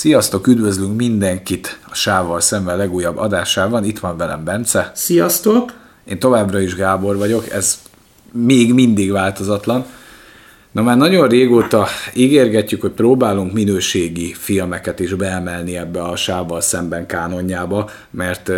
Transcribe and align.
Sziasztok, 0.00 0.46
üdvözlünk 0.46 0.96
mindenkit 0.96 1.78
a 1.90 1.94
Sával 1.94 2.40
szemben 2.40 2.76
legújabb 2.76 3.16
adásában. 3.16 3.84
Itt 3.84 3.98
van 3.98 4.16
velem 4.16 4.44
Bence. 4.44 4.90
Sziasztok! 4.94 5.72
Én 6.04 6.18
továbbra 6.18 6.60
is 6.60 6.74
Gábor 6.74 7.16
vagyok, 7.16 7.50
ez 7.50 7.78
még 8.32 8.74
mindig 8.74 9.12
változatlan. 9.12 9.84
Na 10.72 10.82
már 10.82 10.96
nagyon 10.96 11.28
régóta 11.28 11.86
ígérgetjük, 12.14 12.80
hogy 12.80 12.90
próbálunk 12.90 13.52
minőségi 13.52 14.32
filmeket 14.32 15.00
is 15.00 15.14
beemelni 15.14 15.76
ebbe 15.76 16.02
a 16.02 16.16
Sával 16.16 16.60
szemben 16.60 17.06
kánonjába, 17.06 17.90
mert 18.10 18.50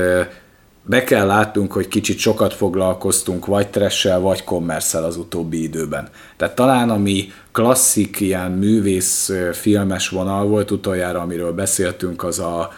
be 0.85 1.05
kell 1.05 1.27
látnunk, 1.27 1.73
hogy 1.73 1.89
kicsit 1.89 2.19
sokat 2.19 2.55
foglalkoztunk 2.55 3.47
vagy 3.47 3.69
tressel, 3.69 4.21
vagy 4.21 4.45
kommerszel 4.45 5.05
az 5.05 5.17
utóbbi 5.17 5.63
időben. 5.63 6.09
Tehát 6.37 6.55
talán 6.55 6.91
ami 6.91 7.33
klasszik 7.53 8.21
ilyen 8.21 8.51
művész 8.51 9.33
filmes 9.53 10.09
vonal 10.09 10.47
volt 10.47 10.71
utoljára, 10.71 11.21
amiről 11.21 11.53
beszéltünk, 11.53 12.25
az 12.25 12.39
a 12.39 12.73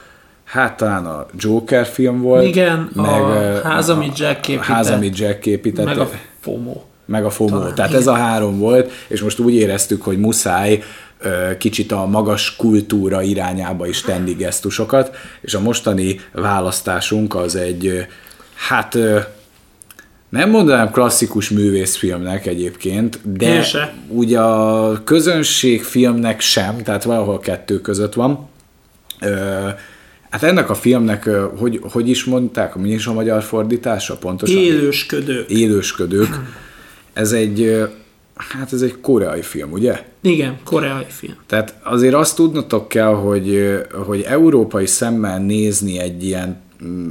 Hát 0.45 0.77
talán 0.77 1.07
a 1.07 1.27
Joker 1.37 1.87
film 1.87 2.21
volt. 2.21 2.45
Igen, 2.45 2.91
meg 2.95 3.23
a 3.23 3.61
ház, 3.63 3.89
amit 3.89 4.19
Jack 4.19 4.49
épített. 4.49 4.67
Ház, 4.67 4.91
amit 4.91 5.19
Jack 5.19 5.47
épített. 5.47 5.85
Meg 5.85 5.99
a 5.99 6.11
FOMO. 6.41 6.83
Meg 7.07 7.25
a 7.25 7.31
FOMO. 7.31 7.59
Talán, 7.59 7.75
Tehát 7.75 7.91
igen. 7.91 8.03
ez 8.03 8.07
a 8.07 8.15
három 8.15 8.59
volt, 8.59 8.91
és 9.09 9.21
most 9.21 9.39
úgy 9.39 9.55
éreztük, 9.55 10.03
hogy 10.03 10.19
muszáj 10.19 10.83
kicsit 11.59 11.93
a 11.93 12.07
magas 12.07 12.57
kultúra 12.57 13.23
irányába 13.23 13.87
is 13.87 14.01
tenni 14.01 14.33
gesztusokat, 14.33 15.17
és 15.41 15.55
a 15.55 15.61
mostani 15.61 16.21
választásunk 16.33 17.35
az 17.35 17.57
egy, 17.57 18.07
hát 18.55 18.99
nem 20.29 20.51
mondanám 20.51 20.91
klasszikus 20.91 21.51
művészfilmnek 21.51 22.47
egyébként, 22.47 23.21
de 23.37 23.65
ugye 24.09 24.41
a 24.41 25.03
közönségfilmnek 25.05 26.41
sem, 26.41 26.83
tehát 26.83 27.05
valahol 27.05 27.39
kettő 27.39 27.81
között 27.81 28.15
van. 28.15 28.49
Hát 30.31 30.43
ennek 30.43 30.71
a 30.71 30.75
filmnek, 30.75 31.29
hogy, 31.57 31.81
hogy 31.83 32.09
is 32.09 32.25
mondták, 32.25 32.75
mi 32.75 32.91
is 32.91 33.07
a 33.07 33.13
magyar 33.13 33.43
fordítása 33.43 34.17
pontosan? 34.17 34.57
Élősködők. 34.57 35.51
Élősködők. 35.51 36.39
Ez 37.13 37.33
egy 37.33 37.83
Hát 38.37 38.73
ez 38.73 38.83
egy 38.83 39.01
koreai 39.01 39.43
film, 39.43 39.73
ugye? 39.73 40.03
Igen, 40.21 40.59
koreai 40.65 41.07
film. 41.09 41.35
Tehát 41.47 41.75
azért 41.83 42.15
azt 42.15 42.37
tudnotok 42.37 42.89
kell, 42.89 43.15
hogy, 43.15 43.79
hogy 44.07 44.21
európai 44.21 44.87
szemmel 44.87 45.39
nézni 45.39 45.99
egy 45.99 46.25
ilyen 46.25 46.63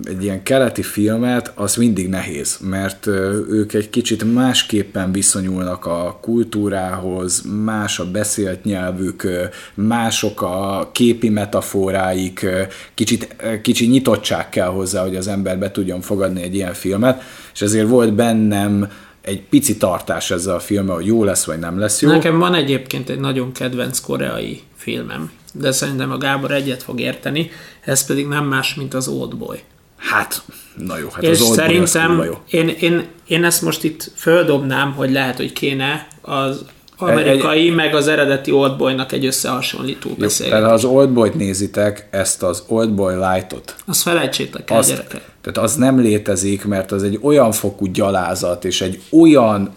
egy 0.03 0.23
ilyen 0.23 0.43
keleti 0.43 0.81
filmet, 0.81 1.51
az 1.55 1.75
mindig 1.75 2.09
nehéz, 2.09 2.57
mert 2.61 3.07
ők 3.49 3.73
egy 3.73 3.89
kicsit 3.89 4.33
másképpen 4.33 5.11
viszonyulnak 5.11 5.85
a 5.85 6.17
kultúrához, 6.21 7.43
más 7.63 7.99
a 7.99 8.11
beszélt 8.11 8.63
nyelvük, 8.63 9.27
mások 9.73 10.41
a 10.41 10.89
képi 10.91 11.29
metaforáik, 11.29 12.45
kicsit, 12.93 13.35
kicsit 13.61 13.89
nyitottság 13.89 14.49
kell 14.49 14.67
hozzá, 14.67 15.01
hogy 15.01 15.15
az 15.15 15.27
ember 15.27 15.59
be 15.59 15.71
tudjon 15.71 16.01
fogadni 16.01 16.41
egy 16.41 16.55
ilyen 16.55 16.73
filmet, 16.73 17.21
és 17.53 17.61
ezért 17.61 17.87
volt 17.87 18.13
bennem 18.13 18.87
egy 19.23 19.41
pici 19.41 19.77
tartás 19.77 20.31
ezzel 20.31 20.55
a 20.55 20.59
filmmel, 20.59 20.95
hogy 20.95 21.05
jó 21.05 21.23
lesz, 21.23 21.45
vagy 21.45 21.59
nem 21.59 21.79
lesz 21.79 22.01
jó. 22.01 22.09
Nekem 22.09 22.39
van 22.39 22.53
egyébként 22.53 23.09
egy 23.09 23.19
nagyon 23.19 23.51
kedvenc 23.51 23.99
koreai 23.99 24.61
filmem, 24.75 25.31
de 25.53 25.71
szerintem 25.71 26.11
a 26.11 26.17
Gábor 26.17 26.51
egyet 26.51 26.83
fog 26.83 26.99
érteni, 26.99 27.51
ez 27.81 28.05
pedig 28.05 28.27
nem 28.27 28.45
más, 28.45 28.75
mint 28.75 28.93
az 28.93 29.07
Oldboy. 29.07 29.59
Hát, 29.97 30.43
na 30.75 30.97
jó, 30.97 31.07
hát 31.09 31.23
És 31.23 31.29
az 31.29 31.41
Oldboy 31.41 31.65
szerintem 31.65 32.19
az 32.19 32.25
jó. 32.25 32.39
Én, 32.49 32.67
én, 32.67 33.07
én 33.27 33.43
ezt 33.43 33.61
most 33.61 33.83
itt 33.83 34.11
földobnám, 34.15 34.93
hogy 34.93 35.11
lehet, 35.11 35.37
hogy 35.37 35.53
kéne 35.53 36.07
az 36.21 36.65
amerikai, 37.03 37.67
egy, 37.67 37.75
meg 37.75 37.95
az 37.95 38.07
eredeti 38.07 38.51
Oldboynak 38.51 39.11
egy 39.11 39.25
összehasonlító 39.25 40.09
beszélgetés. 40.09 40.49
Tehát 40.49 40.65
ha 40.65 40.73
az 40.73 40.83
Oldboy-t 40.95 41.35
nézitek, 41.35 42.07
ezt 42.11 42.43
az 42.43 42.63
Oldboy 42.67 43.15
Light-ot. 43.15 43.75
Azt 43.85 44.01
felejtsétek 44.01 44.71
el, 44.71 44.81
gyerekek. 44.81 45.21
Tehát 45.41 45.69
az 45.69 45.75
nem 45.75 45.99
létezik, 45.99 46.65
mert 46.65 46.91
az 46.91 47.03
egy 47.03 47.19
olyan 47.21 47.51
fokú 47.51 47.85
gyalázat, 47.85 48.65
és 48.65 48.81
egy 48.81 49.01
olyan 49.11 49.73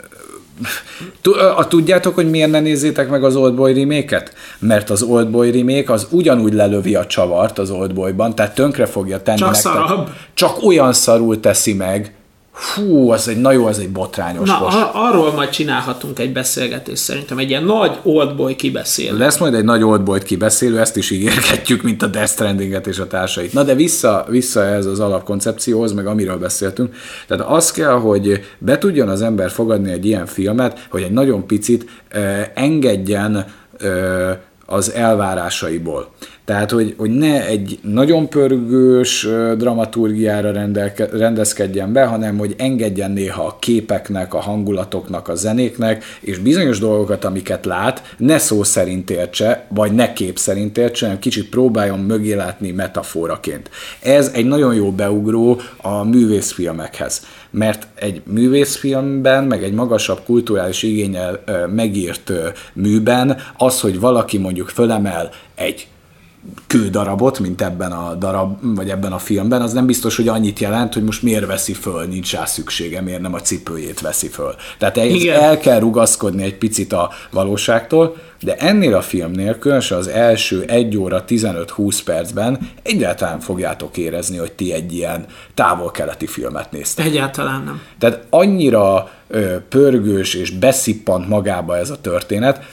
Tudjátok, 1.69 2.15
hogy 2.15 2.31
miért 2.31 2.51
ne 2.51 2.61
nézzétek 2.61 3.09
meg 3.09 3.25
az 3.25 3.37
Oldboy 3.37 3.75
remake 3.75 4.23
Mert 4.59 4.91
az 4.91 5.03
Oldboy 5.03 5.51
remake 5.51 5.93
az 5.93 6.07
ugyanúgy 6.11 6.53
lelövi 6.53 6.95
a 6.95 7.07
csavart 7.07 7.59
az 7.59 7.71
Oldboyban, 7.71 8.35
tehát 8.35 8.55
tönkre 8.55 8.87
fogja 8.87 9.23
tenni 9.23 9.39
Csak 9.39 9.53
nektek. 9.53 9.73
szarabb. 9.73 10.11
Csak 10.35 10.63
olyan 10.63 10.93
szarul 10.93 11.41
teszi 11.41 11.75
meg, 11.75 12.15
Hú, 12.57 13.11
az 13.11 13.29
egy, 13.29 13.41
na 13.41 13.53
jó, 13.53 13.67
az 13.67 13.79
egy 13.79 13.91
botrányos 13.91 14.49
Na, 14.49 14.59
most. 14.59 14.77
arról 14.93 15.33
majd 15.33 15.49
csinálhatunk 15.49 16.19
egy 16.19 16.33
beszélgetést 16.33 17.03
szerintem, 17.03 17.39
egy 17.39 17.51
ilyen 17.51 17.65
nagy 17.65 17.99
oldboy 18.03 18.57
kibeszélő. 18.57 19.19
Lesz 19.19 19.39
majd 19.39 19.55
egy 19.55 19.65
nagy 19.65 19.83
oldboy 19.83 20.23
kibeszélő, 20.23 20.81
ezt 20.81 20.97
is 20.97 21.11
ígérgetjük, 21.11 21.83
mint 21.83 22.03
a 22.03 22.07
Death 22.07 22.31
Strandinget 22.31 22.87
és 22.87 22.99
a 22.99 23.07
társait. 23.07 23.53
Na 23.53 23.63
de 23.63 23.75
vissza, 23.75 24.27
vissza 24.29 24.65
ez 24.65 24.87
az 24.87 25.01
alapkoncepcióhoz, 25.01 25.93
meg 25.93 26.07
amiről 26.07 26.39
beszéltünk. 26.39 26.95
Tehát 27.27 27.47
az 27.47 27.71
kell, 27.71 27.99
hogy 27.99 28.45
be 28.59 28.79
tudjon 28.79 29.09
az 29.09 29.23
ember 29.23 29.51
fogadni 29.51 29.91
egy 29.91 30.07
ilyen 30.07 30.27
filmet, 30.27 30.87
hogy 30.91 31.03
egy 31.03 31.13
nagyon 31.13 31.47
picit 31.47 31.87
eh, 32.09 32.51
engedjen 32.55 33.47
eh, 33.79 34.37
az 34.67 34.93
elvárásaiból. 34.93 36.13
Tehát, 36.47 36.71
hogy, 36.71 36.95
hogy 36.97 37.11
ne 37.11 37.47
egy 37.47 37.79
nagyon 37.83 38.29
pörgős 38.29 39.29
dramaturgiára 39.57 40.51
rendelke, 40.53 41.09
rendezkedjen 41.13 41.93
be, 41.93 42.05
hanem 42.05 42.39
hogy 42.39 42.55
engedjen 42.59 43.11
néha 43.11 43.45
a 43.45 43.57
képeknek, 43.59 44.35
a 44.35 44.41
hangulatoknak, 44.41 45.29
a 45.29 45.35
zenéknek, 45.35 46.05
és 46.21 46.39
bizonyos 46.39 46.79
dolgokat, 46.79 47.25
amiket 47.25 47.65
lát, 47.65 48.15
ne 48.17 48.39
szó 48.39 48.63
szerint 48.63 49.11
értse, 49.11 49.67
vagy 49.69 49.93
ne 49.93 50.13
kép 50.13 50.39
szerint 50.39 50.79
értse, 50.79 51.05
hanem 51.05 51.21
kicsit 51.21 51.49
próbáljon 51.49 51.99
mögé 51.99 52.35
látni 52.35 52.71
metaforaként. 52.71 53.71
Ez 54.03 54.31
egy 54.35 54.47
nagyon 54.47 54.75
jó 54.75 54.91
beugró 54.91 55.61
a 55.77 56.05
művészfilmekhez 56.05 57.23
mert 57.51 57.87
egy 57.95 58.23
művészfilmben, 58.27 59.45
meg 59.45 59.63
egy 59.63 59.73
magasabb 59.73 60.21
kulturális 60.25 60.83
igényel 60.83 61.41
megírt 61.75 62.33
műben 62.73 63.37
az, 63.57 63.81
hogy 63.81 64.01
valaki 64.01 64.39
mondjuk 64.39 64.69
fölemel 64.69 65.31
egy 65.55 65.87
kődarabot, 66.67 67.39
mint 67.39 67.63
ebben 67.63 67.93
a 67.93 68.15
darab, 68.15 68.59
vagy 68.63 68.91
ebben 68.91 69.13
a 69.13 69.19
filmben, 69.19 69.63
az 69.63 69.73
nem 69.73 69.87
biztos, 69.87 70.17
hogy 70.17 70.29
annyit 70.29 70.59
jelent, 70.59 70.95
hogy 70.95 71.05
most 71.05 71.23
miért 71.23 71.47
veszi 71.47 71.73
föl, 71.73 72.05
nincs 72.05 72.33
rá 72.33 72.45
szüksége, 72.45 73.01
miért 73.01 73.21
nem 73.21 73.35
a 73.35 73.41
cipőjét 73.41 74.01
veszi 74.01 74.29
föl. 74.29 74.55
Tehát 74.79 74.97
el, 74.99 75.31
el 75.31 75.59
kell 75.59 75.79
rugaszkodni 75.79 76.43
egy 76.43 76.59
picit 76.59 76.93
a 76.93 77.11
valóságtól, 77.31 78.17
de 78.41 78.57
ennél 78.57 78.95
a 78.95 79.01
filmnél, 79.01 79.59
különösen 79.59 79.99
az 79.99 80.07
első 80.07 80.63
1 80.63 80.97
óra 80.97 81.25
15-20 81.29 81.99
percben 82.05 82.71
egyáltalán 82.83 83.41
fogjátok 83.41 83.97
érezni, 83.97 84.37
hogy 84.37 84.53
ti 84.53 84.73
egy 84.73 84.93
ilyen 84.93 85.25
távol-keleti 85.55 86.27
filmet 86.27 86.73
néztek. 86.73 87.07
Egyáltalán 87.07 87.63
nem. 87.63 87.83
Tehát 87.99 88.27
annyira 88.31 89.11
ö, 89.29 89.57
pörgős 89.69 90.35
és 90.35 90.51
beszippant 90.51 91.29
magába 91.29 91.77
ez 91.77 91.91
a 91.91 92.01
történet, 92.01 92.65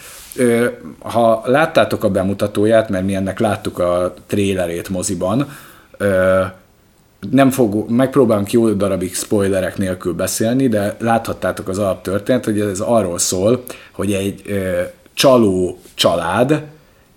ha 0.99 1.41
láttátok 1.45 2.03
a 2.03 2.09
bemutatóját, 2.09 2.89
mert 2.89 3.05
mi 3.05 3.15
ennek 3.15 3.39
láttuk 3.39 3.79
a 3.79 4.13
trélerét 4.27 4.89
moziban, 4.89 5.47
nem 7.31 7.49
fog, 7.49 7.89
megpróbálunk 7.89 8.51
jó 8.51 8.69
darabig 8.69 9.15
spoilerek 9.15 9.77
nélkül 9.77 10.13
beszélni, 10.13 10.67
de 10.67 10.95
láthattátok 10.99 11.67
az 11.67 11.77
alaptörténet, 11.79 12.45
hogy 12.45 12.59
ez 12.59 12.79
arról 12.79 13.17
szól, 13.17 13.63
hogy 13.91 14.13
egy 14.13 14.41
csaló 15.13 15.79
család, 15.93 16.63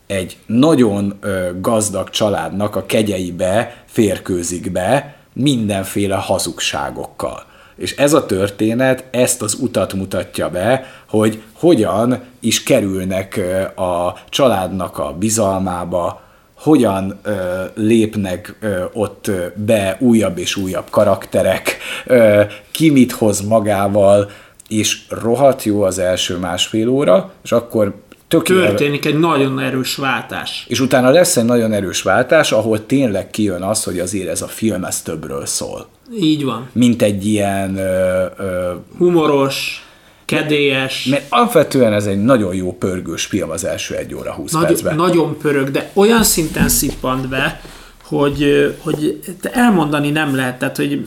egy 0.07 0.37
nagyon 0.47 1.19
gazdag 1.61 2.11
családnak 2.11 2.77
a 2.77 2.87
kegyeibe 2.87 3.83
férkőzik 3.87 4.73
be 4.73 5.17
mindenféle 5.33 6.17
hazugságokkal. 6.17 7.45
És 7.77 7.97
ez 7.97 8.13
a 8.13 8.27
történet 8.27 9.05
ezt 9.11 9.43
az 9.43 9.55
utat 9.55 9.93
mutatja 9.93 10.51
be, 10.51 10.87
hogy 11.09 11.43
hogyan 11.53 12.23
is 12.41 12.63
kerülnek 12.63 13.41
a 13.77 14.13
családnak 14.29 14.99
a 14.99 15.15
bizalmába, 15.19 16.25
hogyan 16.55 17.19
ö, 17.23 17.33
lépnek 17.75 18.57
ö, 18.61 18.85
ott 18.93 19.31
be 19.55 19.97
újabb 20.01 20.39
és 20.39 20.57
újabb 20.57 20.91
karakterek, 20.91 21.77
ö, 22.07 22.43
ki 22.71 22.91
mit 22.91 23.13
hoz 23.13 23.41
magával, 23.41 24.31
és 24.69 24.99
rohadt 25.09 25.63
jó 25.63 25.83
az 25.83 25.99
első 25.99 26.37
másfél 26.37 26.89
óra, 26.89 27.33
és 27.45 27.53
akkor 27.53 27.95
tökéletes. 28.29 28.69
Történik 28.69 29.05
egy 29.05 29.19
nagyon 29.19 29.61
erős 29.61 29.97
váltás. 29.97 30.65
És 30.69 30.81
utána 30.81 31.11
lesz 31.11 31.37
egy 31.37 31.45
nagyon 31.45 31.73
erős 31.73 32.03
váltás, 32.03 32.53
ahol 32.53 32.87
tényleg 32.87 33.31
kijön 33.31 33.63
az, 33.63 33.85
hogy 33.85 33.99
azért 33.99 34.29
ez 34.29 34.43
a 34.43 34.47
film 34.47 34.85
ez 34.85 35.03
többről 35.03 35.47
szól. 35.47 35.87
Így 36.13 36.45
van. 36.45 36.69
Mint 36.73 37.03
egy 37.03 37.27
ilyen... 37.27 37.77
Ö, 37.77 38.27
ö, 38.39 38.73
Humoros, 38.99 39.87
kedélyes. 40.25 41.05
Mert 41.05 41.25
alapvetően 41.29 41.93
ez 41.93 42.07
egy 42.07 42.23
nagyon 42.23 42.55
jó 42.55 42.73
pörgős 42.73 43.25
film 43.25 43.51
az 43.51 43.65
első 43.65 43.95
egy 43.95 44.15
óra 44.15 44.33
20 44.33 44.53
Nagy, 44.53 44.65
percben. 44.65 44.97
Nagyon 44.97 45.39
pörög, 45.39 45.71
de 45.71 45.91
olyan 45.93 46.23
szinten 46.23 46.69
szippant 46.69 47.29
be, 47.29 47.61
hogy, 48.03 48.75
hogy 48.79 49.21
elmondani 49.53 50.11
nem 50.11 50.35
lehet. 50.35 50.59
Tehát, 50.59 50.77
hogy 50.77 51.07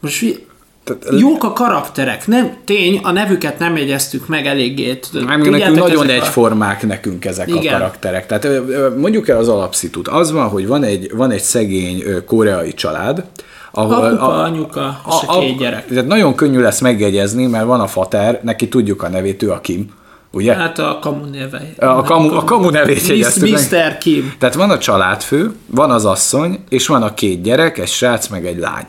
most 0.00 0.46
Tehát, 0.84 1.20
Jók 1.20 1.44
a 1.44 1.52
karakterek. 1.52 2.26
Nem, 2.26 2.56
tény, 2.64 3.00
a 3.02 3.10
nevüket 3.10 3.58
nem 3.58 3.76
jegyeztük 3.76 4.26
meg 4.26 4.46
eléggé. 4.46 4.98
Nem, 5.12 5.40
nekünk 5.40 5.76
nagyon 5.76 6.08
egyformák 6.08 6.82
a... 6.82 6.86
nekünk 6.86 7.24
ezek 7.24 7.48
Igen. 7.48 7.74
a 7.74 7.78
karakterek. 7.78 8.26
Tehát 8.26 8.48
mondjuk 8.96 9.28
el 9.28 9.38
az 9.38 9.48
alapszitut. 9.48 10.08
Az 10.08 10.32
van, 10.32 10.48
hogy 10.48 10.66
van 10.66 10.82
egy, 10.82 11.10
van 11.14 11.30
egy 11.30 11.40
szegény 11.40 12.04
koreai 12.26 12.72
család, 12.72 13.24
ahol 13.72 14.04
Apuka, 14.04 14.28
a, 14.28 14.42
anyuka 14.42 15.00
és 15.08 15.26
a, 15.26 15.36
a 15.36 15.40
két 15.40 15.58
gyerek. 15.58 15.86
Tehát 15.86 16.06
nagyon 16.06 16.34
könnyű 16.34 16.60
lesz 16.60 16.80
megjegyezni, 16.80 17.46
mert 17.46 17.66
van 17.66 17.80
a 17.80 17.86
fater, 17.86 18.40
neki 18.42 18.68
tudjuk 18.68 19.02
a 19.02 19.08
nevét, 19.08 19.42
ő 19.42 19.50
a 19.50 19.60
Kim. 19.60 19.90
Ugye? 20.30 20.54
Hát 20.54 20.78
a 20.78 20.98
kamu 21.00 21.24
neve. 21.24 21.62
A 21.78 22.02
kamu, 22.02 22.34
a 22.34 22.44
kamu 22.44 22.70
nevét 22.70 23.06
jegyeztük 23.06 23.50
Mr. 23.50 23.98
Kim. 23.98 24.34
Tehát 24.38 24.54
van 24.54 24.70
a 24.70 24.78
családfő, 24.78 25.54
van 25.66 25.90
az 25.90 26.04
asszony, 26.04 26.64
és 26.68 26.86
van 26.86 27.02
a 27.02 27.14
két 27.14 27.42
gyerek, 27.42 27.78
egy 27.78 27.88
srác 27.88 28.28
meg 28.28 28.46
egy 28.46 28.58
lány. 28.58 28.86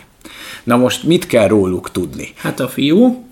Na 0.65 0.77
most 0.77 1.03
mit 1.03 1.27
kell 1.27 1.47
róluk 1.47 1.91
tudni? 1.91 2.33
Hát 2.35 2.59
a 2.59 2.67
fiú, 2.67 3.25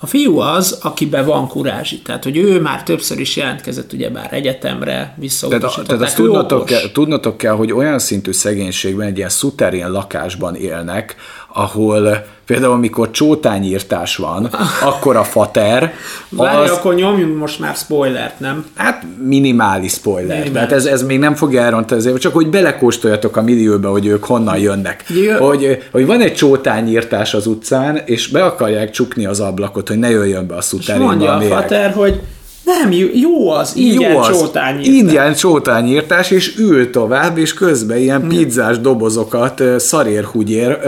a 0.00 0.06
fiú 0.06 0.38
az, 0.38 0.78
akiben 0.82 1.24
van 1.24 1.48
kurázsi, 1.48 2.02
tehát 2.02 2.24
hogy 2.24 2.36
ő 2.36 2.60
már 2.60 2.82
többször 2.82 3.18
is 3.20 3.36
jelentkezett 3.36 3.92
ugyebár 3.92 4.32
egyetemre, 4.32 5.14
visszautasították. 5.18 5.86
Tehát, 5.86 6.02
azt 6.02 6.16
tudnotok 6.16 6.64
kell, 6.64 6.90
tudnotok 6.92 7.36
kell, 7.36 7.52
hogy 7.52 7.72
olyan 7.72 7.98
szintű 7.98 8.32
szegénységben, 8.32 9.06
egy 9.06 9.16
ilyen 9.16 9.28
szuterén 9.28 9.90
lakásban 9.90 10.54
élnek, 10.54 11.16
ahol 11.56 12.24
például 12.46 12.72
amikor 12.72 13.10
csótányírtás 13.10 14.16
van, 14.16 14.44
akkor 14.90 15.16
a 15.16 15.24
fater... 15.24 15.92
Várj, 16.28 16.64
az... 16.64 16.70
akkor 16.70 16.94
nyomjunk 16.94 17.38
most 17.38 17.60
már 17.60 17.74
spoilert, 17.76 18.40
nem? 18.40 18.66
Hát 18.74 19.02
minimális 19.24 19.92
spoiler. 19.92 20.38
Minimális. 20.38 20.52
Tehát 20.52 20.72
ez, 20.72 20.84
ez 20.84 21.02
még 21.02 21.18
nem 21.18 21.34
fogja 21.34 21.62
elrontani, 21.62 22.00
azért, 22.00 22.18
csak 22.18 22.34
hogy 22.34 22.48
belekóstoljatok 22.48 23.36
a 23.36 23.42
millióba, 23.42 23.90
hogy 23.90 24.06
ők 24.06 24.24
honnan 24.24 24.58
jönnek. 24.58 25.04
Hogy, 25.38 25.82
hogy 25.92 26.06
van 26.06 26.20
egy 26.20 26.34
csótányírtás 26.34 27.34
az 27.34 27.46
utcán, 27.46 28.00
és 28.04 28.28
be 28.28 28.44
akarják 28.44 28.90
csukni 28.90 29.26
az 29.26 29.40
ablakot, 29.40 29.88
hogy 29.88 29.98
ne 29.98 30.10
jöjjön 30.10 30.46
be 30.46 30.54
a 30.54 30.60
szuterénba. 30.60 31.04
És 31.04 31.10
mondja 31.10 31.32
a, 31.32 31.36
a 31.36 31.60
fater, 31.60 31.92
hogy 31.92 32.20
nem, 32.64 32.92
jó 33.12 33.50
az, 33.50 33.76
ingyen 33.76 34.12
jó 34.12 34.18
az, 34.18 34.26
csótányírtás. 34.26 34.94
Ingyen 34.94 35.34
csótányírtás, 35.34 36.30
és 36.30 36.56
ül 36.58 36.90
tovább, 36.90 37.38
és 37.38 37.54
közben 37.54 37.98
ilyen 37.98 38.20
hmm. 38.20 38.28
pizzás 38.28 38.78
dobozokat 38.78 39.62
szarérhugyér 39.76 40.78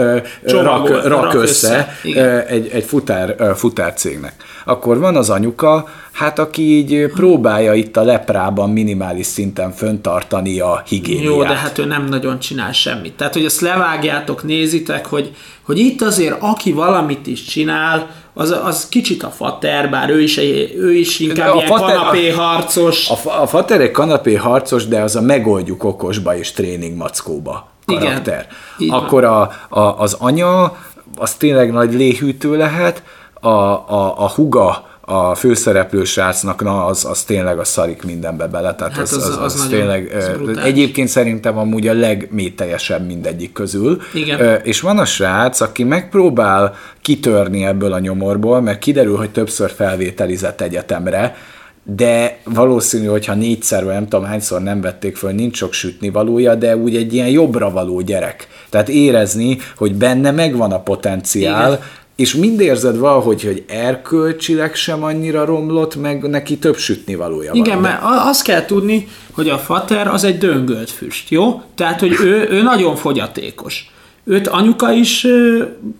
rak, 0.43 1.07
rak 1.07 1.33
össze, 1.33 1.97
össze. 2.03 2.45
egy, 2.47 2.67
egy 2.67 2.83
futár, 2.83 3.53
futárcégnek. 3.55 4.33
Akkor 4.65 4.99
van 4.99 5.15
az 5.15 5.29
anyuka, 5.29 5.87
hát 6.11 6.39
aki 6.39 6.61
így 6.61 7.11
próbálja 7.13 7.73
itt 7.73 7.97
a 7.97 8.03
leprában 8.03 8.69
minimális 8.69 9.25
szinten 9.25 9.71
föntartani 9.71 10.59
a 10.59 10.83
higiéniát. 10.87 11.23
Jó, 11.23 11.43
de 11.43 11.55
hát 11.55 11.77
ő 11.77 11.85
nem 11.85 12.05
nagyon 12.05 12.39
csinál 12.39 12.71
semmit. 12.71 13.13
Tehát, 13.13 13.33
hogy 13.33 13.45
ezt 13.45 13.61
levágjátok, 13.61 14.43
nézitek, 14.43 15.05
hogy, 15.05 15.35
hogy 15.61 15.79
itt 15.79 16.01
azért 16.01 16.35
aki 16.39 16.71
valamit 16.71 17.27
is 17.27 17.43
csinál, 17.43 18.09
az, 18.37 18.55
az 18.63 18.89
kicsit 18.89 19.23
a 19.23 19.29
fater, 19.29 19.89
bár 19.89 20.09
ő 20.09 20.21
is, 20.21 20.37
ő 20.77 20.93
is 20.93 21.19
inkább 21.19 21.53
a 21.53 21.55
ilyen 21.55 21.67
fater, 21.67 21.95
kanapé 21.95 22.29
harcos. 22.29 23.09
A, 23.09 23.41
a 23.41 23.47
fater 23.47 23.81
egy 23.81 23.91
kanapé 23.91 24.35
harcos, 24.35 24.87
de 24.87 25.01
az 25.01 25.15
a 25.15 25.21
megoldjuk 25.21 25.83
okosba 25.83 26.37
és 26.37 26.51
tréning 26.51 26.97
mackóba 26.97 27.69
karakter. 27.85 28.47
Igen, 28.77 28.95
Akkor 28.95 29.23
a, 29.23 29.51
a, 29.69 29.79
az 29.79 30.15
anya, 30.19 30.77
az 31.15 31.33
tényleg 31.33 31.71
nagy 31.71 31.93
léhűtő 31.93 32.57
lehet, 32.57 33.03
a, 33.33 33.47
a, 33.47 34.13
a 34.17 34.29
huga, 34.29 34.85
a 35.09 35.35
főszereplő 35.35 36.03
srácnak, 36.03 36.63
na 36.63 36.85
az, 36.85 37.05
az 37.05 37.23
tényleg 37.23 37.59
a 37.59 37.63
szarik 37.63 38.03
mindenbe 38.03 38.47
bele, 38.47 38.75
tehát 38.75 38.93
hát 38.93 39.01
az, 39.01 39.13
az, 39.13 39.23
az, 39.23 39.37
az, 39.37 39.53
az 39.53 39.67
tényleg, 39.69 40.13
az 40.17 40.57
egyébként 40.57 41.07
szerintem 41.07 41.57
amúgy 41.57 41.87
a 41.87 41.93
legmételjesebb 41.93 43.05
mindegyik 43.05 43.51
közül. 43.51 44.01
Igen. 44.13 44.61
És 44.63 44.81
van 44.81 44.97
a 44.97 45.05
srác, 45.05 45.61
aki 45.61 45.83
megpróbál 45.83 46.75
kitörni 47.01 47.65
ebből 47.65 47.93
a 47.93 47.99
nyomorból, 47.99 48.61
mert 48.61 48.79
kiderül, 48.79 49.17
hogy 49.17 49.29
többször 49.29 49.71
felvételizett 49.71 50.61
egyetemre, 50.61 51.35
de 51.83 52.39
valószínű, 52.43 53.05
hogyha 53.05 53.33
négyszer, 53.33 53.83
vagy 53.83 53.93
nem 53.93 54.07
tudom 54.07 54.25
hányszor 54.25 54.61
nem 54.61 54.81
vették 54.81 55.15
föl, 55.15 55.31
nincs 55.31 55.57
sok 55.57 55.73
sütni 55.73 56.09
valója, 56.09 56.55
de 56.55 56.77
úgy 56.77 56.95
egy 56.95 57.13
ilyen 57.13 57.29
jobbra 57.29 57.71
való 57.71 58.01
gyerek. 58.01 58.47
Tehát 58.69 58.89
érezni, 58.89 59.57
hogy 59.77 59.95
benne 59.95 60.31
megvan 60.31 60.71
a 60.71 60.79
potenciál, 60.79 61.71
Igen 61.71 61.83
és 62.17 62.35
mind 62.35 62.59
érzed 62.59 62.97
valahogy, 62.97 63.43
hogy 63.43 63.63
erkölcsileg 63.67 64.75
sem 64.75 65.03
annyira 65.03 65.45
romlott, 65.45 65.95
meg 65.95 66.29
neki 66.29 66.57
több 66.57 66.77
sütni 66.77 67.15
valója 67.15 67.51
Igen, 67.53 67.73
van. 67.73 67.81
mert 67.81 67.99
azt 68.03 68.43
kell 68.43 68.65
tudni, 68.65 69.07
hogy 69.31 69.49
a 69.49 69.57
fater 69.57 70.07
az 70.07 70.23
egy 70.23 70.37
döngölt 70.37 70.89
füst, 70.89 71.29
jó? 71.29 71.61
Tehát, 71.75 71.99
hogy 71.99 72.15
ő, 72.23 72.47
ő 72.49 72.61
nagyon 72.61 72.95
fogyatékos. 72.95 73.91
Őt 74.23 74.47
anyuka 74.47 74.91
is 74.91 75.27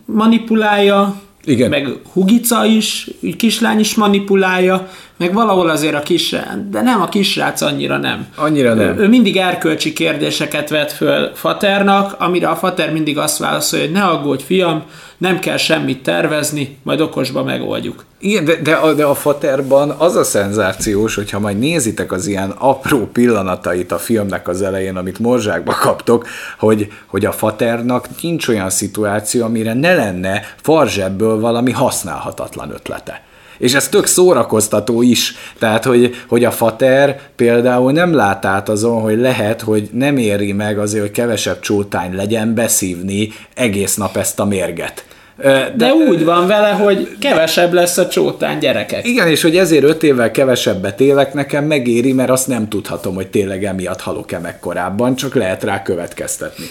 manipulálja, 0.06 1.22
igen. 1.44 1.70
meg 1.70 1.88
Hugica 2.14 2.66
is, 2.66 3.10
kislány 3.38 3.80
is 3.80 3.96
manipulálja, 3.96 4.90
meg 5.18 5.34
valahol 5.34 5.70
azért 5.70 5.96
a 5.96 6.00
kis, 6.00 6.36
de 6.70 6.82
nem 6.82 7.02
a 7.02 7.10
kisrác 7.10 7.62
annyira 7.62 7.98
nem. 7.98 8.28
Annyira 8.36 8.74
nem. 8.74 8.88
Ő, 8.88 9.02
ő 9.02 9.08
mindig 9.08 9.38
erkölcsi 9.38 9.94
kérdéseket 9.94 10.70
vet 10.70 10.92
föl 10.92 11.32
Faternak, 11.34 12.16
amire 12.20 12.48
a 12.48 12.56
Fater 12.56 12.92
mindig 12.92 13.18
azt 13.18 13.38
válaszolja, 13.38 13.86
hogy 13.86 13.94
ne 13.94 14.04
aggódj 14.04 14.44
fiam, 14.44 14.84
nem 15.18 15.40
kell 15.40 15.58
semmit 15.58 16.04
tervezni, 16.04 16.78
majd 16.84 17.02
okosba 17.02 17.44
megoldjuk. 17.44 18.06
Igen, 18.20 18.46
de, 18.46 18.56
de, 18.62 18.74
a, 18.74 18.94
de 18.94 19.06
a 19.06 19.16
Faterban 19.16 19.90
az 19.90 20.16
a 20.16 20.24
szenzációs, 20.24 21.16
hogyha 21.16 21.40
majd 21.40 21.60
nézitek 21.60 22.12
az 22.12 22.28
ilyen 22.28 22.50
apró 22.50 23.10
pillanatait 23.14 23.92
a 23.92 23.98
filmnek 23.98 24.48
az 24.48 24.62
elején, 24.62 24.96
amit 24.96 25.20
morzsákba 25.20 25.74
kaptok, 25.82 26.28
hogy, 26.60 26.92
hogy 27.06 27.26
a 27.26 27.32
Faternak 27.32 28.08
nincs 28.22 28.48
olyan 28.48 28.70
szituáció, 28.70 29.44
amire 29.44 29.74
ne 29.74 29.96
lenne 29.96 30.42
farzsebből 30.62 31.40
valami 31.40 31.72
használhatatlan 31.72 32.72
ötlete. 32.72 33.27
És 33.58 33.74
ez 33.74 33.90
tök 33.90 34.06
szórakoztató 34.06 35.02
is. 35.02 35.36
Tehát, 35.60 35.84
hogy, 35.84 36.16
hogy 36.28 36.44
a 36.44 36.52
fater 36.52 37.20
például 37.36 37.92
nem 37.92 38.14
lát 38.14 38.46
át 38.46 38.70
azon, 38.70 39.02
hogy 39.02 39.18
lehet, 39.18 39.62
hogy 39.62 39.90
nem 39.94 40.18
éri 40.18 40.52
meg 40.52 40.80
azért, 40.80 41.04
hogy 41.04 41.12
kevesebb 41.12 41.60
csótány 41.60 42.16
legyen 42.16 42.54
beszívni 42.54 43.30
egész 43.54 43.96
nap 43.96 44.18
ezt 44.18 44.40
a 44.40 44.46
mérget. 44.46 45.06
De, 45.38 45.74
de 45.78 45.94
úgy 45.94 46.26
van 46.26 46.48
vele, 46.48 46.70
hogy 46.70 47.18
kevesebb 47.20 47.74
lesz 47.74 47.98
a 47.98 48.08
csótán 48.08 48.60
gyerekek. 48.60 49.08
Igen, 49.08 49.28
és 49.28 49.42
hogy 49.42 49.58
ezért 49.58 49.84
öt 49.84 50.04
évvel 50.04 50.32
kevesebbet 50.32 51.02
élek, 51.02 51.34
nekem 51.34 51.66
megéri, 51.66 52.14
mert 52.14 52.30
azt 52.30 52.48
nem 52.48 52.70
tudhatom, 52.70 53.16
hogy 53.16 53.28
tényleg 53.28 53.64
emiatt 53.64 54.02
halok-e 54.02 54.40
meg 54.40 54.60
korábban, 54.60 55.16
csak 55.16 55.36
lehet 55.36 55.64
rá 55.64 55.82
következtetni. 55.82 56.66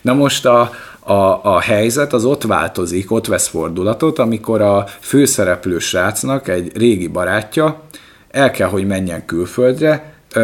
Na 0.00 0.14
most 0.14 0.46
a, 0.46 0.70
a, 1.06 1.40
a 1.42 1.60
helyzet 1.60 2.12
az 2.12 2.24
ott 2.24 2.42
változik, 2.42 3.10
ott 3.10 3.26
vesz 3.26 3.48
fordulatot, 3.48 4.18
amikor 4.18 4.60
a 4.60 4.84
főszereplő 5.00 5.78
srácnak 5.78 6.48
egy 6.48 6.76
régi 6.76 7.06
barátja 7.06 7.80
el 8.30 8.50
kell, 8.50 8.68
hogy 8.68 8.86
menjen 8.86 9.24
külföldre 9.24 10.12
ö, 10.34 10.40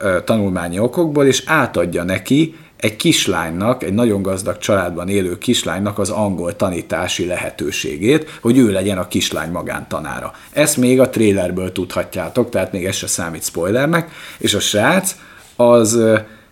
ö, 0.00 0.18
tanulmányi 0.24 0.78
okokból, 0.78 1.26
és 1.26 1.42
átadja 1.46 2.02
neki 2.02 2.54
egy 2.76 2.96
kislánynak, 2.96 3.82
egy 3.82 3.94
nagyon 3.94 4.22
gazdag 4.22 4.58
családban 4.58 5.08
élő 5.08 5.38
kislánynak 5.38 5.98
az 5.98 6.10
angol 6.10 6.56
tanítási 6.56 7.26
lehetőségét, 7.26 8.38
hogy 8.40 8.58
ő 8.58 8.72
legyen 8.72 8.98
a 8.98 9.08
kislány 9.08 9.50
magántanára. 9.50 10.32
Ezt 10.52 10.76
még 10.76 11.00
a 11.00 11.08
trailerből 11.08 11.72
tudhatjátok, 11.72 12.50
tehát 12.50 12.72
még 12.72 12.84
ez 12.84 12.94
se 12.94 13.06
számít 13.06 13.44
spoilernek, 13.44 14.10
és 14.38 14.54
a 14.54 14.60
srác 14.60 15.16
az 15.56 16.00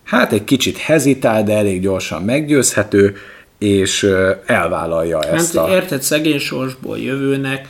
hát 0.05 0.33
egy 0.33 0.45
kicsit 0.45 0.77
hezitál, 0.77 1.43
de 1.43 1.57
elég 1.57 1.81
gyorsan 1.81 2.23
meggyőzhető, 2.23 3.17
és 3.59 4.07
elvállalja 4.47 5.25
hát, 5.25 5.33
ezt 5.33 5.57
a... 5.57 5.69
Érted, 5.71 6.03
szegény 6.03 6.39
sorsból 6.39 6.99
jövőnek 6.99 7.69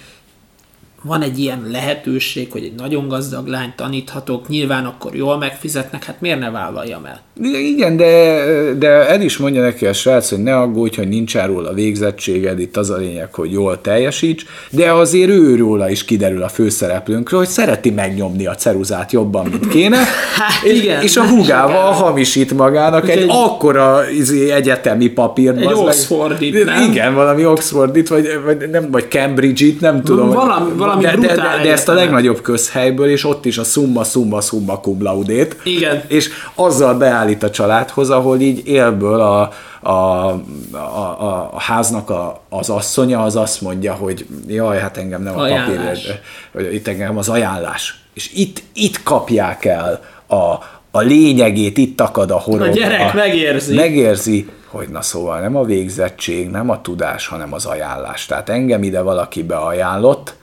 van 1.07 1.23
egy 1.23 1.39
ilyen 1.39 1.69
lehetőség, 1.71 2.53
hogy 2.53 2.63
egy 2.63 2.75
nagyon 2.77 3.09
gazdag 3.09 3.47
lányt 3.47 3.77
taníthatok, 3.77 4.49
nyilván 4.49 4.85
akkor 4.85 5.15
jól 5.15 5.39
megfizetnek, 5.39 6.05
hát 6.05 6.21
miért 6.21 6.39
ne 6.39 6.51
vállaljam 6.51 7.05
el? 7.05 7.21
Igen, 7.43 7.97
de, 7.97 8.43
de 8.79 8.89
el 8.89 9.21
is 9.21 9.37
mondja 9.37 9.63
neki 9.63 9.87
a 9.87 9.93
srác, 9.93 10.31
hogy 10.31 10.43
ne 10.43 10.57
aggódj, 10.57 10.97
hogy 10.97 11.09
nincs 11.09 11.35
róla 11.37 11.73
végzettséged, 11.73 12.61
itt 12.61 12.77
az 12.77 12.91
a 12.91 12.97
lényeg, 12.97 13.35
hogy 13.35 13.53
jól 13.53 13.81
teljesíts, 13.81 14.45
de 14.71 14.93
azért 14.93 15.31
ő 15.31 15.57
róla 15.57 15.91
is 15.91 16.05
kiderül 16.05 16.43
a 16.43 16.49
főszereplőnkről, 16.49 17.41
hogy 17.41 17.49
szereti 17.49 17.91
megnyomni 17.91 18.47
a 18.47 18.55
ceruzát 18.55 19.13
jobban, 19.13 19.47
mint 19.47 19.69
kéne, 19.69 19.97
hát 20.39 20.65
és, 20.65 20.83
igen, 20.83 21.03
és 21.03 21.17
a 21.17 21.27
hugával 21.27 21.93
hamisít 21.93 22.53
magának 22.57 23.09
egy, 23.09 23.19
egy 23.19 23.29
akkora 23.29 24.11
izé, 24.11 24.51
egyetemi 24.51 25.09
papírt. 25.09 25.57
Egy 25.57 25.73
Oxfordit, 25.73 26.65
nem? 26.65 26.91
Igen, 26.91 27.15
valami 27.15 27.47
Oxfordit, 27.47 28.09
vagy, 28.09 28.41
vagy, 28.45 28.71
nem, 28.71 28.91
vagy 28.91 29.07
Cambridge-it, 29.09 29.81
nem 29.81 30.03
tudom. 30.03 30.31
Valami, 30.31 30.73
valami 30.77 30.94
de, 31.01 31.17
de, 31.17 31.27
de, 31.27 31.61
de 31.63 31.73
ezt 31.73 31.89
a 31.89 31.93
legnagyobb 31.93 32.41
közhelyből, 32.41 33.09
és 33.09 33.25
ott 33.25 33.45
is 33.45 33.59
a 33.59 33.65
summa, 33.65 34.05
summa, 34.05 34.41
summa 34.41 34.81
cum 34.81 35.03
laudét. 35.03 35.57
Igen. 35.65 36.03
És 36.09 36.31
azzal 36.55 36.95
beállít 36.95 37.43
a 37.43 37.51
családhoz, 37.51 38.11
ahol 38.11 38.41
így 38.41 38.69
élből 38.69 39.21
a, 39.21 39.51
a, 39.81 39.91
a, 39.91 41.51
a 41.53 41.61
háznak 41.61 42.11
a, 42.11 42.41
az 42.49 42.71
asszonya 42.71 43.23
az 43.23 43.37
azt 43.37 43.61
mondja, 43.61 43.93
hogy 43.93 44.27
jaj, 44.47 44.79
hát 44.79 44.97
engem 44.97 45.23
nem 45.23 45.39
ajánlás. 45.39 46.09
a 46.09 46.13
papír, 46.53 46.73
itt 46.73 46.89
engem 46.89 47.19
az 47.19 47.29
ajánlás. 47.29 47.99
És 48.15 48.31
itt, 48.35 48.63
itt 48.73 49.03
kapják 49.03 49.65
el 49.65 50.01
a, 50.27 50.55
a 50.91 51.01
lényegét, 51.01 51.79
itt 51.79 52.01
akad 52.01 52.31
a 52.31 52.39
horog. 52.39 52.69
A 52.69 52.71
gyerek 52.71 53.13
a, 53.13 53.17
megérzi. 53.17 53.75
Megérzi, 53.75 54.49
hogy 54.67 54.89
na 54.89 55.03
szóval 55.03 55.41
nem 55.41 55.57
a 55.57 55.65
végzettség, 55.65 56.51
nem 56.51 56.71
a 56.71 56.81
tudás, 56.81 57.27
hanem 57.27 57.53
az 57.53 57.65
ajánlás. 57.65 58.27
Tehát 58.27 58.49
engem 58.49 58.83
ide 58.83 59.01
valaki 59.01 59.43
beajánlott, 59.43 60.35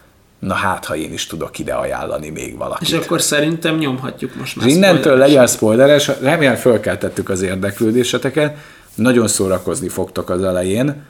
na 0.41 0.53
hát, 0.53 0.85
ha 0.85 0.95
én 0.95 1.13
is 1.13 1.27
tudok 1.27 1.59
ide 1.59 1.73
ajánlani 1.73 2.29
még 2.29 2.57
valakit. 2.57 2.87
És 2.87 2.93
akkor 2.93 3.21
szerintem 3.21 3.77
nyomhatjuk 3.77 4.35
most 4.35 4.55
már. 4.55 4.67
Innentől 4.67 5.17
legyen 5.17 5.47
spoileres, 5.47 6.09
remélem 6.21 6.55
fölkeltettük 6.55 7.29
az 7.29 7.41
érdeklődéseteket, 7.41 8.57
nagyon 8.95 9.27
szórakozni 9.27 9.89
fogtok 9.89 10.29
az 10.29 10.43
elején, 10.43 11.03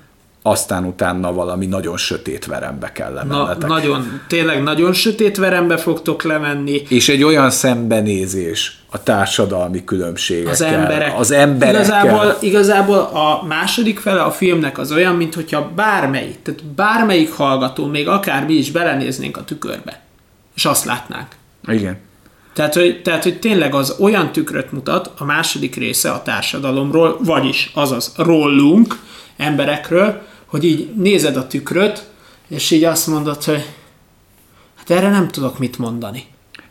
aztán 0.44 0.86
utána 0.86 1.34
valami 1.34 1.66
nagyon 1.66 1.98
sötét 1.98 2.46
verembe 2.46 2.92
kell 2.92 3.14
lemennetek. 3.14 3.58
Na, 3.58 3.68
nagyon, 3.68 4.22
tényleg 4.28 4.64
nagyon 4.64 4.94
sötét 4.94 5.38
verembe 5.38 5.78
fogtok 5.78 6.24
lemenni. 6.24 6.84
És 6.88 7.10
egy 7.10 7.24
olyan 7.24 7.50
szembenézés 7.50 8.80
a 8.90 9.04
társadalmi 9.04 9.84
különbségekkel. 9.84 10.52
Az 10.52 10.62
emberek. 10.62 11.20
Az 11.20 11.32
emberekkel. 11.32 11.82
Igazából, 11.82 12.38
igazából 12.40 12.98
a 12.98 13.46
második 13.48 14.00
fele 14.00 14.22
a 14.22 14.32
filmnek 14.32 14.78
az 14.78 14.92
olyan, 14.92 15.16
mintha 15.16 15.72
bármelyik, 15.76 16.42
tehát 16.42 16.66
bármelyik 16.66 17.34
hallgató, 17.34 17.86
még 17.86 18.08
akár 18.08 18.46
mi 18.46 18.54
is 18.54 18.72
belenéznénk 18.72 19.38
a 19.38 19.44
tükörbe, 19.44 20.02
és 20.56 20.66
azt 20.66 20.86
látnánk. 20.86 21.28
Igen. 21.68 21.98
Tehát 22.54 22.74
hogy, 22.74 23.02
tehát, 23.02 23.24
hogy 23.24 23.40
tényleg 23.40 23.74
az 23.74 23.96
olyan 24.00 24.32
tükröt 24.32 24.72
mutat 24.72 25.12
a 25.18 25.24
második 25.26 25.76
része 25.76 26.12
a 26.12 26.22
társadalomról, 26.22 27.18
vagyis 27.24 27.72
azaz 27.74 28.14
rólunk, 28.18 29.00
emberekről, 29.38 30.22
hogy 30.52 30.64
így 30.64 30.90
nézed 30.96 31.38
a 31.38 31.48
tükröt, 31.48 32.04
és 32.48 32.72
így 32.72 32.84
azt 32.84 33.08
mondod, 33.08 33.44
hogy 33.44 33.66
hát 34.76 34.90
erre 34.90 35.10
nem 35.10 35.28
tudok 35.28 35.60
mit 35.60 35.78
mondani. 35.78 36.24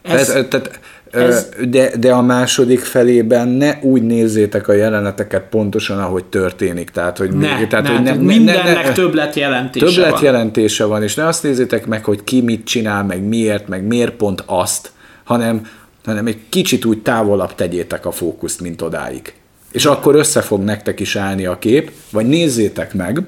Ez, 0.03 0.29
ez, 0.29 0.47
tehát, 0.49 0.81
ez, 1.11 1.49
de, 1.69 1.97
de 1.97 2.13
a 2.13 2.23
második 2.23 2.81
felében 2.81 3.49
ne 3.49 3.79
úgy 3.83 4.03
nézzétek 4.03 4.69
a 4.69 4.73
jeleneteket 4.73 5.43
pontosan, 5.43 5.99
ahogy 5.99 6.25
történik. 6.25 6.91
Tehát, 6.91 7.19
hogy, 7.19 7.31
ne, 7.31 7.67
tehát, 7.67 7.85
ne, 7.85 7.93
hogy 7.93 8.03
ne, 8.03 8.13
mindennek 8.13 8.87
ne, 8.87 8.93
többlet 8.93 9.35
jelentése 9.35 9.87
többlet 9.87 10.11
van. 10.11 10.23
jelentése 10.23 10.85
van, 10.85 11.03
és 11.03 11.15
ne 11.15 11.27
azt 11.27 11.43
nézzétek 11.43 11.87
meg, 11.87 12.05
hogy 12.05 12.25
ki 12.25 12.41
mit 12.41 12.65
csinál, 12.65 13.05
meg 13.05 13.23
miért, 13.23 13.69
meg 13.69 13.83
miért 13.83 14.13
pont 14.13 14.43
azt, 14.47 14.91
hanem, 15.25 15.67
hanem 16.05 16.27
egy 16.27 16.39
kicsit 16.49 16.85
úgy 16.85 17.03
távolabb 17.03 17.55
tegyétek 17.55 18.07
a 18.07 18.11
fókuszt, 18.11 18.61
mint 18.61 18.83
odáig. 18.83 19.35
És 19.73 19.85
akkor 19.85 20.15
össze 20.15 20.41
fog 20.41 20.63
nektek 20.63 21.01
is 21.01 21.17
állni 21.17 21.47
a 21.47 21.59
kép, 21.59 21.91
vagy 22.11 22.27
nézzétek 22.27 22.95
meg, 22.95 23.23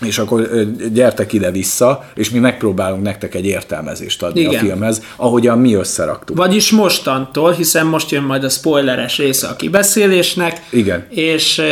és 0.00 0.18
akkor 0.18 0.48
gyertek 0.92 1.32
ide-vissza, 1.32 2.04
és 2.14 2.30
mi 2.30 2.38
megpróbálunk 2.38 3.02
nektek 3.02 3.34
egy 3.34 3.46
értelmezést 3.46 4.22
adni 4.22 4.40
Igen. 4.40 4.54
a 4.54 4.58
filmhez, 4.58 5.02
ahogyan 5.16 5.58
mi 5.58 5.74
összeraktuk. 5.74 6.36
Vagyis 6.36 6.70
mostantól, 6.70 7.52
hiszen 7.52 7.86
most 7.86 8.10
jön 8.10 8.22
majd 8.22 8.44
a 8.44 8.48
spoileres 8.48 9.18
része 9.18 9.48
a 9.48 9.56
kibeszélésnek, 9.56 10.62
Igen. 10.70 11.06
és 11.08 11.62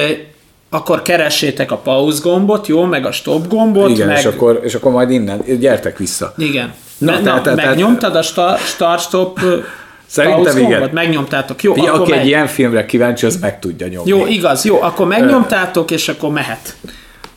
akkor 0.71 1.03
keressétek 1.03 1.71
a 1.71 1.77
pause 1.77 2.19
gombot, 2.23 2.67
jó, 2.67 2.85
meg 2.85 3.07
a 3.07 3.13
stop 3.13 3.49
gombot. 3.49 3.91
Igen, 3.91 4.07
meg... 4.07 4.19
és, 4.19 4.25
akkor, 4.25 4.61
és 4.65 4.75
akkor 4.75 4.93
majd 4.93 5.11
innen, 5.11 5.43
gyertek 5.59 5.99
vissza. 5.99 6.35
Igen. 6.37 6.75
Na, 6.99 7.13
na, 7.13 7.21
na, 7.21 7.41
tehát, 7.41 7.67
megnyomtad 7.67 8.17
a 8.17 8.23
start-stop 8.67 9.41
Szerintem 10.09 10.59
igen. 10.59 10.91
Megnyomtátok. 10.93 11.63
Jó, 11.63 11.75
ja, 11.77 11.83
akkor 11.83 12.01
aki 12.01 12.11
megy. 12.11 12.21
egy 12.21 12.27
ilyen 12.27 12.47
filmre 12.47 12.87
kíváncsi, 12.87 13.27
az 13.27 13.37
meg 13.41 13.59
tudja 13.59 13.87
nyomni. 13.87 14.11
Jó, 14.11 14.27
igaz, 14.27 14.65
jó, 14.65 14.83
akkor 14.83 15.07
megnyomtátok, 15.07 15.91
és 15.91 16.09
akkor 16.09 16.31
mehet. 16.31 16.77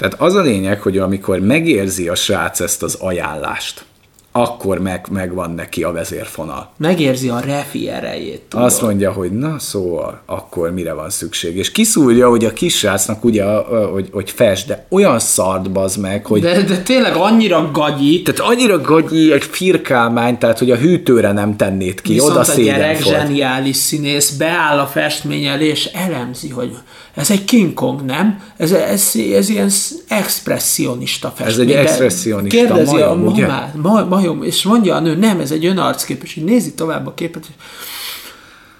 Tehát 0.01 0.21
az 0.21 0.35
a 0.35 0.41
lényeg, 0.41 0.81
hogy 0.81 0.97
amikor 0.97 1.39
megérzi 1.39 2.07
a 2.07 2.15
srác 2.15 2.59
ezt 2.59 2.83
az 2.83 2.95
ajánlást, 2.95 3.85
akkor 4.31 4.79
meg, 4.79 5.05
megvan 5.11 5.51
neki 5.51 5.83
a 5.83 5.91
vezérfonal. 5.91 6.69
Megérzi 6.77 7.29
a 7.29 7.39
refi 7.39 7.89
erejét. 7.89 8.41
Tudod. 8.49 8.65
Azt 8.65 8.81
mondja, 8.81 9.11
hogy 9.11 9.31
na 9.31 9.59
szóval, 9.59 10.21
akkor 10.25 10.73
mire 10.73 10.93
van 10.93 11.09
szükség. 11.09 11.57
És 11.57 11.71
kiszúrja, 11.71 12.29
hogy 12.29 12.45
a 12.45 12.53
kisrácnak 12.53 13.23
ugye, 13.23 13.45
hogy, 13.91 14.09
hogy 14.11 14.29
fest, 14.29 14.67
de 14.67 14.85
olyan 14.89 15.19
szart 15.19 15.71
bazd 15.71 15.99
meg, 15.99 16.25
hogy... 16.25 16.41
De, 16.41 16.61
de 16.61 16.77
tényleg 16.77 17.15
annyira 17.15 17.69
gagyi. 17.71 18.21
Tehát 18.21 18.51
annyira 18.51 18.81
gagyi, 18.81 19.31
egy 19.31 19.43
firkálmány, 19.43 20.37
tehát 20.37 20.59
hogy 20.59 20.71
a 20.71 20.75
hűtőre 20.75 21.31
nem 21.31 21.55
tennéd 21.55 22.01
ki, 22.01 22.13
Viszont 22.13 22.31
oda 22.31 22.39
a 22.39 22.55
gyerek 22.55 23.03
volt. 23.03 23.15
zseniális 23.15 23.75
színész, 23.75 24.29
beáll 24.29 24.79
a 24.79 24.87
festmény 24.87 25.45
elé, 25.45 25.67
és 25.67 25.85
elemzi, 25.85 26.49
hogy 26.49 26.77
ez 27.15 27.31
egy 27.31 27.43
King 27.43 27.73
Kong, 27.73 28.05
nem? 28.05 28.41
Ez, 28.57 28.71
ez, 28.71 29.11
ez 29.35 29.49
ilyen 29.49 29.69
expressionista 30.07 31.33
festmény. 31.35 31.69
Ez 31.69 31.75
egy 31.75 31.85
expressionista 31.85 32.57
Kérdezi 32.57 32.91
majom, 32.91 33.27
a 33.27 33.31
mamát, 33.31 33.75
ma, 33.75 34.03
majom, 34.21 34.43
és 34.43 34.63
mondja 34.63 34.95
a 34.95 34.99
nő, 34.99 35.15
nem, 35.15 35.39
ez 35.39 35.51
egy 35.51 35.65
önarckép, 35.65 36.23
és 36.23 36.35
így 36.35 36.43
nézi 36.43 36.73
tovább 36.73 37.07
a 37.07 37.13
képet, 37.13 37.45
és 37.47 37.53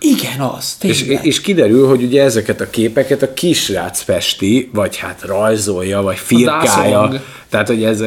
igen, 0.04 0.40
az, 0.40 0.76
és, 0.82 1.02
és 1.02 1.42
kiderül, 1.42 1.88
hogy 1.88 2.04
ugye 2.04 2.24
ezeket 2.24 2.62
a 2.62 2.70
képeket 2.70 3.22
a 3.22 3.34
kisrác 3.34 4.02
festi, 4.02 4.70
vagy 4.74 4.98
hát 4.98 5.22
rajzolja, 5.22 6.02
vagy 6.02 6.18
firkálja. 6.18 7.22
Tehát, 7.50 7.68
hogy 7.68 7.84
ez, 7.84 8.02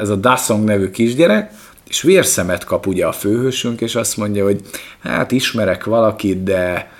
ez 0.00 0.08
a 0.08 0.16
Dasong 0.16 0.64
nevű 0.64 0.90
kisgyerek, 0.90 1.52
és 1.88 2.02
vérszemet 2.02 2.64
kap 2.64 2.86
ugye 2.86 3.06
a 3.06 3.12
főhősünk, 3.12 3.80
és 3.80 3.94
azt 3.94 4.16
mondja, 4.16 4.44
hogy 4.44 4.60
hát 5.02 5.32
ismerek 5.32 5.84
valakit, 5.84 6.42
de 6.42 6.90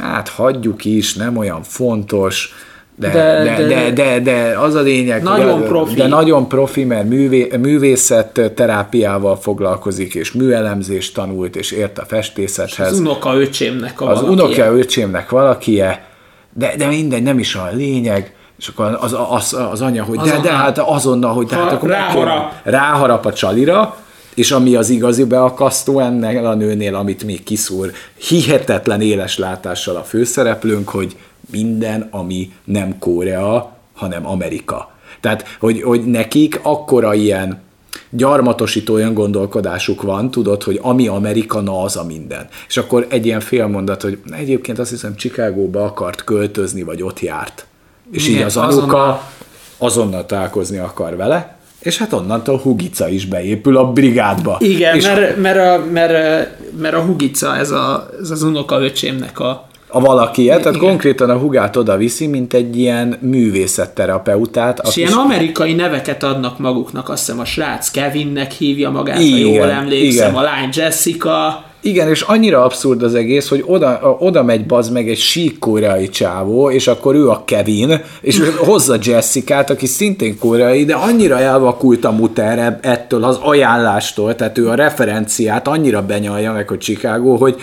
hát 0.00 0.28
hagyjuk 0.28 0.84
is, 0.84 1.14
nem 1.14 1.36
olyan 1.36 1.62
fontos, 1.62 2.54
de, 2.98 3.10
de, 3.10 3.42
de, 3.44 3.66
de, 3.66 3.90
de, 3.90 4.20
de 4.20 4.58
az 4.58 4.74
a 4.74 4.80
lényeg, 4.80 5.22
nagyon 5.22 5.58
hogy, 5.58 5.68
profi. 5.68 5.94
de 5.94 6.06
nagyon 6.06 6.48
profi, 6.48 6.84
mert 6.84 7.08
művé, 7.08 7.50
művészet 7.60 8.52
terápiával 8.54 9.36
foglalkozik, 9.36 10.14
és 10.14 10.32
műelemzést 10.32 11.14
tanult, 11.14 11.56
és 11.56 11.70
ért 11.70 11.98
a 11.98 12.04
festészethez. 12.04 12.92
Az 12.92 12.98
unoka 12.98 13.34
öcsémnek 13.40 14.00
a 14.00 14.10
Az 14.10 14.22
unoka 14.22 14.76
öcsémnek 14.76 15.30
valakie, 15.30 16.06
de, 16.52 16.74
de 16.76 16.86
mindegy, 16.86 17.22
nem 17.22 17.38
is 17.38 17.54
a 17.54 17.68
lényeg, 17.72 18.34
és 18.58 18.68
akkor 18.68 18.98
az, 19.00 19.16
az, 19.30 19.56
az 19.72 19.80
anya, 19.80 20.04
hogy 20.04 20.18
de, 20.18 20.38
de 20.42 20.52
hát 20.52 20.78
azonnal, 20.78 21.32
hogy 21.32 21.46
tehát 21.46 21.72
akkor 21.72 21.88
ráharap. 21.88 22.52
ráharap 22.64 23.26
a 23.26 23.32
csalira, 23.32 23.96
és 24.34 24.50
ami 24.50 24.74
az 24.74 24.88
igazi 24.88 25.24
beakasztó 25.24 26.00
ennek 26.00 26.44
a 26.44 26.54
nőnél, 26.54 26.94
amit 26.94 27.24
még 27.24 27.42
kiszúr 27.42 27.92
hihetetlen 28.16 29.00
éles 29.00 29.38
látással 29.38 29.96
a 29.96 30.02
főszereplőnk, 30.02 30.88
hogy 30.88 31.16
minden, 31.50 32.08
ami 32.10 32.52
nem 32.64 32.98
Korea, 32.98 33.76
hanem 33.94 34.26
Amerika. 34.26 34.92
Tehát, 35.20 35.44
hogy, 35.58 35.82
hogy 35.82 36.04
nekik 36.04 36.60
akkora 36.62 37.14
ilyen 37.14 37.60
gyarmatosító 38.10 38.96
öngondolkodásuk 38.96 40.02
van, 40.02 40.30
tudod, 40.30 40.62
hogy 40.62 40.78
ami 40.82 41.08
Amerika, 41.08 41.60
na 41.60 41.82
az 41.82 41.96
a 41.96 42.04
minden. 42.04 42.48
És 42.68 42.76
akkor 42.76 43.06
egy 43.08 43.26
ilyen 43.26 43.40
félmondat, 43.40 44.02
hogy 44.02 44.18
egyébként 44.30 44.78
azt 44.78 44.90
hiszem 44.90 45.16
Chicagóba 45.16 45.84
akart 45.84 46.24
költözni, 46.24 46.82
vagy 46.82 47.02
ott 47.02 47.20
járt. 47.20 47.66
És 48.10 48.26
Igen, 48.26 48.38
így 48.38 48.44
az 48.44 48.56
anyuka 48.56 48.74
azonnal, 48.76 49.22
azonnal 49.78 50.26
találkozni 50.26 50.78
akar 50.78 51.16
vele, 51.16 51.56
és 51.78 51.98
hát 51.98 52.12
onnantól 52.12 52.58
Hugica 52.58 53.08
is 53.08 53.26
beépül 53.26 53.76
a 53.76 53.92
brigádba. 53.92 54.56
Igen, 54.60 54.96
és 54.96 55.04
mert, 55.04 55.36
mert, 55.36 55.58
a, 55.58 55.84
mert, 55.92 56.48
mert 56.78 56.94
a 56.94 57.00
Hugica, 57.00 57.56
ez, 57.56 57.70
a, 57.70 58.10
ez 58.20 58.30
az 58.30 58.42
unokaöcsémnek 58.42 59.40
a 59.40 59.67
a 59.88 60.00
valaki, 60.00 60.44
tehát 60.44 60.66
Igen. 60.66 60.78
konkrétan 60.78 61.30
a 61.30 61.36
hugát 61.36 61.76
oda 61.76 61.96
viszi, 61.96 62.26
mint 62.26 62.54
egy 62.54 62.78
ilyen 62.78 63.18
művészetterapeutát. 63.20 64.80
És 64.88 64.96
ilyen 64.96 65.12
amerikai 65.12 65.72
neveket 65.72 66.22
adnak 66.22 66.58
maguknak, 66.58 67.08
azt 67.08 67.26
hiszem 67.26 67.40
a 67.40 67.44
srác 67.44 67.90
Kevinnek 67.90 68.52
hívja 68.52 68.90
magát, 68.90 69.18
Igen. 69.18 69.48
ha 69.48 69.54
jól 69.54 69.70
emlékszem, 69.70 70.30
Igen. 70.30 70.40
a 70.40 70.42
lány 70.42 70.68
Jessica. 70.72 71.66
Igen, 71.80 72.08
és 72.08 72.20
annyira 72.20 72.64
abszurd 72.64 73.02
az 73.02 73.14
egész, 73.14 73.48
hogy 73.48 73.64
oda, 73.66 74.16
oda 74.18 74.42
megy 74.42 74.66
bazd 74.66 74.92
meg 74.92 75.08
egy 75.08 75.18
sík 75.18 75.58
koreai 75.58 76.08
csávó, 76.08 76.70
és 76.70 76.86
akkor 76.86 77.14
ő 77.14 77.28
a 77.28 77.42
Kevin, 77.44 78.00
és 78.20 78.42
hozza 78.68 78.96
Jessica-t, 79.02 79.70
aki 79.70 79.86
szintén 79.86 80.38
koreai, 80.38 80.84
de 80.84 80.94
annyira 80.94 81.38
elvakult 81.38 82.04
a 82.04 82.10
muter 82.10 82.78
ettől 82.82 83.24
az 83.24 83.38
ajánlástól, 83.42 84.34
tehát 84.34 84.58
ő 84.58 84.68
a 84.68 84.74
referenciát 84.74 85.68
annyira 85.68 86.02
benyalja 86.02 86.52
meg, 86.52 86.68
hogy 86.68 86.78
Chicago, 86.78 87.36
hogy 87.36 87.56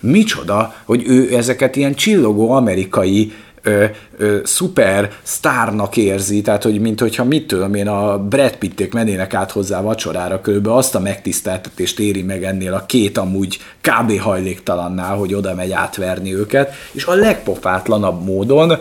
micsoda, 0.00 0.74
hogy 0.84 1.04
ő 1.06 1.36
ezeket 1.36 1.76
ilyen 1.76 1.94
csillogó 1.94 2.50
amerikai 2.50 3.32
ö, 3.62 3.84
ö, 4.16 4.38
szuper 4.44 5.10
sztárnak 5.22 5.96
érzi, 5.96 6.40
tehát 6.40 6.62
hogy 6.62 6.80
mint 6.80 7.00
hogyha 7.00 7.24
mit 7.24 7.46
tudom 7.46 7.74
én, 7.74 7.88
a 7.88 8.18
Brad 8.18 8.56
Pitték 8.56 8.92
mennének 8.92 9.34
át 9.34 9.50
hozzá 9.50 9.80
vacsorára 9.80 10.40
körülbelül 10.40 10.78
azt 10.78 10.94
a 10.94 11.00
megtiszteltetést 11.00 11.98
éri 11.98 12.22
meg 12.22 12.44
ennél 12.44 12.74
a 12.74 12.86
két 12.86 13.18
amúgy 13.18 13.58
kb. 13.80 14.18
hajléktalannál, 14.18 15.16
hogy 15.16 15.34
oda 15.34 15.54
megy 15.54 15.72
átverni 15.72 16.34
őket, 16.34 16.72
és 16.92 17.04
a 17.04 17.14
legpofátlanabb 17.14 18.24
módon 18.24 18.78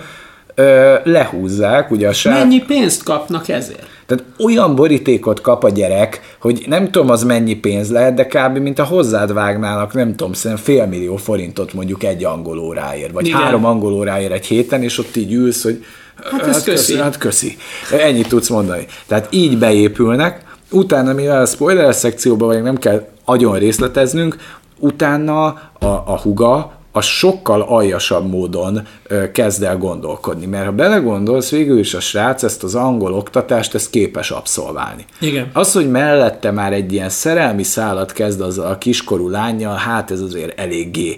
ö, 0.60 0.96
lehúzzák, 1.04 1.92
ugye 1.92 2.08
a 2.08 2.13
sár... 2.13 2.39
Mennyi 2.39 2.62
pénzt 2.62 3.04
kapnak 3.04 3.50
ezért? 3.50 3.88
Tehát 4.06 4.24
olyan 4.39 4.75
borítékot 4.75 5.42
kap 5.42 5.63
a 5.63 5.70
gyerek, 5.70 6.36
hogy 6.39 6.63
nem 6.68 6.92
tudom 6.92 7.10
az 7.10 7.24
mennyi 7.24 7.54
pénz 7.54 7.92
lehet, 7.92 8.13
de 8.13 8.25
kb. 8.25 8.58
mint 8.58 8.80
a 8.80 8.84
hozzád 8.84 9.34
vágnának, 9.34 9.94
nem 9.94 10.16
tudom, 10.16 10.34
szerintem 10.34 10.66
fél 10.66 10.86
millió 10.86 11.16
forintot 11.16 11.74
mondjuk 11.74 12.04
egy 12.04 12.24
angol 12.24 12.60
óráért, 12.60 13.12
vagy 13.12 13.28
Igen. 13.28 13.39
három 13.39 13.66
angol 13.66 13.94
óráért 13.94 14.32
egy 14.32 14.46
héten, 14.46 14.84
és 14.84 14.98
ott 14.98 15.16
így 15.16 15.34
ülsz, 15.34 15.63
hogy 15.63 15.84
hát, 16.24 16.42
hát 16.42 16.44
köszi. 16.44 16.70
köszi. 16.70 16.98
Hát 16.98 17.18
köszi. 17.18 17.58
Ennyit 17.92 18.28
tudsz 18.28 18.50
mondani. 18.50 18.86
Tehát 19.08 19.28
így 19.30 19.58
beépülnek, 19.58 20.44
utána, 20.72 21.13
mivel 21.13 21.42
a 21.42 21.46
spoiler 21.46 21.94
szekcióban 21.96 22.48
vagyunk, 22.48 22.66
nem 22.66 22.78
kell 22.78 23.08
agyon 23.25 23.58
részleteznünk, 23.58 24.36
utána 24.80 25.46
a, 25.80 25.86
a 25.86 26.20
huga, 26.22 26.78
az 27.00 27.06
sokkal 27.06 27.62
aljasabb 27.62 28.29
módon 28.29 28.88
kezd 29.34 29.63
el 29.63 29.77
gondolkodni. 29.77 30.46
Mert 30.46 30.65
ha 30.65 30.72
belegondolsz, 30.72 31.50
végül 31.50 31.79
is 31.79 31.94
a 31.94 32.00
srác 32.00 32.44
ezt 32.44 32.63
az 32.63 32.75
angol 32.75 33.13
oktatást, 33.13 33.75
ezt 33.75 33.89
képes 33.89 34.32
abszolválni. 34.32 35.06
Igen. 35.20 35.50
Az, 35.53 35.74
hogy 35.74 35.89
mellette 35.89 36.51
már 36.51 36.74
egy 36.74 36.94
ilyen 36.94 37.10
szerelmi 37.10 37.63
szállat 37.63 38.12
kezd 38.12 38.41
az 38.41 38.58
a 38.58 38.77
kiskorú 38.77 39.29
lányjal, 39.29 39.75
hát 39.75 40.12
ez 40.12 40.22
azért 40.22 40.60
eléggé 40.60 41.15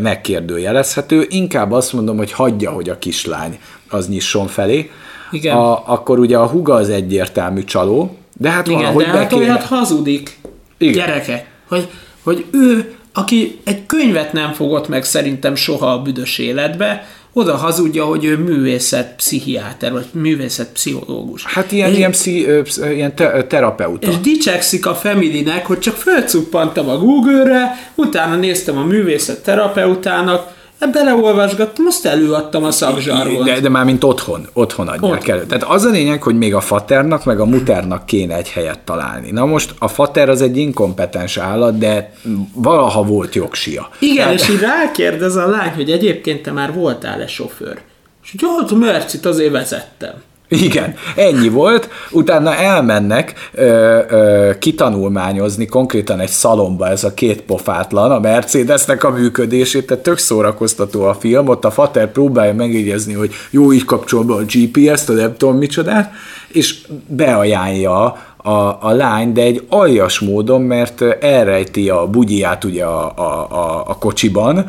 megkérdőjelezhető. 0.00 1.26
Inkább 1.28 1.72
azt 1.72 1.92
mondom, 1.92 2.16
hogy 2.16 2.32
hagyja, 2.32 2.70
hogy 2.70 2.88
a 2.88 2.98
kislány 2.98 3.58
az 3.88 4.08
nyisson 4.08 4.46
felé. 4.46 4.90
Igen. 5.30 5.56
A, 5.56 5.82
akkor 5.92 6.18
ugye 6.18 6.38
a 6.38 6.46
huga 6.46 6.74
az 6.74 6.88
egyértelmű 6.88 7.64
csaló, 7.64 8.16
de 8.36 8.50
hát 8.50 8.66
Igen, 8.66 8.80
valahogy 8.80 9.04
de 9.04 9.10
hát 9.10 9.28
kéne... 9.28 9.42
olyat 9.42 9.62
hazudik 9.62 10.40
Igen. 10.78 10.92
gyerekek, 10.92 11.46
hogy, 11.68 11.88
hogy 12.22 12.44
ő, 12.50 12.97
aki 13.18 13.58
egy 13.64 13.86
könyvet 13.86 14.32
nem 14.32 14.52
fogott 14.52 14.88
meg 14.88 15.04
szerintem 15.04 15.54
soha 15.54 15.92
a 15.92 16.02
büdös 16.02 16.38
életbe, 16.38 17.06
oda 17.32 17.56
hazudja, 17.56 18.04
hogy 18.04 18.24
ő 18.24 18.36
művészet 18.36 19.14
pszichiáter, 19.16 19.92
vagy 19.92 20.06
művészet 20.12 20.72
pszichológus. 20.72 21.44
Hát 21.44 21.72
ilyen, 21.72 21.94
ilyen, 21.94 22.10
pszi, 22.10 22.46
ilyen 22.92 23.14
te, 23.14 23.44
terapeuta. 23.44 24.08
És 24.08 24.18
dicsekszik 24.18 24.86
a 24.86 24.94
Femidinek, 24.94 25.66
hogy 25.66 25.78
csak 25.78 25.94
fölcuppantam 25.94 26.88
a 26.88 26.96
Google-re, 26.96 27.90
utána 27.94 28.36
néztem 28.36 28.78
a 28.78 28.84
művészet 28.84 29.42
terapeutának, 29.42 30.56
beleolvasgattam, 30.86 31.86
azt 31.86 32.06
előadtam 32.06 32.64
a 32.64 32.70
szakzsargon. 32.70 33.44
De, 33.44 33.60
de 33.60 33.68
már 33.68 33.84
mint 33.84 34.04
otthon, 34.04 34.48
otthon 34.52 34.88
adják 34.88 35.22
Ott. 35.22 35.28
elő. 35.28 35.46
Tehát 35.46 35.64
az 35.64 35.84
a 35.84 35.90
lényeg, 35.90 36.22
hogy 36.22 36.38
még 36.38 36.54
a 36.54 36.60
faternak, 36.60 37.24
meg 37.24 37.40
a 37.40 37.44
muternak 37.44 38.06
kéne 38.06 38.36
egy 38.36 38.48
helyet 38.48 38.78
találni. 38.78 39.30
Na 39.30 39.44
most 39.44 39.74
a 39.78 39.88
fater 39.88 40.28
az 40.28 40.42
egy 40.42 40.56
inkompetens 40.56 41.36
állat, 41.36 41.78
de 41.78 42.12
valaha 42.54 43.02
volt 43.02 43.34
jogsia. 43.34 43.88
Igen, 43.98 44.16
Tehát... 44.16 44.40
és 44.40 44.48
így 44.48 44.60
rákérdez 44.60 45.36
a 45.36 45.48
lány, 45.48 45.72
hogy 45.74 45.90
egyébként 45.90 46.42
te 46.42 46.52
már 46.52 46.74
voltál-e 46.74 47.26
sofőr? 47.26 47.80
És 48.24 48.34
hogy 48.38 48.50
hát 48.58 48.70
Mercit 48.70 49.26
azért 49.26 49.52
vezettem. 49.52 50.14
Igen, 50.48 50.94
ennyi 51.16 51.48
volt. 51.48 51.88
Utána 52.10 52.54
elmennek 52.54 53.34
ö, 53.52 53.98
ö, 54.08 54.50
kitanulmányozni 54.58 55.66
konkrétan 55.66 56.20
egy 56.20 56.28
szalomba 56.28 56.88
ez 56.88 57.04
a 57.04 57.14
két 57.14 57.40
pofátlan, 57.40 58.10
a 58.10 58.18
Mercedesnek 58.18 59.04
a 59.04 59.10
működését, 59.10 59.86
tehát 59.86 60.02
tök 60.02 60.18
szórakoztató 60.18 61.02
a 61.02 61.14
film, 61.14 61.48
ott 61.48 61.64
a 61.64 61.70
Fater 61.70 62.12
próbálja 62.12 62.54
megjegyezni, 62.54 63.12
hogy 63.12 63.30
jó, 63.50 63.72
így 63.72 63.84
kapcsol 63.84 64.24
be 64.24 64.34
a 64.34 64.44
GPS-t, 64.44 65.08
a 65.08 65.12
nem 65.12 65.36
tudom 65.36 65.56
micsodát, 65.56 66.12
és 66.52 66.78
beajánlja 67.06 68.16
a, 68.36 68.78
a 68.80 68.90
lány, 68.90 69.32
de 69.32 69.42
egy 69.42 69.66
aljas 69.68 70.18
módon, 70.18 70.62
mert 70.62 71.02
elrejti 71.20 71.90
a 71.90 72.06
bugyját 72.06 72.64
ugye 72.64 72.84
a, 72.84 73.12
a, 73.16 73.46
a, 73.50 73.84
a 73.88 73.98
kocsiban, 73.98 74.64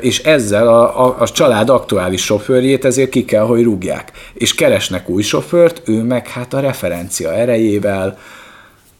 és 0.00 0.18
ezzel 0.18 0.68
a, 0.68 1.06
a, 1.06 1.16
a 1.18 1.28
család 1.28 1.68
aktuális 1.68 2.22
sofőrjét 2.24 2.84
ezért 2.84 3.10
ki 3.10 3.24
kell, 3.24 3.44
hogy 3.44 3.62
rúgják. 3.62 4.12
És 4.34 4.54
keresnek 4.54 5.08
új 5.08 5.22
sofőrt, 5.22 5.82
ő 5.84 6.02
meg 6.02 6.28
hát 6.28 6.54
a 6.54 6.60
referencia 6.60 7.34
erejével, 7.34 8.18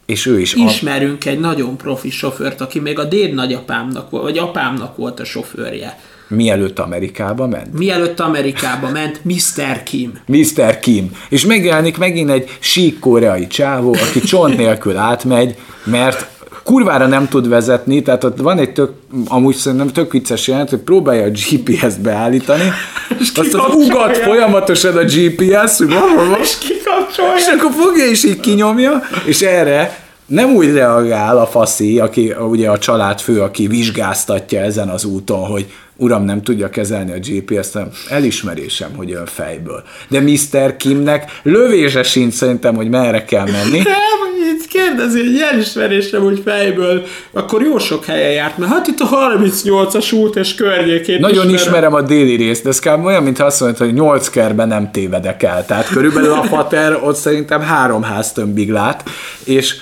és 0.06 0.26
ő 0.26 0.40
is... 0.40 0.54
Ismerünk 0.54 1.22
a... 1.26 1.28
egy 1.28 1.40
nagyon 1.40 1.76
profi 1.76 2.10
sofőrt, 2.10 2.60
aki 2.60 2.80
még 2.80 2.98
a 2.98 3.04
déd 3.04 3.34
nagyapámnak, 3.34 4.10
vagy 4.10 4.38
apámnak 4.38 4.96
volt 4.96 5.20
a 5.20 5.24
sofőrje. 5.24 5.98
Mielőtt 6.28 6.78
Amerikába 6.78 7.46
ment? 7.46 7.78
Mielőtt 7.78 8.20
Amerikába 8.20 8.90
ment, 8.90 9.20
Mr. 9.24 9.82
Kim. 9.82 10.12
Mr. 10.26 10.78
Kim. 10.78 11.10
És 11.28 11.46
megjelenik 11.46 11.98
megint 11.98 12.30
egy 12.30 12.56
sík 12.58 12.98
koreai 12.98 13.46
csávó, 13.46 13.96
aki 14.08 14.20
csont 14.20 14.56
nélkül 14.56 14.96
átmegy, 14.96 15.54
mert 15.84 16.26
kurvára 16.64 17.06
nem 17.06 17.28
tud 17.28 17.48
vezetni, 17.48 18.02
tehát 18.02 18.24
ott 18.24 18.38
van 18.38 18.58
egy 18.58 18.72
tök, 18.72 18.92
amúgy 19.26 19.54
szerintem 19.54 19.88
tök 19.88 20.12
vicces 20.12 20.48
jelent, 20.48 20.70
hogy 20.70 20.78
próbálja 20.78 21.24
a 21.24 21.30
GPS-t 21.30 22.00
beállítani, 22.00 22.72
és 23.20 23.30
aztán 23.34 23.70
ugat 23.70 24.16
folyamatosan 24.16 24.96
a 24.96 25.02
GPS, 25.02 25.78
hogy 25.78 25.94
és. 26.40 26.56
És 27.36 27.46
akkor 27.46 27.70
fogja 27.72 28.04
és 28.04 28.24
így 28.24 28.40
kinyomja, 28.40 29.02
és 29.24 29.40
erre 29.40 30.03
nem 30.26 30.54
úgy 30.54 30.72
reagál 30.72 31.38
a 31.38 31.46
faszi, 31.46 31.98
aki 31.98 32.34
ugye 32.50 32.70
a 32.70 32.78
családfő, 32.78 33.40
aki 33.40 33.66
vizsgáztatja 33.66 34.60
ezen 34.60 34.88
az 34.88 35.04
úton, 35.04 35.46
hogy 35.46 35.66
uram, 35.96 36.24
nem 36.24 36.42
tudja 36.42 36.70
kezelni 36.70 37.12
a 37.12 37.18
GPS-t, 37.18 37.78
elismerésem, 38.08 38.90
hogy 38.96 39.08
jön 39.08 39.26
fejből. 39.26 39.82
De 40.08 40.20
Mr. 40.20 40.76
Kimnek 40.76 41.40
lövése 41.42 42.02
sincs 42.02 42.34
szerintem, 42.34 42.74
hogy 42.74 42.88
merre 42.88 43.24
kell 43.24 43.44
menni. 43.50 43.78
Nem, 43.84 44.24
így 44.54 44.68
kérdezi, 44.68 45.18
hogy 45.18 45.40
elismerésem, 45.52 46.22
hogy 46.22 46.40
fejből, 46.44 47.04
akkor 47.32 47.62
jó 47.62 47.78
sok 47.78 48.04
helyen 48.04 48.30
járt, 48.30 48.58
mert 48.58 48.72
hát 48.72 48.86
itt 48.86 49.00
a 49.00 49.08
38-as 49.08 50.14
út 50.14 50.36
és 50.36 50.54
környékét 50.54 51.18
Nagyon 51.18 51.44
ismerem, 51.44 51.54
ismerem 51.54 51.94
a 51.94 52.02
déli 52.02 52.34
részt, 52.34 52.62
de 52.62 52.68
ez 52.68 52.78
kb. 52.78 53.04
olyan, 53.04 53.22
mintha 53.22 53.44
azt 53.44 53.60
mondta, 53.60 53.84
hogy 53.84 53.94
8 53.94 54.28
kerben 54.28 54.68
nem 54.68 54.90
tévedek 54.90 55.42
el. 55.42 55.66
Tehát 55.66 55.88
körülbelül 55.88 56.32
a 56.32 56.42
fater 56.42 56.98
ott 57.02 57.16
szerintem 57.16 57.60
három 57.60 58.02
háztömbig 58.02 58.70
lát, 58.70 59.02
és 59.44 59.76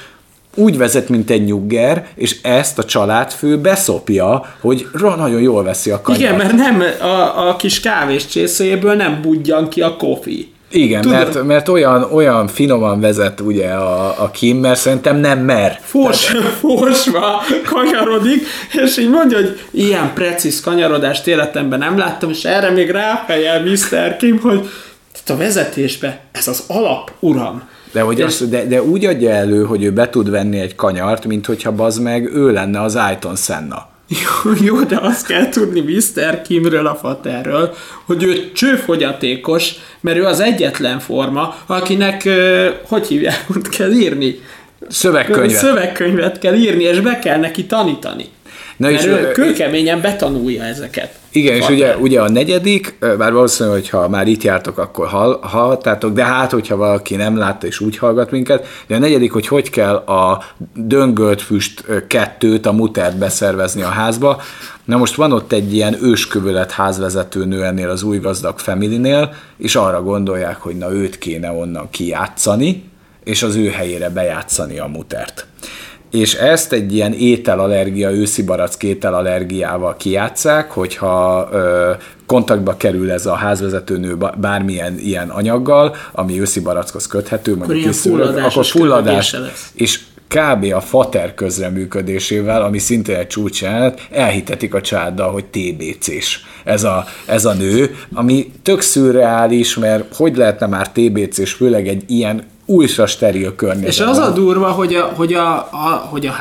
úgy 0.55 0.79
vezet, 0.79 1.09
mint 1.09 1.31
egy 1.31 1.45
nyugger, 1.45 2.07
és 2.15 2.37
ezt 2.43 2.79
a 2.79 2.85
családfő 2.85 3.59
beszopja, 3.59 4.55
hogy 4.61 4.87
nagyon 5.17 5.41
jól 5.41 5.62
veszi 5.62 5.91
a 5.91 6.01
kanyart. 6.01 6.23
Igen, 6.23 6.37
mert 6.37 6.53
nem 6.53 6.83
a, 7.01 7.49
a 7.49 7.57
kis 7.57 7.81
kávés 7.81 8.27
csészéjéből 8.27 8.95
nem 8.95 9.21
budjan 9.23 9.69
ki 9.69 9.81
a 9.81 9.97
kofi. 9.97 10.53
Igen, 10.75 11.09
mert, 11.09 11.43
mert 11.43 11.69
olyan, 11.69 12.03
olyan 12.12 12.47
finoman 12.47 13.01
vezet 13.01 13.41
ugye 13.41 13.69
a, 13.69 14.23
a 14.23 14.31
Kim, 14.31 14.57
mert 14.57 14.81
szerintem 14.81 15.17
nem 15.17 15.38
mer. 15.38 15.79
Fos, 15.83 16.25
Tehát... 16.25 16.49
Fosva 16.61 17.43
kanyarodik, 17.65 18.47
és 18.73 18.97
így 18.97 19.11
mondja, 19.11 19.37
hogy 19.37 19.61
ilyen 19.71 20.12
precíz 20.15 20.61
kanyarodást 20.61 21.27
életemben 21.27 21.79
nem 21.79 21.99
láttam, 21.99 22.31
és 22.31 22.45
erre 22.45 22.71
még 22.71 22.91
ráfejel 22.91 23.62
Mr. 23.62 24.17
Kim, 24.17 24.38
hogy 24.41 24.69
a 25.27 25.37
vezetésbe 25.37 26.21
ez 26.33 26.49
az 26.49 26.65
alap, 26.67 27.12
uram. 27.21 27.62
De, 27.92 28.00
hogy 28.00 28.16
de, 28.16 28.24
azt, 28.24 28.48
de, 28.48 28.66
de 28.66 28.83
úgy 28.83 29.05
adja 29.05 29.31
elő, 29.31 29.64
hogy 29.64 29.85
ő 29.85 29.92
be 29.92 30.11
tud 30.11 30.31
venni 30.31 30.61
egy 30.61 30.74
kanyart, 30.74 31.24
mint 31.26 31.46
hogyha 31.46 31.72
bazd 31.72 32.02
meg 32.02 32.35
ő 32.35 32.52
lenne 32.52 32.81
az 32.81 32.96
Ayton 32.96 33.37
Senna. 33.37 33.90
Jó, 34.09 34.52
jó, 34.66 34.83
de 34.83 34.98
azt 35.00 35.26
kell 35.26 35.48
tudni 35.48 35.81
Mr. 35.81 36.42
Kimről, 36.42 36.87
a 36.87 36.94
faterről, 36.94 37.74
hogy 38.05 38.22
ő 38.22 38.52
csőfogyatékos, 38.52 39.74
mert 40.00 40.18
ő 40.18 40.24
az 40.24 40.40
egyetlen 40.40 40.98
forma, 40.98 41.55
akinek, 41.66 42.28
hogy 42.83 43.07
hívják, 43.07 43.44
ott 43.57 43.68
kell 43.76 43.92
írni? 43.92 44.40
Szövegkönyvet. 44.88 45.50
Szövegkönyvet 45.50 46.38
kell 46.38 46.55
írni, 46.55 46.83
és 46.83 47.00
be 47.00 47.18
kell 47.18 47.38
neki 47.38 47.66
tanítani. 47.66 48.24
Na 48.77 48.91
Mert 48.91 49.01
és 49.03 49.07
ő 49.07 49.31
kőkeményen 49.33 50.01
betanulja 50.01 50.63
ezeket. 50.63 51.21
Igen, 51.33 51.57
és 51.57 51.69
ugye, 51.69 51.97
ugye 51.97 52.21
a 52.21 52.29
negyedik, 52.29 52.97
bár 53.19 53.33
valószínűleg, 53.33 53.81
hogyha 53.81 54.09
már 54.09 54.27
itt 54.27 54.43
jártok, 54.43 54.79
akkor 54.79 55.07
hall, 55.07 55.39
hallhattátok, 55.43 56.13
de 56.13 56.25
hát, 56.25 56.51
hogyha 56.51 56.77
valaki 56.77 57.17
nem 57.17 57.37
látta 57.37 57.67
és 57.67 57.81
úgy 57.81 57.99
hallgat 57.99 58.31
minket, 58.31 58.67
de 58.87 58.95
a 58.95 58.99
negyedik, 58.99 59.33
hogy 59.33 59.47
hogy 59.47 59.71
kell 59.71 59.95
a 59.95 60.45
döngölt 60.75 61.43
füst 61.43 61.85
kettőt, 62.07 62.67
a 62.67 62.73
mutert 62.73 63.19
beszervezni 63.19 63.83
a 63.83 63.89
házba. 63.89 64.41
Na 64.85 64.97
most 64.97 65.15
van 65.15 65.33
ott 65.33 65.53
egy 65.53 65.75
ilyen 65.75 65.97
őskövület 66.03 66.71
házvezető 66.71 67.45
nő 67.45 67.65
ennél 67.65 67.89
az 67.89 68.03
új 68.03 68.19
gazdag 68.19 68.59
familinél, 68.59 69.35
és 69.59 69.77
arra 69.77 70.03
gondolják, 70.03 70.57
hogy 70.57 70.77
na 70.77 70.93
őt 70.93 71.19
kéne 71.19 71.51
onnan 71.51 71.91
kijátszani, 71.91 72.91
és 73.25 73.43
az 73.43 73.55
ő 73.55 73.69
helyére 73.69 74.11
bejátszani 74.11 74.79
a 74.79 74.87
mutert 74.87 75.47
és 76.12 76.35
ezt 76.35 76.72
egy 76.72 76.94
ilyen 76.94 77.12
ételallergia, 77.12 78.11
őszi 78.11 78.42
barack 78.42 78.83
ételallergiával 78.83 79.96
kijátszák, 79.96 80.70
hogyha 80.70 81.48
ö, 81.53 81.90
kontaktba 82.27 82.77
kerül 82.77 83.11
ez 83.11 83.27
a 83.27 83.35
házvezetőnő 83.35 84.16
bármilyen 84.37 84.98
ilyen 84.98 85.29
anyaggal, 85.29 85.96
ami 86.12 86.40
őszi 86.40 86.61
barackhoz 86.61 87.07
köthető, 87.07 87.57
mondjuk 87.57 87.81
akkor, 87.81 87.94
fulladás, 87.94 88.53
akkor 88.53 88.66
fulladás, 88.66 89.37
és 89.75 90.01
kb. 90.29 90.72
a 90.75 90.81
fater 90.81 91.35
közreműködésével, 91.35 92.62
ami 92.62 92.79
szintén 92.79 93.16
egy 93.16 93.27
csúcsjelenet, 93.27 94.07
elhitetik 94.11 94.75
a 94.75 94.81
családdal, 94.81 95.31
hogy 95.31 95.44
TBC-s 95.44 96.40
ez 96.64 96.85
a, 96.85 97.05
ez 97.27 97.44
a 97.44 97.53
nő, 97.53 97.96
ami 98.12 98.53
tök 98.62 98.81
szürreális, 98.81 99.77
mert 99.77 100.16
hogy 100.16 100.37
lehetne 100.37 100.66
már 100.66 100.90
TBC-s, 100.90 101.53
főleg 101.53 101.88
egy 101.88 102.03
ilyen 102.07 102.44
újra 102.73 103.07
steril 103.07 103.55
környezetben. 103.55 103.91
És 103.91 104.01
az 104.01 104.19
a 104.19 104.31
durva, 104.31 104.71
hogy 104.71 104.95
a, 104.95 105.13
hogy 105.17 105.33
a, 105.33 105.57
a, 105.57 106.09
hogy 106.11 106.27
a 106.27 106.35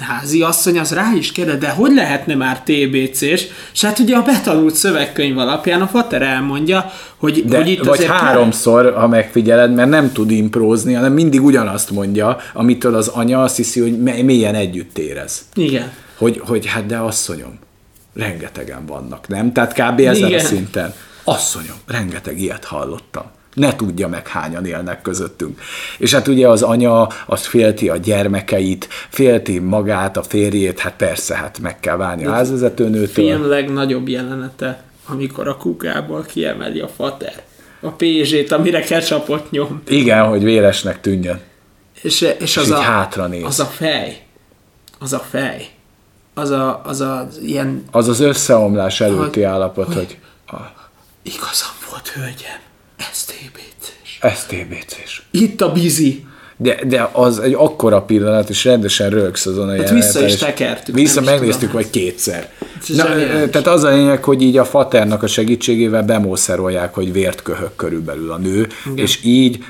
házi 0.00 0.42
asszony 0.42 0.78
az 0.78 0.92
rá 0.92 1.12
is 1.16 1.32
kérde, 1.32 1.56
de 1.56 1.68
hogy 1.68 1.94
lehetne 1.94 2.34
már 2.34 2.62
TBC-s? 2.62 3.46
És 3.72 3.84
hát 3.84 3.98
ugye 3.98 4.16
a 4.16 4.22
betanult 4.22 4.74
szövegkönyv 4.74 5.38
alapján 5.38 5.80
a 5.80 5.86
Fater 5.86 6.22
elmondja, 6.22 6.90
hogy, 7.16 7.44
de, 7.44 7.56
hogy 7.56 7.68
itt 7.68 7.84
vagy 7.84 8.04
háromszor, 8.04 8.82
kell... 8.82 8.92
ha 8.92 9.08
megfigyeled, 9.08 9.74
mert 9.74 9.88
nem 9.88 10.12
tud 10.12 10.30
imprózni, 10.30 10.92
hanem 10.92 11.12
mindig 11.12 11.42
ugyanazt 11.42 11.90
mondja, 11.90 12.36
amitől 12.52 12.94
az 12.94 13.08
anya 13.08 13.42
azt 13.42 13.56
hiszi, 13.56 13.80
hogy 13.80 13.98
mélyen 14.24 14.54
együtt 14.54 14.98
érez. 14.98 15.46
Igen. 15.54 15.92
Hogy, 16.18 16.42
hogy 16.46 16.66
hát 16.66 16.86
de 16.86 16.96
asszonyom, 16.96 17.58
rengetegen 18.14 18.86
vannak, 18.86 19.28
nem? 19.28 19.52
Tehát 19.52 19.72
kb. 19.72 20.00
ezen 20.00 20.28
Igen. 20.28 20.40
a 20.40 20.42
szinten. 20.42 20.94
Asszonyom, 21.24 21.76
rengeteg 21.86 22.40
ilyet 22.40 22.64
hallottam 22.64 23.36
ne 23.58 23.76
tudja 23.76 24.08
meg 24.08 24.26
hányan 24.26 24.66
élnek 24.66 25.02
közöttünk. 25.02 25.60
És 25.98 26.14
hát 26.14 26.28
ugye 26.28 26.48
az 26.48 26.62
anya, 26.62 27.08
az 27.26 27.46
félti 27.46 27.88
a 27.88 27.96
gyermekeit, 27.96 28.88
félti 29.08 29.58
magát, 29.58 30.16
a 30.16 30.22
férjét, 30.22 30.78
hát 30.78 30.94
persze, 30.96 31.36
hát 31.36 31.58
meg 31.58 31.80
kell 31.80 31.96
válni 31.96 32.26
a 32.26 32.32
házvezetőnőtől. 32.32 33.24
Film 33.24 33.48
legnagyobb 33.48 34.08
jelenete, 34.08 34.82
amikor 35.06 35.48
a 35.48 35.56
kukából 35.56 36.22
kiemeli 36.22 36.80
a 36.80 36.88
fater 36.88 37.46
a 37.80 37.90
pézsét, 37.90 38.52
amire 38.52 38.80
ketchupot 38.80 39.50
nyom. 39.50 39.82
Igen, 39.86 40.28
hogy 40.28 40.42
véresnek 40.42 41.00
tűnjön. 41.00 41.40
És, 42.02 42.20
és, 42.20 42.34
és 42.38 42.56
az, 42.56 42.70
a, 42.70 42.80
hátra 42.80 43.26
néz. 43.26 43.44
az 43.44 43.60
a 43.60 43.64
fej, 43.64 44.22
az 44.98 45.12
a 45.12 45.18
fej, 45.18 45.68
az 46.34 46.50
a, 46.50 46.80
az 46.84 47.00
a 47.00 47.28
ilyen... 47.42 47.84
Az 47.90 48.08
az 48.08 48.20
összeomlás 48.20 49.00
előtti 49.00 49.40
hogy, 49.40 49.42
állapot, 49.42 49.86
hogy... 49.86 49.94
hogy 49.94 50.18
a... 50.46 50.56
Igazam 51.22 51.70
volt, 51.90 52.08
hölgyem, 52.08 52.60
STBC-s. 53.12 54.18
STBC-s. 54.34 55.22
Itt 55.30 55.60
a 55.60 55.72
bizi. 55.72 56.26
De, 56.60 56.78
de 56.86 57.10
az 57.12 57.38
egy 57.38 57.52
akkora 57.52 58.02
pillanat, 58.02 58.48
és 58.48 58.64
rendesen 58.64 59.10
rögsz 59.10 59.46
azon 59.46 59.68
a 59.68 59.76
hát 59.76 59.90
vissza 59.90 60.24
is 60.26 60.36
tekertük. 60.36 60.94
Vissza 60.94 61.20
megnéztük, 61.20 61.72
vagy 61.72 61.90
kétszer. 61.90 62.50
Na, 62.86 63.04
tehát 63.50 63.66
az 63.66 63.84
a 63.84 63.90
lényeg, 63.90 64.24
hogy 64.24 64.42
így 64.42 64.56
a 64.56 64.64
faternak 64.64 65.22
a 65.22 65.26
segítségével 65.26 66.02
bemószerolják, 66.02 66.94
hogy 66.94 67.12
vért 67.12 67.42
köhög 67.42 67.70
körülbelül 67.76 68.30
a 68.30 68.36
nő, 68.36 68.68
Igen. 68.84 68.96
és 68.96 69.18
így 69.22 69.64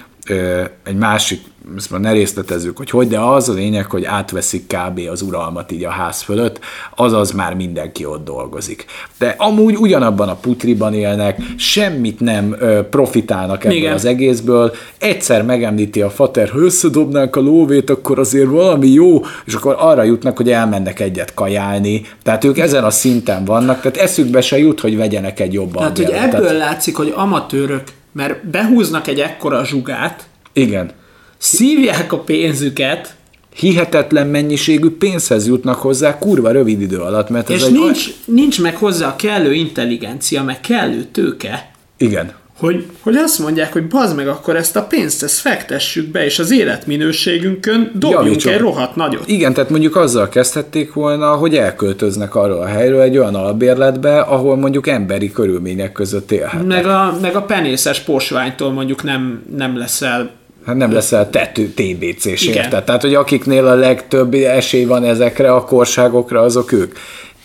egy 0.85 0.97
másik 0.97 1.41
ezt 1.77 1.91
már 1.91 2.01
ne 2.01 2.13
részletezzük, 2.13 2.77
hogy 2.77 2.91
hogy, 2.91 3.09
de 3.09 3.19
az 3.19 3.49
a 3.49 3.53
lényeg, 3.53 3.91
hogy 3.91 4.05
átveszik 4.05 4.67
kb. 4.67 5.01
az 5.11 5.23
uralmat 5.23 5.73
így 5.73 5.85
a 5.85 5.91
ház 5.91 6.23
fölött, 6.23 6.61
azaz 6.97 7.33
már 7.33 7.55
mindenki 7.55 8.05
ott 8.05 8.25
dolgozik. 8.25 8.85
De 9.19 9.35
amúgy 9.39 9.77
ugyanabban 9.77 10.29
a 10.29 10.35
putriban 10.35 10.95
élnek, 10.95 11.41
semmit 11.57 12.21
nem 12.21 12.57
profitálnak 12.91 13.65
ebből 13.65 13.77
Igen. 13.77 13.93
az 13.93 14.05
egészből, 14.05 14.75
egyszer 14.99 15.43
megemlíti 15.43 16.01
a 16.03 16.11
fater, 16.11 16.49
ha 16.49 16.59
összedobnánk 16.59 17.37
a 17.37 17.41
lóvét, 17.41 17.91
akkor 17.91 18.19
azért 18.19 18.49
valami 18.49 18.89
jó, 18.89 19.21
és 19.45 19.55
akkor 19.55 19.77
arra 19.79 20.03
jutnak, 20.03 20.37
hogy 20.37 20.51
elmennek 20.51 21.01
egyet 21.01 21.35
kajálni, 21.35 22.03
tehát 22.23 22.45
ők 22.45 22.59
ezen 22.59 22.85
a 22.85 22.91
szinten 22.91 23.45
vannak, 23.45 23.81
tehát 23.81 23.97
eszükbe 23.97 24.41
se 24.41 24.59
jut, 24.59 24.81
hogy 24.81 24.97
vegyenek 24.97 25.41
egy 25.41 25.53
jobban. 25.53 25.95
Tehát, 25.95 25.97
hogy 25.97 26.11
ebből 26.11 26.47
tehát... 26.47 26.59
látszik, 26.59 26.97
hogy 26.97 27.13
amatőrök, 27.17 27.83
mert 28.13 28.47
behúznak 28.47 29.07
egy 29.07 29.21
ekkora 29.21 29.65
zsugát, 29.65 30.29
igen 30.53 30.93
szívják 31.39 32.13
a 32.13 32.19
pénzüket, 32.19 33.15
hihetetlen 33.55 34.27
mennyiségű 34.27 34.91
pénzhez 34.91 35.47
jutnak 35.47 35.77
hozzá 35.77 36.19
kurva 36.19 36.51
rövid 36.51 36.81
idő 36.81 36.99
alatt. 36.99 37.29
Mert 37.29 37.51
és 37.51 37.63
ez 37.63 37.69
nincs, 37.69 38.07
egy... 38.07 38.15
nincs 38.25 38.61
meg 38.61 38.77
hozzá 38.77 39.09
a 39.09 39.17
kellő 39.17 39.55
intelligencia, 39.55 40.43
meg 40.43 40.61
kellő 40.61 41.05
tőke. 41.05 41.71
Igen. 41.97 42.33
Hogy, 42.59 42.87
hogy 43.01 43.17
azt 43.17 43.39
mondják, 43.39 43.73
hogy 43.73 43.87
bazd 43.87 44.17
meg, 44.17 44.29
akkor 44.29 44.57
ezt 44.57 44.77
a 44.77 44.83
pénzt, 44.83 45.23
ezt 45.23 45.39
fektessük 45.39 46.11
be, 46.11 46.25
és 46.25 46.39
az 46.39 46.51
életminőségünkön 46.51 47.91
dobjunk 47.95 48.25
Javítsuk. 48.25 48.53
egy 48.53 48.59
rohadt 48.59 48.97
nagyot. 48.97 49.29
Igen, 49.29 49.53
tehát 49.53 49.71
mondjuk 49.71 49.97
azzal 49.97 50.29
kezdhették 50.29 50.93
volna, 50.93 51.35
hogy 51.35 51.57
elköltöznek 51.57 52.35
arról 52.35 52.61
a 52.61 52.67
helyről 52.67 53.01
egy 53.01 53.19
olyan 53.19 53.35
albérletbe, 53.35 54.21
ahol 54.21 54.57
mondjuk 54.57 54.87
emberi 54.87 55.33
körülmények 55.33 55.93
között 55.93 56.31
élhetnek. 56.31 56.67
Meg 56.67 56.87
a, 56.87 57.17
meg 57.21 57.37
a 57.37 57.43
penészes 57.43 58.01
posványtól 58.01 58.73
mondjuk 58.73 59.03
nem, 59.03 59.43
nem 59.57 59.77
leszel 59.77 60.31
Hát 60.67 60.77
nem 60.77 60.93
leszel 60.93 61.31
te 61.31 61.53
TBC-s, 61.53 62.47
érted? 62.47 62.85
Tehát, 62.85 63.03
hogy 63.03 63.15
akiknél 63.15 63.67
a 63.67 63.75
legtöbb 63.75 64.35
esély 64.35 64.85
van 64.85 65.05
ezekre 65.05 65.53
a 65.53 65.65
korságokra, 65.65 66.41
azok 66.41 66.73
ők. 66.73 66.97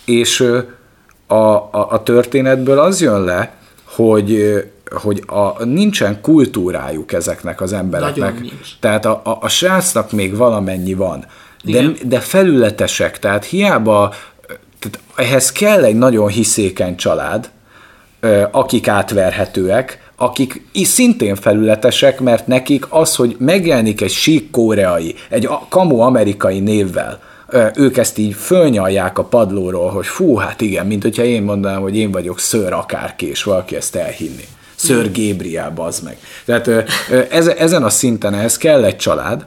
És 0.04 0.40
a, 1.26 1.34
a, 1.36 1.86
a 1.90 2.02
történetből 2.02 2.78
az 2.78 3.00
jön 3.00 3.24
le, 3.24 3.52
hogy 3.84 4.62
hogy 4.96 5.22
a, 5.26 5.64
nincsen 5.64 6.20
kultúrájuk 6.20 7.12
ezeknek 7.12 7.60
az 7.60 7.72
embereknek. 7.72 8.40
Tehát 8.80 9.04
a, 9.04 9.20
a, 9.24 9.38
a 9.40 9.48
srácnak 9.48 10.12
még 10.12 10.36
valamennyi 10.36 10.94
van. 10.94 11.24
De, 11.64 11.84
de 12.04 12.20
felületesek, 12.20 13.18
tehát 13.18 13.44
hiába 13.44 14.14
tehát 14.78 15.28
ehhez 15.28 15.52
kell 15.52 15.84
egy 15.84 15.96
nagyon 15.96 16.28
hiszékeny 16.28 16.96
család, 16.96 17.50
akik 18.50 18.88
átverhetőek, 18.88 20.12
akik 20.16 20.66
is 20.72 20.88
szintén 20.88 21.34
felületesek, 21.34 22.20
mert 22.20 22.46
nekik 22.46 22.86
az, 22.88 23.14
hogy 23.14 23.36
megjelenik 23.38 24.00
egy 24.00 24.10
sík 24.10 24.50
koreai, 24.50 25.14
egy 25.28 25.48
kamu 25.68 25.98
amerikai 25.98 26.60
névvel, 26.60 27.20
ők 27.74 27.96
ezt 27.96 28.18
így 28.18 28.34
fölnyalják 28.34 29.18
a 29.18 29.24
padlóról, 29.24 29.90
hogy 29.90 30.06
fú, 30.06 30.36
hát 30.36 30.60
igen, 30.60 30.86
mint 30.86 31.02
hogyha 31.02 31.22
én 31.22 31.42
mondanám, 31.42 31.80
hogy 31.80 31.96
én 31.96 32.10
vagyok 32.10 32.38
ször 32.38 32.72
akárki, 32.72 33.28
és 33.28 33.42
valaki 33.42 33.76
ezt 33.76 33.96
elhinni. 33.96 34.44
Ször 34.84 35.10
Gabriel, 35.12 35.70
bazd 35.70 36.04
meg. 36.04 36.16
Tehát 36.44 36.68
ezen 37.58 37.82
a 37.82 37.90
szinten 37.90 38.34
ehhez 38.34 38.56
kell 38.56 38.84
egy 38.84 38.96
család, 38.96 39.46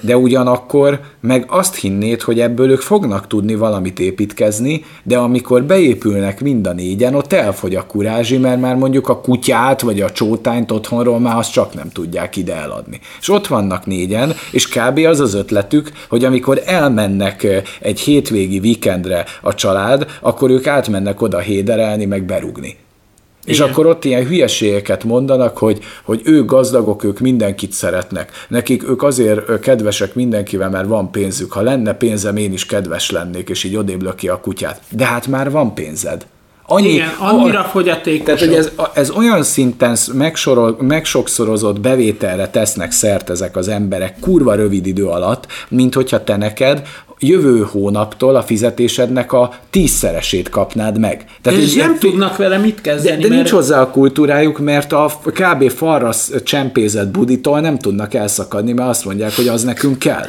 de 0.00 0.16
ugyanakkor 0.16 1.00
meg 1.20 1.44
azt 1.48 1.74
hinnéd, 1.74 2.22
hogy 2.22 2.40
ebből 2.40 2.70
ők 2.70 2.80
fognak 2.80 3.26
tudni 3.26 3.54
valamit 3.54 3.98
építkezni, 3.98 4.84
de 5.02 5.16
amikor 5.18 5.62
beépülnek 5.62 6.40
mind 6.40 6.66
a 6.66 6.72
négyen, 6.72 7.14
ott 7.14 7.32
elfogy 7.32 7.74
a 7.74 7.86
kurázsi, 7.86 8.38
mert 8.38 8.60
már 8.60 8.76
mondjuk 8.76 9.08
a 9.08 9.20
kutyát 9.20 9.80
vagy 9.80 10.00
a 10.00 10.10
csótányt 10.10 10.72
otthonról 10.72 11.20
már 11.20 11.36
azt 11.36 11.52
csak 11.52 11.74
nem 11.74 11.90
tudják 11.92 12.36
ide 12.36 12.54
eladni. 12.54 13.00
És 13.20 13.28
ott 13.28 13.46
vannak 13.46 13.86
négyen, 13.86 14.32
és 14.52 14.68
kb. 14.68 14.98
az 14.98 15.20
az 15.20 15.34
ötletük, 15.34 15.90
hogy 16.08 16.24
amikor 16.24 16.62
elmennek 16.64 17.46
egy 17.80 18.00
hétvégi 18.00 18.60
vikendre 18.60 19.24
a 19.42 19.54
család, 19.54 20.06
akkor 20.20 20.50
ők 20.50 20.66
átmennek 20.66 21.22
oda 21.22 21.38
héderelni, 21.38 22.04
meg 22.04 22.24
berugni. 22.24 22.76
És 23.46 23.56
Igen. 23.58 23.70
akkor 23.70 23.86
ott 23.86 24.04
ilyen 24.04 24.26
hülyeségeket 24.26 25.04
mondanak, 25.04 25.58
hogy, 25.58 25.78
hogy 26.02 26.20
ők 26.24 26.50
gazdagok, 26.50 27.04
ők 27.04 27.18
mindenkit 27.18 27.72
szeretnek. 27.72 28.30
Nekik 28.48 28.88
ők 28.88 29.02
azért 29.02 29.60
kedvesek 29.60 30.14
mindenkivel, 30.14 30.70
mert 30.70 30.86
van 30.86 31.10
pénzük. 31.10 31.52
Ha 31.52 31.60
lenne 31.60 31.94
pénzem, 31.94 32.36
én 32.36 32.52
is 32.52 32.66
kedves 32.66 33.10
lennék, 33.10 33.48
és 33.48 33.64
így 33.64 33.76
odébb 33.76 34.02
löki 34.02 34.28
a 34.28 34.40
kutyát. 34.40 34.80
De 34.90 35.04
hát 35.04 35.26
már 35.26 35.50
van 35.50 35.74
pénzed. 35.74 36.26
Annyi, 36.68 36.88
Igen, 36.88 37.08
annyira 37.18 37.62
fogyatékos. 37.62 38.24
Tehát, 38.24 38.40
hogy 38.40 38.54
ez, 38.54 38.70
ez 38.94 39.10
olyan 39.10 39.42
szinten 39.42 39.96
megsorol, 40.12 40.76
megsokszorozott 40.80 41.80
bevételre 41.80 42.48
tesznek 42.48 42.90
szert 42.90 43.30
ezek 43.30 43.56
az 43.56 43.68
emberek 43.68 44.18
kurva 44.20 44.54
rövid 44.54 44.86
idő 44.86 45.06
alatt, 45.06 45.46
mint 45.68 45.94
hogyha 45.94 46.24
te 46.24 46.36
neked 46.36 46.82
jövő 47.18 47.66
hónaptól 47.70 48.36
a 48.36 48.42
fizetésednek 48.42 49.32
a 49.32 49.52
tízszeresét 49.70 50.48
kapnád 50.48 50.98
meg. 50.98 51.24
Tehát 51.42 51.60
és 51.60 51.74
nem 51.74 51.98
tudnak 51.98 52.36
vele 52.36 52.58
mit 52.58 52.80
kezdeni. 52.80 53.16
De, 53.16 53.22
de 53.22 53.28
mert... 53.28 53.34
nincs 53.34 53.50
hozzá 53.50 53.80
a 53.80 53.90
kultúrájuk, 53.90 54.58
mert 54.58 54.92
a 54.92 55.12
kb. 55.24 55.70
falra 55.70 56.12
csempézett 56.44 57.08
buditól 57.08 57.60
nem 57.60 57.78
tudnak 57.78 58.14
elszakadni, 58.14 58.72
mert 58.72 58.88
azt 58.88 59.04
mondják, 59.04 59.34
hogy 59.34 59.48
az 59.48 59.64
nekünk 59.64 59.98
kell. 59.98 60.26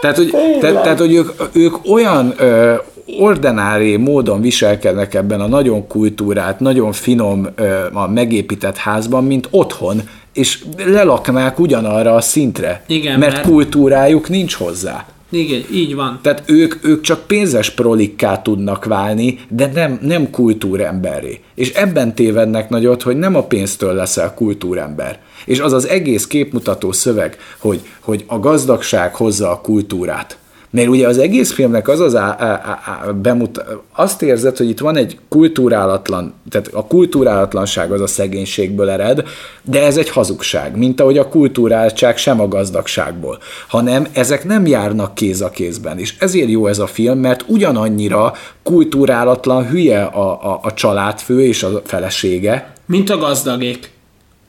Tehát, 0.00 0.16
hogy, 0.16 0.30
te, 0.60 0.72
tehát, 0.72 0.98
hogy 0.98 1.14
ők, 1.14 1.30
ők 1.52 1.76
olyan 1.90 2.34
ö, 2.36 2.74
ordinári 3.18 3.96
módon 3.96 4.40
viselkednek 4.40 5.14
ebben 5.14 5.40
a 5.40 5.46
nagyon 5.46 5.86
kultúrát, 5.86 6.60
nagyon 6.60 6.92
finom, 6.92 7.48
ö, 7.54 7.84
a 7.92 8.08
megépített 8.08 8.76
házban, 8.76 9.24
mint 9.24 9.48
otthon, 9.50 10.02
és 10.32 10.64
lelaknák 10.86 11.58
ugyanarra 11.58 12.14
a 12.14 12.20
szintre, 12.20 12.84
Igen, 12.86 13.18
mert, 13.18 13.32
mert 13.32 13.46
kultúrájuk 13.46 14.28
nincs 14.28 14.54
hozzá. 14.54 15.06
Igen, 15.32 15.62
így 15.72 15.94
van. 15.94 16.18
Tehát 16.22 16.42
ők, 16.46 16.74
ők 16.84 17.00
csak 17.00 17.26
pénzes 17.26 17.70
prolikká 17.70 18.42
tudnak 18.42 18.84
válni, 18.84 19.38
de 19.48 19.70
nem, 19.74 19.98
nem 20.02 20.30
kultúremberré. 20.30 21.40
És 21.54 21.72
ebben 21.72 22.14
tévednek 22.14 22.68
nagyot, 22.68 23.02
hogy 23.02 23.16
nem 23.16 23.34
a 23.34 23.42
pénztől 23.42 23.94
leszel 23.94 24.34
kultúrember. 24.34 25.18
És 25.44 25.60
az 25.60 25.72
az 25.72 25.88
egész 25.88 26.26
képmutató 26.26 26.92
szöveg, 26.92 27.36
hogy, 27.58 27.80
hogy 28.00 28.24
a 28.26 28.38
gazdagság 28.38 29.14
hozza 29.14 29.50
a 29.50 29.60
kultúrát. 29.60 30.38
Mert 30.72 30.88
ugye 30.88 31.06
az 31.06 31.18
egész 31.18 31.52
filmnek 31.52 31.88
az 31.88 32.00
az 32.00 32.14
á, 32.16 32.36
á, 32.38 32.80
á, 32.84 33.10
bemut, 33.22 33.64
azt 33.94 34.22
érzed, 34.22 34.56
hogy 34.56 34.68
itt 34.68 34.78
van 34.78 34.96
egy 34.96 35.18
kultúrálatlan, 35.28 36.34
tehát 36.50 36.68
a 36.72 36.86
kultúrálatlanság 36.86 37.92
az 37.92 38.00
a 38.00 38.06
szegénységből 38.06 38.90
ered, 38.90 39.22
de 39.62 39.82
ez 39.82 39.96
egy 39.96 40.08
hazugság, 40.08 40.76
mint 40.76 41.00
ahogy 41.00 41.18
a 41.18 41.28
kultúráltság 41.28 42.16
sem 42.16 42.40
a 42.40 42.48
gazdagságból, 42.48 43.38
hanem 43.68 44.06
ezek 44.12 44.44
nem 44.44 44.66
járnak 44.66 45.14
kéz 45.14 45.40
a 45.40 45.50
kézben, 45.50 45.98
és 45.98 46.14
ezért 46.18 46.48
jó 46.48 46.66
ez 46.66 46.78
a 46.78 46.86
film, 46.86 47.18
mert 47.18 47.44
ugyanannyira 47.46 48.32
kultúrálatlan 48.62 49.68
hülye 49.68 50.02
a, 50.02 50.52
a, 50.52 50.60
a 50.62 50.74
családfő 50.74 51.44
és 51.44 51.62
a 51.62 51.82
felesége. 51.84 52.72
Mint 52.86 53.10
a 53.10 53.18
gazdagék. 53.18 53.90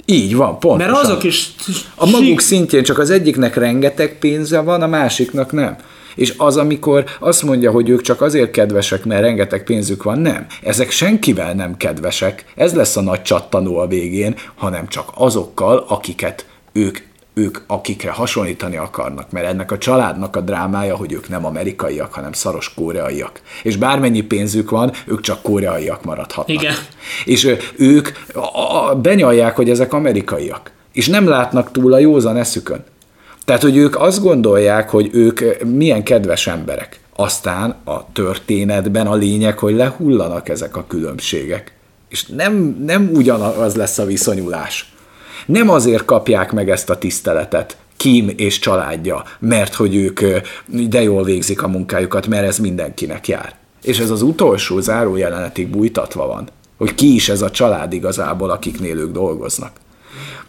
Így 0.06 0.36
van, 0.36 0.60
pontosan. 0.60 0.92
Mert 0.92 1.04
azok 1.04 1.24
is... 1.24 1.56
A 1.96 2.10
maguk 2.10 2.40
szintjén 2.40 2.84
csak 2.84 3.00
az 3.00 3.10
egyiknek 3.10 3.56
rengeteg 3.56 4.18
pénze 4.20 4.60
van, 4.60 4.82
a 4.82 4.88
másiknak 4.88 5.52
nem. 5.52 5.76
És 6.16 6.34
az, 6.38 6.58
amikor 6.58 7.04
azt 7.20 7.44
mondja, 7.44 7.72
hogy 7.72 7.90
ők 7.90 8.02
csak 8.02 8.22
azért 8.22 8.52
kedvesek, 8.52 9.06
mert 9.06 9.22
rengeteg 9.22 9.64
pénzük 9.64 10.04
van, 10.04 10.20
nem. 10.20 10.46
Ezek 10.64 10.92
senkivel 10.92 11.54
nem 11.54 11.78
kedvesek. 11.78 12.46
Ez 12.56 12.74
lesz 12.74 12.96
a 12.96 13.02
nagy 13.02 13.22
csattanó 13.22 13.78
a 13.78 13.88
végén, 13.88 14.36
hanem 14.56 14.88
csak 14.88 15.12
azokkal, 15.16 15.86
akiket 15.88 16.46
ők 16.72 16.98
ők 17.34 17.58
akikre 17.68 18.12
hasonlítani 18.12 18.78
akarnak, 18.78 19.32
mert 19.32 19.46
ennek 19.46 19.72
a 19.72 19.78
családnak 19.78 20.36
a 20.36 20.42
drámája, 20.42 20.96
hogy 20.96 21.14
ők 21.14 21.30
nem 21.30 21.46
amerikaiak, 21.46 22.14
hanem 22.14 22.32
szaros 22.32 22.74
koreaiak. 22.74 23.42
És 23.64 23.76
bármennyi 23.76 24.22
pénzük 24.22 24.70
van, 24.70 24.92
ők 25.06 25.22
csak 25.22 25.42
koreaiak 25.42 26.04
maradhatnak. 26.04 26.62
Igen. 26.62 26.74
És 27.26 27.56
ők 27.76 28.10
benyalják, 29.02 29.56
hogy 29.56 29.70
ezek 29.70 29.94
amerikaiak. 29.94 30.72
És 30.92 31.08
nem 31.08 31.28
látnak 31.28 31.72
túl 31.72 31.94
a 31.94 32.00
józan 32.00 32.38
eszükön. 32.38 32.84
Tehát, 33.46 33.62
hogy 33.62 33.78
ők 33.78 34.00
azt 34.00 34.22
gondolják, 34.22 34.90
hogy 34.90 35.10
ők 35.14 35.64
milyen 35.64 36.04
kedves 36.04 36.48
emberek. 36.48 37.00
Aztán 37.16 37.76
a 37.84 38.12
történetben 38.12 39.08
a 39.08 39.16
lényeg, 39.16 39.58
hogy 39.58 39.76
lehullanak 39.76 40.50
ezek 40.50 40.76
a 40.76 40.86
különbségek. 40.88 41.74
És 42.10 42.26
nem, 42.26 42.84
nem 42.86 43.10
ugyanaz 43.14 43.76
lesz 43.76 43.98
a 43.98 44.06
viszonyulás. 44.06 44.94
Nem 45.46 45.70
azért 45.70 46.06
kapják 46.06 46.52
meg 46.52 46.70
ezt 46.70 46.90
a 46.90 46.98
tiszteletet, 46.98 47.78
Kim 47.98 48.34
és 48.38 48.60
családja, 48.60 49.24
mert 49.40 49.74
hogy 49.74 49.96
ők 49.96 50.22
de 50.90 51.02
jól 51.02 51.24
végzik 51.24 51.64
a 51.64 51.68
munkájukat, 51.68 52.28
mert 52.28 52.48
ez 52.48 52.58
mindenkinek 52.58 53.28
jár. 53.28 53.56
És 53.82 54.00
ez 54.00 54.10
az 54.10 54.22
utolsó 54.22 54.80
zárójelenetig 54.80 55.68
bújtatva 55.68 56.28
van, 56.28 56.50
hogy 56.78 56.96
ki 56.96 57.14
is 57.14 57.30
ez 57.30 57.42
a 57.42 57.52
család 57.52 57.94
igazából, 57.94 58.50
akiknél 58.50 58.98
ők 58.98 59.12
dolgoznak. 59.12 59.72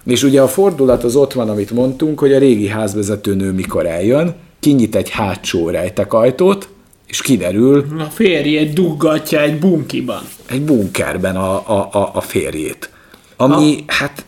És 0.07 0.23
ugye 0.23 0.41
a 0.41 0.49
fordulat 0.49 1.05
az 1.05 1.17
ott 1.17 1.33
van, 1.33 1.49
amit 1.49 1.71
mondtunk, 1.71 2.19
hogy 2.19 2.33
a 2.33 2.39
régi 2.39 2.69
házvezetőnő 2.69 3.53
mikor 3.53 3.87
eljön, 3.87 4.35
kinyit 4.61 4.97
egy 4.97 5.11
hátsó 5.11 5.71
rejtekajtót, 5.71 6.69
és 7.07 7.23
kiderül... 7.23 7.87
A 7.99 8.03
férjét 8.03 8.73
duggatja 8.73 9.41
egy 9.41 9.59
bunkiban. 9.59 10.23
Egy 10.47 10.63
bunkerben 10.63 11.37
a, 11.37 11.55
a, 11.55 11.89
a, 11.93 12.11
a 12.15 12.21
férjét. 12.21 12.91
Ami, 13.37 13.77
a... 13.87 13.93
hát 13.93 14.25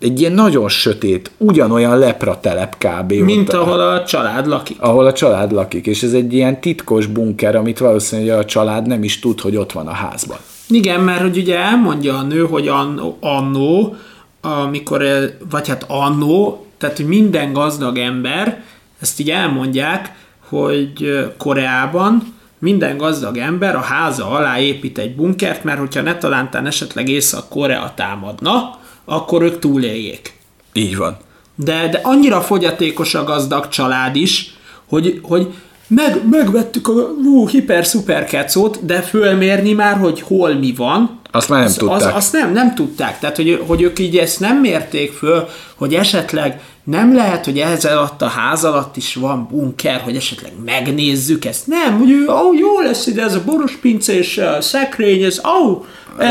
egy 0.00 0.20
ilyen 0.20 0.32
nagyon 0.32 0.68
sötét, 0.68 1.30
ugyanolyan 1.36 1.98
lepra 1.98 2.40
telep 2.40 2.76
kb. 2.78 3.12
Mint 3.12 3.48
ott, 3.48 3.54
ahol 3.54 3.80
a 3.80 4.04
család 4.04 4.46
lakik. 4.46 4.76
Ahol 4.80 5.06
a 5.06 5.12
család 5.12 5.52
lakik, 5.52 5.86
és 5.86 6.02
ez 6.02 6.12
egy 6.12 6.32
ilyen 6.32 6.60
titkos 6.60 7.06
bunker, 7.06 7.56
amit 7.56 7.78
valószínűleg 7.78 8.38
a 8.38 8.44
család 8.44 8.86
nem 8.86 9.02
is 9.02 9.18
tud, 9.18 9.40
hogy 9.40 9.56
ott 9.56 9.72
van 9.72 9.86
a 9.86 9.92
házban. 9.92 10.38
Igen, 10.68 11.00
mert 11.00 11.20
hogy 11.20 11.36
ugye 11.36 11.58
elmondja 11.58 12.18
a 12.18 12.22
nő, 12.22 12.46
hogy 12.46 12.68
annó, 12.68 13.16
annó 13.20 13.96
amikor, 14.40 15.04
vagy 15.50 15.68
hát 15.68 15.84
annó, 15.88 16.66
tehát 16.78 16.96
hogy 16.96 17.06
minden 17.06 17.52
gazdag 17.52 17.98
ember, 17.98 18.62
ezt 19.00 19.20
így 19.20 19.30
elmondják, 19.30 20.14
hogy 20.48 21.24
Koreában 21.38 22.34
minden 22.58 22.96
gazdag 22.96 23.36
ember 23.36 23.76
a 23.76 23.80
háza 23.80 24.30
alá 24.30 24.58
épít 24.58 24.98
egy 24.98 25.14
bunkert, 25.14 25.64
mert 25.64 25.78
hogyha 25.78 26.02
ne 26.02 26.16
talántán 26.16 26.66
esetleg 26.66 27.08
Észak-Korea 27.08 27.92
támadna, 27.94 28.78
akkor 29.04 29.42
ők 29.42 29.58
túléljék. 29.58 30.38
Így 30.72 30.96
van. 30.96 31.16
De, 31.54 31.88
de 31.88 32.00
annyira 32.02 32.40
fogyatékos 32.40 33.14
a 33.14 33.24
gazdag 33.24 33.68
család 33.68 34.16
is, 34.16 34.54
hogy, 34.88 35.20
hogy 35.22 35.54
meg, 35.86 36.28
megvettük 36.30 36.88
a 36.88 36.92
ú, 37.24 37.48
hiper-szuper 37.48 38.24
kecót, 38.24 38.84
de 38.84 39.00
fölmérni 39.00 39.72
már, 39.72 39.96
hogy 39.96 40.20
hol 40.20 40.54
mi 40.54 40.72
van, 40.76 41.19
azt 41.32 41.48
már 41.48 41.58
nem 41.58 41.68
az, 41.68 41.74
tudták. 41.74 41.96
Az, 41.96 42.14
azt 42.14 42.32
nem, 42.32 42.52
nem 42.52 42.74
tudták. 42.74 43.18
Tehát, 43.18 43.36
hogy, 43.36 43.62
hogy 43.66 43.82
ők 43.82 43.98
így 43.98 44.16
ezt 44.16 44.40
nem 44.40 44.56
mérték 44.56 45.12
föl, 45.12 45.48
hogy 45.74 45.94
esetleg 45.94 46.60
nem 46.84 47.14
lehet, 47.14 47.44
hogy 47.44 47.58
ez 47.58 47.84
alatt 47.84 48.22
a 48.22 48.26
ház 48.26 48.64
alatt 48.64 48.96
is 48.96 49.14
van 49.14 49.48
bunker, 49.50 50.00
hogy 50.00 50.16
esetleg 50.16 50.52
megnézzük 50.64 51.44
ezt. 51.44 51.66
Nem, 51.66 51.98
hogy 51.98 52.10
ó, 52.28 52.54
jó 52.58 52.80
lesz 52.80 53.06
ide 53.06 53.22
ez 53.22 53.34
a 53.34 53.42
boros 53.44 53.76
pince 53.76 54.18
és 54.18 54.38
a 54.38 54.60
szekrény, 54.60 55.22
ez, 55.22 55.40
ó, 55.60 55.70
oh, 55.70 55.84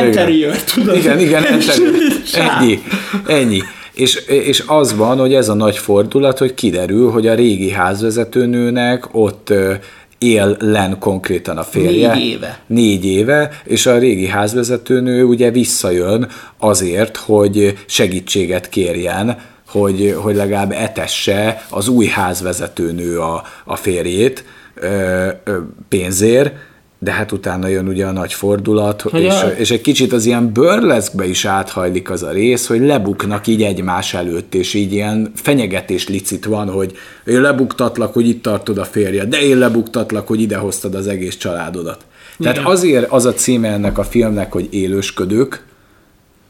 interior, 0.05 0.55
tudod. 0.55 0.95
Igen, 0.95 1.19
igen, 1.19 1.43
ennyi, 2.33 2.83
ennyi. 3.27 3.61
És, 3.93 4.15
és 4.27 4.63
az 4.67 4.95
van, 4.95 5.17
hogy 5.17 5.33
ez 5.33 5.49
a 5.49 5.53
nagy 5.53 5.77
fordulat, 5.77 6.37
hogy 6.37 6.53
kiderül, 6.53 7.11
hogy 7.11 7.27
a 7.27 7.33
régi 7.33 7.71
házvezetőnőnek 7.71 9.07
ott 9.11 9.53
él 10.19 10.57
len 10.59 10.99
konkrétan 10.99 11.57
a 11.57 11.63
férje. 11.63 12.13
Négy 12.13 12.25
éve. 12.25 12.59
Négy 12.67 13.05
éve, 13.05 13.51
és 13.63 13.85
a 13.85 13.97
régi 13.97 14.27
házvezetőnő 14.27 15.23
ugye 15.23 15.51
visszajön 15.51 16.29
azért, 16.57 17.17
hogy 17.17 17.77
segítséget 17.85 18.69
kérjen, 18.69 19.37
hogy, 19.67 20.15
hogy 20.21 20.35
legalább 20.35 20.71
etesse 20.71 21.65
az 21.69 21.87
új 21.87 22.05
házvezetőnő 22.05 23.19
a, 23.19 23.43
a 23.65 23.75
férjét 23.75 24.43
ö, 24.75 25.27
ö, 25.43 25.57
pénzért, 25.89 26.53
de 27.01 27.11
hát 27.11 27.31
utána 27.31 27.67
jön 27.67 27.87
ugye 27.87 28.05
a 28.05 28.11
nagy 28.11 28.33
fordulat, 28.33 29.05
és, 29.13 29.33
és 29.57 29.71
egy 29.71 29.81
kicsit 29.81 30.13
az 30.13 30.25
ilyen 30.25 30.53
burleszkbe 30.53 31.27
is 31.27 31.45
áthajlik 31.45 32.09
az 32.09 32.23
a 32.23 32.31
rész, 32.31 32.67
hogy 32.67 32.81
lebuknak 32.81 33.47
így 33.47 33.63
egymás 33.63 34.13
előtt, 34.13 34.53
és 34.53 34.73
így 34.73 34.93
ilyen 34.93 35.31
fenyegetés 35.35 36.07
licit 36.07 36.45
van, 36.45 36.69
hogy 36.69 36.97
én 37.25 37.41
lebuktatlak, 37.41 38.13
hogy 38.13 38.27
itt 38.27 38.41
tartod 38.41 38.77
a 38.77 38.83
férje, 38.83 39.25
de 39.25 39.41
én 39.41 39.57
lebuktatlak, 39.57 40.27
hogy 40.27 40.41
ide 40.41 40.57
hoztad 40.57 40.95
az 40.95 41.07
egész 41.07 41.37
családodat. 41.37 42.05
Igen. 42.37 42.53
Tehát 42.53 42.69
azért 42.69 43.11
az 43.11 43.25
a 43.25 43.33
címe 43.33 43.67
ennek 43.67 43.97
a 43.97 44.03
filmnek, 44.03 44.51
hogy 44.51 44.67
élősködők, 44.71 45.65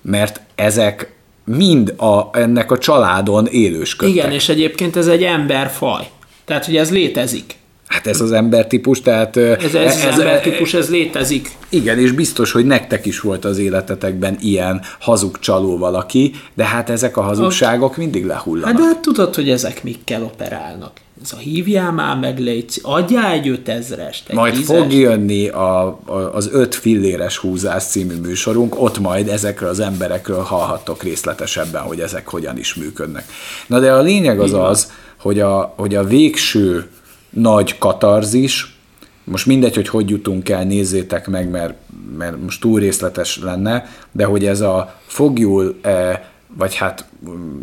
mert 0.01 0.41
ezek 0.55 1.17
mind 1.45 1.93
a, 1.97 2.37
ennek 2.37 2.71
a 2.71 2.77
családon 2.77 3.47
élősködtek. 3.47 4.15
Igen, 4.15 4.31
és 4.31 4.49
egyébként 4.49 4.95
ez 4.95 5.07
egy 5.07 5.23
emberfaj. 5.23 6.09
Tehát, 6.45 6.65
hogy 6.65 6.75
ez 6.75 6.91
létezik. 6.91 7.55
Hát 7.89 8.07
ez 8.07 8.21
az 8.21 8.31
embertípus, 8.31 9.01
tehát... 9.01 9.37
Ez, 9.37 9.63
ez, 9.63 9.73
ez 9.73 10.05
az 10.05 10.19
embertípus, 10.19 10.73
ez 10.73 10.89
létezik. 10.89 11.51
Igen, 11.69 11.99
és 11.99 12.11
biztos, 12.11 12.51
hogy 12.51 12.65
nektek 12.65 13.05
is 13.05 13.19
volt 13.19 13.45
az 13.45 13.57
életetekben 13.57 14.37
ilyen 14.41 14.81
hazug 14.99 15.39
csaló 15.39 15.77
valaki, 15.77 16.31
de 16.53 16.63
hát 16.63 16.89
ezek 16.89 17.17
a 17.17 17.21
hazugságok 17.21 17.97
mindig 17.97 18.25
lehullanak. 18.25 18.69
Hát 18.69 18.77
de 18.77 18.83
hát 18.83 18.99
tudod, 18.99 19.35
hogy 19.35 19.49
ezek 19.49 19.83
mikkel 19.83 20.23
operálnak. 20.23 20.91
Ez 21.23 21.31
a 21.33 21.37
hívjál 21.37 21.91
már 21.91 22.17
meg, 22.17 22.39
légy, 22.39 22.79
adjál 22.81 23.31
egy 23.31 23.47
ötezrest, 23.47 24.29
egy 24.29 24.35
Majd 24.35 24.53
tízest. 24.53 24.79
fog 24.79 24.93
jönni 24.93 25.47
a, 25.47 25.85
a, 25.87 26.13
az 26.33 26.49
öt 26.51 26.75
filléres 26.75 27.37
húzás 27.37 27.83
című 27.83 28.15
műsorunk, 28.15 28.81
ott 28.81 28.99
majd 28.99 29.27
ezekről 29.27 29.69
az 29.69 29.79
emberekről 29.79 30.41
hallhattok 30.41 31.03
részletesebben, 31.03 31.81
hogy 31.81 31.99
ezek 31.99 32.27
hogyan 32.27 32.57
is 32.57 32.75
működnek. 32.75 33.25
Na 33.67 33.79
de 33.79 33.93
a 33.93 34.01
lényeg 34.01 34.39
az 34.39 34.53
az, 34.53 34.91
hogy 35.19 35.39
a, 35.39 35.73
hogy 35.77 35.95
a 35.95 36.03
végső 36.03 36.87
nagy 37.29 37.77
katarzis, 37.77 38.77
most 39.23 39.45
mindegy, 39.45 39.75
hogy 39.75 39.87
hogy 39.87 40.09
jutunk 40.09 40.49
el, 40.49 40.63
nézzétek 40.63 41.27
meg, 41.27 41.49
mert, 41.49 41.73
mert 42.17 42.41
most 42.41 42.61
túl 42.61 42.79
részletes 42.79 43.39
lenne, 43.39 43.85
de 44.11 44.25
hogy 44.25 44.45
ez 44.45 44.61
a 44.61 44.95
fogjul, 45.05 45.79
e, 45.81 46.29
vagy 46.57 46.75
hát 46.75 47.05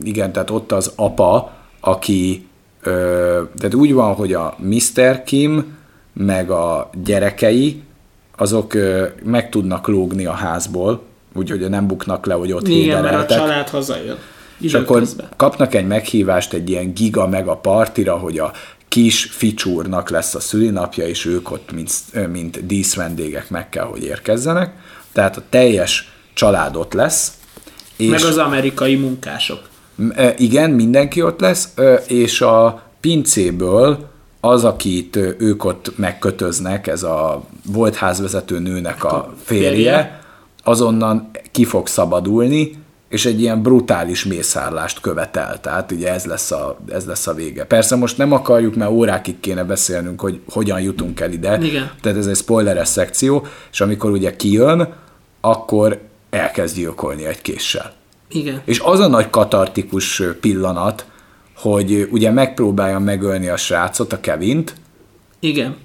igen, 0.03 0.33
tehát 0.33 0.51
ott 0.51 0.73
az 0.73 0.93
apa, 0.97 1.53
aki, 1.81 2.47
tehát 3.57 3.75
úgy 3.75 3.93
van, 3.93 4.15
hogy 4.15 4.33
a 4.33 4.57
Mr. 4.59 5.23
Kim, 5.25 5.77
meg 6.13 6.51
a 6.51 6.91
gyerekei, 7.05 7.83
azok 8.37 8.73
meg 9.25 9.49
tudnak 9.51 9.89
lógni 9.89 10.27
a 10.27 10.33
házból, 10.33 11.03
úgyhogy 11.35 11.69
nem 11.69 11.87
buknak 11.87 12.27
le, 12.27 12.35
hogy 12.35 12.53
ott 12.53 12.69
Igen, 12.69 13.03
mert 13.03 13.31
a 13.31 13.35
család 13.35 13.69
hazajön. 13.69 14.17
És 14.61 14.75
akkor 14.75 15.03
kapnak 15.37 15.75
egy 15.75 15.87
meghívást 15.87 16.53
egy 16.53 16.71
ilyen 16.71 16.93
giga 16.93 17.29
meg 17.29 17.49
a 17.49 17.57
partira, 17.57 18.17
hogy 18.17 18.39
a 18.39 18.53
kis 18.97 19.25
ficsúrnak 19.25 20.11
lesz 20.11 20.35
a 20.35 20.41
szülinapja, 20.41 21.07
és 21.07 21.25
ők 21.25 21.51
ott, 21.51 21.73
mint, 21.73 21.91
mint 22.33 22.67
díszvendégek 22.67 23.51
meg 23.51 23.69
kell, 23.69 23.85
hogy 23.85 24.03
érkezzenek. 24.03 24.75
Tehát 25.13 25.37
a 25.37 25.43
teljes 25.51 26.13
család 26.35 26.77
ott 26.77 26.93
lesz. 26.93 27.33
És 27.97 28.09
meg 28.09 28.25
az 28.25 28.37
amerikai 28.37 28.95
munkások. 28.95 29.69
Igen, 30.37 30.71
mindenki 30.71 31.23
ott 31.23 31.41
lesz, 31.41 31.69
és 32.07 32.41
a 32.41 32.83
pincéből 33.01 34.09
az, 34.41 34.65
akit 34.65 35.17
ők 35.17 35.65
ott 35.65 35.99
megkötöznek, 35.99 36.87
ez 36.87 37.03
a 37.03 37.45
volt 37.67 37.95
házvezető 37.95 38.59
nőnek 38.59 39.05
a 39.05 39.35
férje, 39.45 40.21
azonnan 40.63 41.31
ki 41.53 41.65
fog 41.65 41.87
szabadulni, 41.87 42.85
és 43.17 43.27
egy 43.27 43.41
ilyen 43.41 43.63
brutális 43.63 44.25
mészárlást 44.25 45.01
követel. 45.01 45.61
Tehát 45.61 45.93
ugye 45.93 46.13
ez 46.13 46.25
lesz, 46.25 46.51
a, 46.51 46.79
ez 46.89 47.05
lesz 47.05 47.27
a 47.27 47.35
vége. 47.35 47.65
Persze 47.65 47.97
most 47.97 48.19
nem 48.19 48.33
akarjuk, 48.33 48.75
mert 48.75 48.91
órákig 48.91 49.41
kéne 49.41 49.65
beszélnünk, 49.65 50.21
hogy 50.21 50.41
hogyan 50.49 50.81
jutunk 50.81 51.21
el 51.21 51.33
ide. 51.33 51.59
Igen. 51.63 51.91
Tehát 52.01 52.19
ez 52.19 52.27
egy 52.27 52.37
spoileres 52.37 52.89
szekció, 52.89 53.47
és 53.73 53.81
amikor 53.81 54.11
ugye 54.11 54.37
kijön, 54.37 54.95
akkor 55.41 56.01
elkezd 56.31 56.77
gyilkolni 56.77 57.25
egy 57.25 57.43
késsel. 57.43 57.93
Igen. 58.29 58.63
És 58.65 58.81
az 58.81 59.01
a 59.01 59.07
nagy 59.07 59.31
katartikus 59.31 60.23
pillanat, 60.41 61.07
hogy 61.55 62.09
ugye 62.11 62.31
megpróbálja 62.31 62.99
megölni 62.99 63.49
a 63.49 63.57
srácot, 63.57 64.13
a 64.13 64.21
Kevint, 64.21 64.75
Igen. 65.41 65.77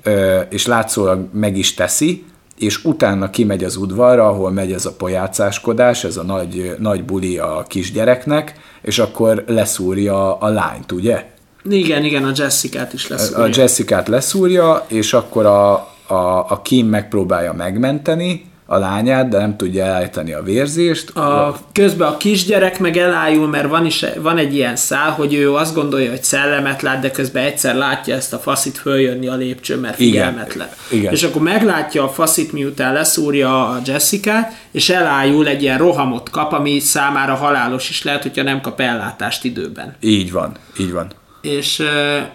és 0.49 0.65
látszólag 0.65 1.27
meg 1.33 1.57
is 1.57 1.73
teszi, 1.73 2.25
és 2.61 2.83
utána 2.83 3.29
kimegy 3.29 3.63
az 3.63 3.75
udvarra, 3.75 4.27
ahol 4.27 4.51
megy 4.51 4.71
ez 4.71 4.85
a 4.85 4.91
pojácáskodás, 4.91 6.03
ez 6.03 6.17
a 6.17 6.23
nagy, 6.23 6.75
nagy 6.79 7.03
buli 7.03 7.37
a 7.37 7.65
kisgyereknek, 7.67 8.53
és 8.81 8.99
akkor 8.99 9.43
leszúrja 9.47 10.37
a 10.37 10.47
lányt, 10.47 10.91
ugye? 10.91 11.25
Igen, 11.69 12.03
igen, 12.03 12.23
a 12.23 12.31
Jessica-t 12.35 12.93
is 12.93 13.07
leszúrja. 13.07 13.43
A 13.43 13.49
Jessica-t 13.53 14.07
leszúrja, 14.07 14.85
és 14.87 15.13
akkor 15.13 15.45
a, 15.45 15.71
a, 16.07 16.45
a 16.49 16.61
Kim 16.63 16.87
megpróbálja 16.87 17.53
megmenteni 17.53 18.50
a 18.71 18.77
lányát, 18.77 19.29
de 19.29 19.37
nem 19.37 19.57
tudja 19.57 19.85
elállítani 19.85 20.33
a 20.33 20.43
vérzést. 20.43 21.09
A, 21.09 21.57
közben 21.71 22.07
a 22.07 22.17
kisgyerek 22.17 22.79
meg 22.79 22.97
elájul, 22.97 23.47
mert 23.47 23.67
van, 23.67 23.85
is, 23.85 24.05
van 24.21 24.37
egy 24.37 24.55
ilyen 24.55 24.75
szál, 24.75 25.09
hogy 25.09 25.33
ő 25.33 25.53
azt 25.53 25.73
gondolja, 25.73 26.09
hogy 26.09 26.23
szellemet 26.23 26.81
lát, 26.81 27.01
de 27.01 27.11
közben 27.11 27.43
egyszer 27.43 27.75
látja 27.75 28.15
ezt 28.15 28.33
a 28.33 28.39
faszit 28.39 28.77
följönni 28.77 29.27
a 29.27 29.35
lépcsőn, 29.35 29.79
mert 29.79 29.95
figyelmetlen. 29.95 30.67
Igen. 30.89 30.99
Igen. 30.99 31.13
És 31.13 31.23
akkor 31.23 31.41
meglátja 31.41 32.03
a 32.03 32.09
faszit, 32.09 32.51
miután 32.51 32.93
leszúrja 32.93 33.69
a 33.69 33.81
Jessica-t, 33.85 34.51
és 34.71 34.89
elájul 34.89 35.47
egy 35.47 35.61
ilyen 35.61 35.77
rohamot 35.77 36.29
kap, 36.29 36.51
ami 36.51 36.79
számára 36.79 37.35
halálos 37.35 37.89
is 37.89 38.03
lehet, 38.03 38.21
hogyha 38.21 38.43
nem 38.43 38.61
kap 38.61 38.79
ellátást 38.79 39.43
időben. 39.43 39.95
Így 39.99 40.31
van, 40.31 40.51
így 40.79 40.91
van. 40.91 41.11
És, 41.41 41.83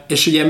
és 0.08 0.26
ugye 0.26 0.44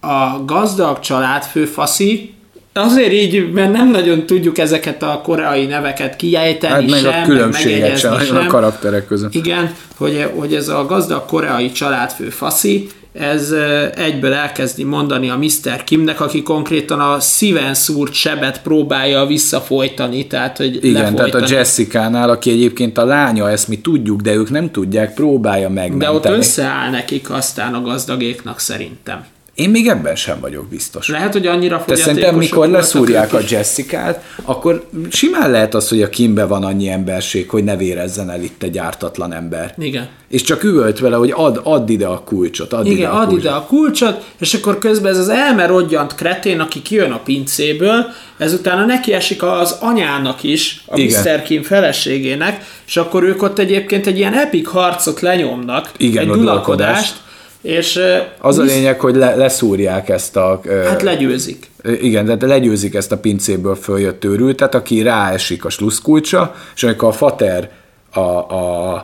a 0.00 0.44
gazdag 0.44 1.00
családfő 1.00 1.64
faszi, 1.64 2.35
Azért 2.76 3.12
így, 3.12 3.52
mert 3.52 3.72
nem 3.72 3.90
nagyon 3.90 4.26
tudjuk 4.26 4.58
ezeket 4.58 5.02
a 5.02 5.20
koreai 5.24 5.66
neveket 5.66 6.16
kiejteni 6.16 6.72
hát 6.72 6.90
meg 6.90 7.12
sem, 7.12 7.22
a 7.22 7.26
különbséget 7.26 7.98
sem, 7.98 8.18
sem, 8.20 8.36
a 8.36 8.46
karakterek 8.46 9.06
között. 9.06 9.34
Igen, 9.34 9.74
hogy, 9.96 10.30
hogy 10.34 10.54
ez 10.54 10.68
a 10.68 10.86
gazdag 10.86 11.24
koreai 11.26 11.72
családfő 11.72 12.28
faszi, 12.28 12.88
ez 13.18 13.54
egyből 13.94 14.32
elkezdi 14.32 14.84
mondani 14.84 15.30
a 15.30 15.36
Mr. 15.36 15.84
Kimnek, 15.84 16.20
aki 16.20 16.42
konkrétan 16.42 17.00
a 17.00 17.20
szíven 17.20 17.74
szúrt 17.74 18.12
sebet 18.12 18.62
próbálja 18.62 19.26
visszafolytani, 19.26 20.26
tehát 20.26 20.56
hogy 20.56 20.84
Igen, 20.84 21.02
lefolytani. 21.02 21.30
tehát 21.30 21.50
a 21.50 21.54
Jessica-nál, 21.54 22.30
aki 22.30 22.50
egyébként 22.50 22.98
a 22.98 23.04
lánya, 23.04 23.50
ezt 23.50 23.68
mi 23.68 23.78
tudjuk, 23.78 24.20
de 24.20 24.34
ők 24.34 24.50
nem 24.50 24.70
tudják, 24.70 25.14
próbálja 25.14 25.68
megmenteni. 25.68 26.20
De 26.20 26.30
ott 26.30 26.38
összeáll 26.38 26.90
nekik 26.90 27.30
aztán 27.30 27.74
a 27.74 27.80
gazdagéknak 27.80 28.58
szerintem. 28.58 29.24
Én 29.56 29.70
még 29.70 29.88
ebben 29.88 30.16
sem 30.16 30.40
vagyok 30.40 30.68
biztos. 30.68 31.08
Lehet, 31.08 31.32
hogy 31.32 31.46
annyira 31.46 31.84
De 31.86 31.94
szerintem, 31.94 32.34
mikor 32.36 32.68
leszúrják 32.68 33.32
a 33.32 33.38
Jessica-t, 33.48 34.20
akkor 34.42 34.86
simán 35.10 35.50
lehet 35.50 35.74
az, 35.74 35.88
hogy 35.88 36.02
a 36.02 36.08
Kimbe 36.08 36.44
van 36.44 36.64
annyi 36.64 36.88
emberség, 36.88 37.50
hogy 37.50 37.64
ne 37.64 37.76
vérezzen 37.76 38.30
el 38.30 38.42
itt 38.42 38.62
egy 38.62 38.78
ártatlan 38.78 39.32
ember. 39.32 39.74
Igen. 39.78 40.08
És 40.28 40.42
csak 40.42 40.64
üvölt 40.64 40.98
vele, 40.98 41.16
hogy 41.16 41.32
add, 41.36 41.58
add 41.62 41.88
ide 41.88 42.06
a 42.06 42.22
kulcsot. 42.24 42.72
Add 42.72 42.84
Igen, 42.84 42.96
ide 42.96 43.06
a 43.06 43.20
add 43.20 43.26
kulcsot. 43.26 43.40
ide 43.40 43.50
a 43.50 43.66
kulcsot, 43.66 44.24
és 44.38 44.54
akkor 44.54 44.78
közben 44.78 45.12
ez 45.12 45.18
az 45.18 45.28
elmerodjant 45.28 46.14
kretén, 46.14 46.60
aki 46.60 46.82
kijön 46.82 47.10
a 47.12 47.18
pincéből, 47.18 48.06
ezután 48.38 48.86
neki 48.86 49.12
esik 49.12 49.42
az 49.42 49.76
anyának 49.80 50.42
is, 50.42 50.82
a 50.86 50.98
Igen. 50.98 51.22
Mr. 51.22 51.42
Kim 51.42 51.62
feleségének, 51.62 52.64
és 52.86 52.96
akkor 52.96 53.22
ők 53.22 53.42
ott 53.42 53.58
egyébként 53.58 54.06
egy 54.06 54.18
ilyen 54.18 54.34
epic 54.34 54.68
harcot 54.68 55.20
lenyomnak, 55.20 55.90
Igen, 55.96 56.22
egy 56.22 56.30
dulakodást, 56.30 57.24
és, 57.66 58.00
az 58.38 58.58
a 58.58 58.62
lényeg, 58.62 59.00
hogy 59.00 59.16
le, 59.16 59.34
leszúrják 59.34 60.08
ezt 60.08 60.36
a... 60.36 60.60
Hát 60.84 61.02
legyőzik. 61.02 61.70
Igen, 62.00 62.38
de 62.38 62.46
legyőzik 62.46 62.94
ezt 62.94 63.12
a 63.12 63.18
pincéből 63.18 63.74
följött 63.74 64.24
őrültet, 64.24 64.74
aki 64.74 65.02
ráesik 65.02 65.64
a 65.64 65.70
sluszkulcsa, 65.70 66.54
és 66.74 66.82
amikor 66.82 67.08
a 67.08 67.12
fater, 67.12 67.70
a, 68.12 68.20
a, 68.20 68.94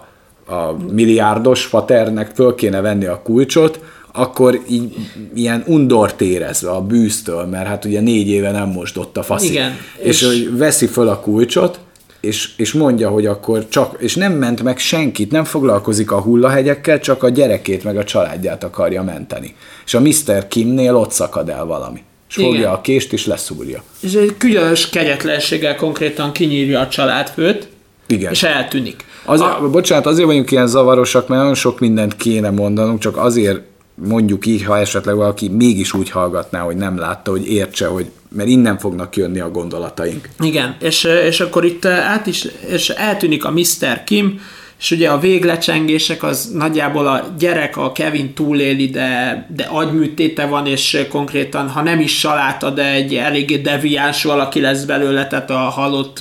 a 0.46 0.76
milliárdos 0.92 1.64
faternek 1.64 2.30
föl 2.34 2.54
kéne 2.54 2.80
venni 2.80 3.06
a 3.06 3.20
kulcsot, 3.22 3.80
akkor 4.12 4.60
így, 4.68 4.94
ilyen 5.34 5.64
undort 5.66 6.20
érezve 6.20 6.70
a 6.70 6.80
bűztől, 6.80 7.44
mert 7.44 7.66
hát 7.66 7.84
ugye 7.84 8.00
négy 8.00 8.28
éve 8.28 8.50
nem 8.50 8.68
mosdott 8.68 9.16
a 9.16 9.22
faszi. 9.22 9.50
Igen. 9.50 9.78
És, 9.96 10.06
és 10.08 10.26
hogy 10.26 10.56
veszi 10.56 10.86
föl 10.86 11.08
a 11.08 11.20
kulcsot, 11.20 11.78
és, 12.22 12.50
és 12.56 12.72
mondja, 12.72 13.08
hogy 13.08 13.26
akkor 13.26 13.68
csak, 13.68 13.96
és 13.98 14.14
nem 14.14 14.32
ment 14.32 14.62
meg 14.62 14.78
senkit, 14.78 15.30
nem 15.30 15.44
foglalkozik 15.44 16.10
a 16.10 16.20
hullahegyekkel, 16.20 17.00
csak 17.00 17.22
a 17.22 17.28
gyerekét 17.28 17.84
meg 17.84 17.96
a 17.96 18.04
családját 18.04 18.64
akarja 18.64 19.02
menteni. 19.02 19.54
És 19.84 19.94
a 19.94 20.00
Mr. 20.00 20.48
Kimnél 20.48 20.96
ott 20.96 21.10
szakad 21.10 21.48
el 21.48 21.64
valami. 21.64 22.02
És 22.28 22.36
Igen. 22.36 22.50
fogja 22.50 22.72
a 22.72 22.80
kést, 22.80 23.12
és 23.12 23.26
leszúrja. 23.26 23.82
És 24.00 24.12
egy 24.12 24.36
különös 24.38 24.88
kegyetlenséggel 24.88 25.76
konkrétan 25.76 26.32
kinyírja 26.32 26.80
a 26.80 26.88
családfőt, 26.88 27.68
Igen. 28.06 28.30
és 28.30 28.42
eltűnik. 28.42 29.04
Azért, 29.24 29.50
a... 29.50 29.70
Bocsánat, 29.70 30.06
azért 30.06 30.26
vagyunk 30.26 30.50
ilyen 30.50 30.66
zavarosak, 30.66 31.28
mert 31.28 31.40
nagyon 31.40 31.56
sok 31.56 31.80
mindent 31.80 32.16
kéne 32.16 32.50
mondanunk, 32.50 32.98
csak 32.98 33.16
azért 33.16 33.60
mondjuk 33.94 34.46
így, 34.46 34.64
ha 34.64 34.78
esetleg 34.78 35.16
valaki 35.16 35.48
mégis 35.48 35.92
úgy 35.92 36.10
hallgatná, 36.10 36.60
hogy 36.60 36.76
nem 36.76 36.98
látta, 36.98 37.30
hogy 37.30 37.52
értse, 37.52 37.86
hogy 37.86 38.10
mert 38.34 38.48
innen 38.48 38.78
fognak 38.78 39.16
jönni 39.16 39.40
a 39.40 39.50
gondolataink. 39.50 40.28
Igen, 40.38 40.76
és, 40.80 41.04
és 41.04 41.40
akkor 41.40 41.64
itt 41.64 41.84
át 41.84 42.26
is, 42.26 42.46
és 42.66 42.88
eltűnik 42.88 43.44
a 43.44 43.50
Mr. 43.50 44.04
Kim, 44.04 44.40
és 44.82 44.90
ugye 44.90 45.08
a 45.08 45.18
véglecsengések 45.18 46.22
az 46.22 46.50
nagyjából 46.54 47.06
a 47.06 47.34
gyerek, 47.38 47.76
a 47.76 47.92
Kevin 47.92 48.34
túléli, 48.34 48.88
de, 48.88 49.46
de 49.54 49.64
agyműtéte 49.64 50.46
van, 50.46 50.66
és 50.66 51.06
konkrétan, 51.08 51.68
ha 51.68 51.82
nem 51.82 52.00
is 52.00 52.18
saláta, 52.18 52.70
de 52.70 52.92
egy 52.92 53.14
eléggé 53.14 53.56
deviáns 53.56 54.24
valaki 54.24 54.60
lesz 54.60 54.84
belőle, 54.84 55.26
tehát 55.26 55.50
a 55.50 55.56
halott 55.56 56.18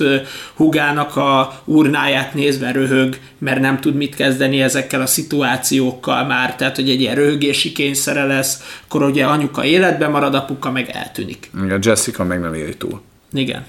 hugának 0.54 1.16
a 1.16 1.62
urnáját 1.64 2.34
nézve 2.34 2.72
röhög, 2.72 3.18
mert 3.38 3.60
nem 3.60 3.80
tud 3.80 3.94
mit 3.94 4.14
kezdeni 4.14 4.62
ezekkel 4.62 5.00
a 5.00 5.06
szituációkkal 5.06 6.24
már, 6.24 6.56
tehát 6.56 6.76
hogy 6.76 6.90
egy 6.90 7.00
ilyen 7.00 7.14
röhögési 7.14 7.72
kényszere 7.72 8.24
lesz, 8.24 8.78
akkor 8.84 9.02
ugye 9.02 9.24
anyuka 9.24 9.64
életben 9.64 10.10
marad, 10.10 10.34
apuka 10.34 10.70
meg 10.70 10.90
eltűnik. 10.92 11.50
A 11.54 11.78
Jessica 11.80 12.24
meg 12.24 12.40
nem 12.40 12.54
éli 12.54 12.76
túl. 12.76 13.00
Igen. 13.32 13.66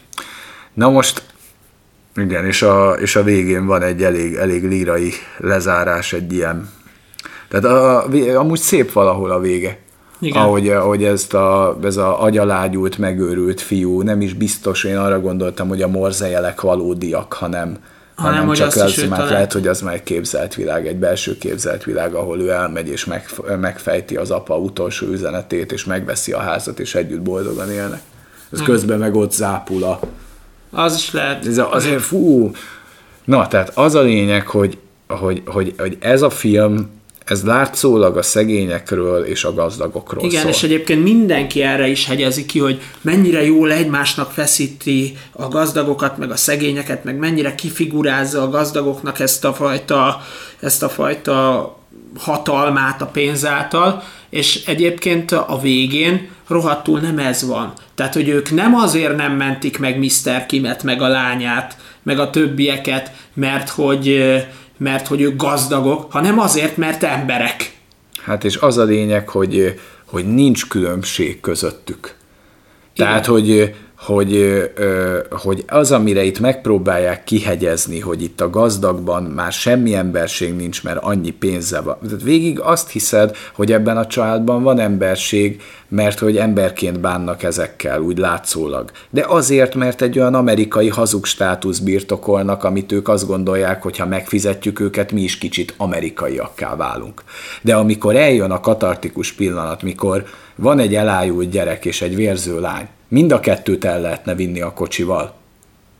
Na 0.73 0.89
most 0.89 1.23
igen, 2.15 2.45
és 2.45 2.61
a, 2.61 2.91
és 2.91 3.15
a 3.15 3.23
végén 3.23 3.65
van 3.65 3.81
egy 3.81 4.03
elég, 4.03 4.35
elég 4.35 4.67
lírai 4.67 5.11
lezárás, 5.37 6.13
egy 6.13 6.33
ilyen. 6.33 6.69
Tehát 7.47 7.65
a, 7.65 8.05
amúgy 8.37 8.59
szép 8.59 8.91
valahol 8.91 9.31
a 9.31 9.39
vége. 9.39 9.77
Igen. 10.19 10.41
Ahogy, 10.41 10.69
ahogy 10.69 11.03
ezt 11.03 11.33
a, 11.33 11.77
ez 11.83 11.97
a 11.97 12.23
agyalágyult, 12.23 12.97
megőrült 12.97 13.61
fiú, 13.61 14.01
nem 14.01 14.21
is 14.21 14.33
biztos, 14.33 14.83
én 14.83 14.97
arra 14.97 15.19
gondoltam, 15.19 15.67
hogy 15.67 15.81
a 15.81 15.87
morzejelek 15.87 16.61
valódiak, 16.61 17.33
hanem, 17.33 17.77
hanem, 18.15 18.39
hanem 18.39 18.53
csak 18.53 18.75
az, 18.75 19.05
már 19.09 19.29
lehet, 19.29 19.53
hogy 19.53 19.67
az 19.67 19.81
már 19.81 19.93
egy 19.93 20.03
képzelt 20.03 20.55
világ, 20.55 20.87
egy 20.87 20.95
belső 20.95 21.37
képzelt 21.37 21.83
világ, 21.83 22.13
ahol 22.13 22.39
ő 22.39 22.49
elmegy 22.49 22.87
és 22.87 23.05
meg, 23.05 23.25
megfejti 23.59 24.15
az 24.15 24.31
apa 24.31 24.57
utolsó 24.57 25.07
üzenetét, 25.07 25.71
és 25.71 25.85
megveszi 25.85 26.31
a 26.31 26.39
házat, 26.39 26.79
és 26.79 26.95
együtt 26.95 27.21
boldogan 27.21 27.71
élnek. 27.71 28.01
Ez 28.51 28.57
hmm. 28.57 28.67
közben 28.67 28.99
meg 28.99 29.15
ott 29.15 29.31
zápul 29.31 29.83
a, 29.83 29.99
az 30.73 30.95
is 30.95 31.11
lehet. 31.11 31.45
Ez 31.45 31.57
azért 31.57 32.01
fú. 32.01 32.51
Na, 33.23 33.47
tehát 33.47 33.71
az 33.77 33.95
a 33.95 34.01
lényeg, 34.01 34.47
hogy, 34.47 34.77
hogy, 35.07 35.41
hogy, 35.45 35.73
hogy 35.77 35.97
ez 35.99 36.21
a 36.21 36.29
film, 36.29 36.89
ez 37.25 37.43
látszólag 37.43 38.17
a 38.17 38.21
szegényekről 38.21 39.23
és 39.25 39.43
a 39.43 39.53
gazdagokról 39.53 40.23
Igen, 40.23 40.41
szól. 40.41 40.49
és 40.49 40.63
egyébként 40.63 41.03
mindenki 41.03 41.61
erre 41.61 41.87
is 41.87 42.05
hegyezi 42.05 42.45
ki, 42.45 42.59
hogy 42.59 42.81
mennyire 43.01 43.45
jól 43.45 43.71
egymásnak 43.71 44.31
feszíti 44.31 45.17
a 45.31 45.47
gazdagokat, 45.47 46.17
meg 46.17 46.31
a 46.31 46.35
szegényeket, 46.35 47.03
meg 47.03 47.17
mennyire 47.17 47.55
kifigurázza 47.55 48.41
a 48.41 48.49
gazdagoknak 48.49 49.19
ezt 49.19 49.45
a 49.45 49.53
fajta, 49.53 50.21
ezt 50.59 50.83
a 50.83 50.89
fajta 50.89 51.77
hatalmát 52.17 53.01
a 53.01 53.05
pénz 53.05 53.45
által, 53.45 54.03
és 54.33 54.65
egyébként 54.65 55.31
a 55.31 55.59
végén 55.61 56.29
rohadtul 56.47 56.99
nem 56.99 57.17
ez 57.17 57.47
van. 57.47 57.73
Tehát, 57.95 58.13
hogy 58.13 58.27
ők 58.27 58.51
nem 58.51 58.75
azért 58.75 59.15
nem 59.15 59.31
mentik 59.31 59.79
meg 59.79 59.99
Mr. 59.99 60.45
Kimet, 60.45 60.83
meg 60.83 61.01
a 61.01 61.07
lányát, 61.07 61.77
meg 62.03 62.19
a 62.19 62.29
többieket, 62.29 63.11
mert 63.33 63.69
hogy, 63.69 64.23
mert 64.77 65.07
hogy 65.07 65.21
ők 65.21 65.35
gazdagok, 65.35 66.11
hanem 66.11 66.39
azért, 66.39 66.77
mert 66.77 67.03
emberek. 67.03 67.71
Hát 68.23 68.43
és 68.43 68.57
az 68.57 68.77
a 68.77 68.83
lényeg, 68.83 69.29
hogy, 69.29 69.79
hogy 70.05 70.25
nincs 70.25 70.67
különbség 70.67 71.39
közöttük. 71.39 72.15
Igen. 72.93 73.07
Tehát, 73.07 73.25
hogy 73.25 73.75
hogy, 74.05 74.61
hogy 75.29 75.63
az, 75.67 75.91
amire 75.91 76.23
itt 76.23 76.39
megpróbálják 76.39 77.23
kihegyezni, 77.23 77.99
hogy 77.99 78.23
itt 78.23 78.41
a 78.41 78.49
gazdagban 78.49 79.23
már 79.23 79.51
semmi 79.51 79.95
emberség 79.95 80.55
nincs, 80.55 80.83
mert 80.83 80.97
annyi 81.01 81.31
pénze 81.31 81.81
van. 81.81 81.97
Tehát 82.05 82.23
végig 82.23 82.59
azt 82.59 82.89
hiszed, 82.89 83.35
hogy 83.53 83.71
ebben 83.71 83.97
a 83.97 84.07
családban 84.07 84.63
van 84.63 84.79
emberség, 84.79 85.61
mert 85.87 86.19
hogy 86.19 86.37
emberként 86.37 86.99
bánnak 86.99 87.43
ezekkel, 87.43 88.01
úgy 88.01 88.17
látszólag. 88.17 88.91
De 89.09 89.25
azért, 89.27 89.75
mert 89.75 90.01
egy 90.01 90.19
olyan 90.19 90.35
amerikai 90.35 90.89
hazug 90.89 91.25
státusz 91.25 91.79
birtokolnak, 91.79 92.63
amit 92.63 92.91
ők 92.91 93.07
azt 93.07 93.27
gondolják, 93.27 93.81
hogy 93.81 93.97
ha 93.97 94.05
megfizetjük 94.05 94.79
őket, 94.79 95.11
mi 95.11 95.21
is 95.21 95.37
kicsit 95.37 95.73
amerikaiakká 95.77 96.75
válunk. 96.75 97.23
De 97.61 97.75
amikor 97.75 98.15
eljön 98.15 98.51
a 98.51 98.59
katartikus 98.59 99.31
pillanat, 99.31 99.81
mikor 99.81 100.23
van 100.55 100.79
egy 100.79 100.95
elájult 100.95 101.49
gyerek 101.49 101.85
és 101.85 102.01
egy 102.01 102.15
vérző 102.15 102.59
lány, 102.59 102.87
mind 103.13 103.31
a 103.31 103.39
kettőt 103.39 103.85
el 103.85 104.01
lehetne 104.01 104.35
vinni 104.35 104.61
a 104.61 104.73
kocsival. 104.73 105.33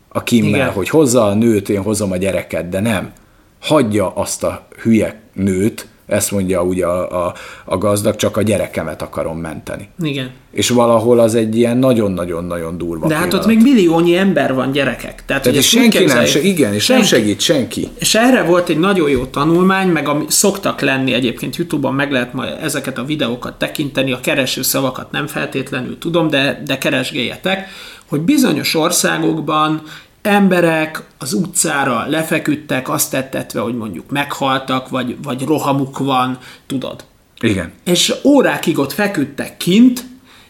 A 0.08 0.22
Kimmel, 0.22 0.70
hogy 0.70 0.88
hozza 0.88 1.24
a 1.26 1.34
nőt, 1.34 1.68
én 1.68 1.82
hozom 1.82 2.12
a 2.12 2.16
gyereket, 2.16 2.68
de 2.68 2.80
nem. 2.80 3.12
Hagyja 3.60 4.14
azt 4.14 4.44
a 4.44 4.66
hülye 4.82 5.20
nőt, 5.32 5.88
ezt 6.06 6.30
mondja 6.30 6.62
ugye 6.62 6.86
a, 6.86 7.26
a, 7.26 7.34
a 7.64 7.78
gazdag, 7.78 8.16
csak 8.16 8.36
a 8.36 8.42
gyerekemet 8.42 9.02
akarom 9.02 9.38
menteni. 9.38 9.88
Igen. 10.02 10.30
És 10.52 10.68
valahol 10.68 11.18
az 11.18 11.34
egy 11.34 11.56
ilyen 11.56 11.76
nagyon-nagyon-nagyon 11.76 12.78
durva 12.78 13.06
De 13.06 13.14
hát 13.14 13.22
pillanat. 13.24 13.46
ott 13.46 13.54
még 13.54 13.62
milliónyi 13.62 14.16
ember 14.16 14.54
van 14.54 14.72
gyerekek. 14.72 15.24
Tehát, 15.26 15.42
Tehát 15.42 15.58
és 15.58 15.68
senki 15.68 16.04
nem, 16.04 16.24
se, 16.24 16.40
igen, 16.40 16.74
és 16.74 16.84
senki. 16.84 17.00
nem 17.00 17.10
segít 17.10 17.40
senki. 17.40 17.88
És 17.98 18.14
erre 18.14 18.42
volt 18.42 18.68
egy 18.68 18.78
nagyon 18.78 19.10
jó 19.10 19.24
tanulmány, 19.24 19.88
meg 19.88 20.08
ami 20.08 20.24
szoktak 20.28 20.80
lenni 20.80 21.12
egyébként 21.12 21.56
Youtube-on, 21.56 21.94
meg 21.94 22.12
lehet 22.12 22.32
majd 22.32 22.58
ezeket 22.62 22.98
a 22.98 23.04
videókat 23.04 23.58
tekinteni, 23.58 24.12
a 24.12 24.20
kereső 24.20 24.62
szavakat 24.62 25.10
nem 25.10 25.26
feltétlenül 25.26 25.98
tudom, 25.98 26.28
de, 26.30 26.62
de 26.66 26.78
keresgéljetek, 26.78 27.68
hogy 28.08 28.20
bizonyos 28.20 28.74
országokban 28.74 29.82
emberek 30.26 31.02
az 31.18 31.32
utcára 31.32 32.06
lefeküdtek, 32.08 32.88
azt 32.88 33.10
tettetve, 33.10 33.60
hogy 33.60 33.76
mondjuk 33.76 34.10
meghaltak, 34.10 34.88
vagy, 34.88 35.16
vagy 35.22 35.42
rohamuk 35.42 35.98
van, 35.98 36.38
tudod. 36.66 37.04
Igen. 37.40 37.72
És 37.84 38.14
órákig 38.24 38.78
ott 38.78 38.92
feküdtek 38.92 39.56
kint, 39.56 40.04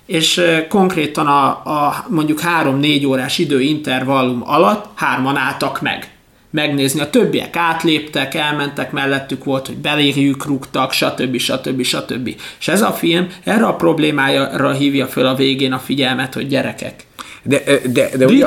és 0.07 0.41
konkrétan 0.69 1.27
a, 1.27 1.47
a 1.49 2.07
mondjuk 2.09 2.41
három-négy 2.41 3.07
órás 3.07 3.39
időintervallum 3.39 4.43
alatt 4.45 4.87
hárman 4.95 5.37
álltak 5.37 5.81
meg 5.81 6.15
megnézni. 6.51 7.01
A 7.01 7.11
többiek 7.11 7.57
átléptek, 7.57 8.35
elmentek 8.35 8.93
mellettük, 8.93 9.45
volt, 9.45 9.67
hogy 9.67 9.77
beléjük 9.77 10.47
rúgtak, 10.47 10.93
stb. 10.93 11.39
stb. 11.39 11.83
stb. 11.83 12.37
És 12.59 12.69
ez 12.69 12.83
a 12.83 12.93
film 12.93 13.27
erre 13.45 13.67
a 13.67 13.75
problémára 13.75 14.73
hívja 14.73 15.07
föl 15.07 15.27
a 15.27 15.35
végén 15.35 15.73
a 15.73 15.79
figyelmet, 15.79 16.35
hogy 16.35 16.49
gyerekek, 16.49 17.07
de, 17.47 17.63
de, 17.93 18.11
de, 18.17 18.25
ugye, 18.27 18.47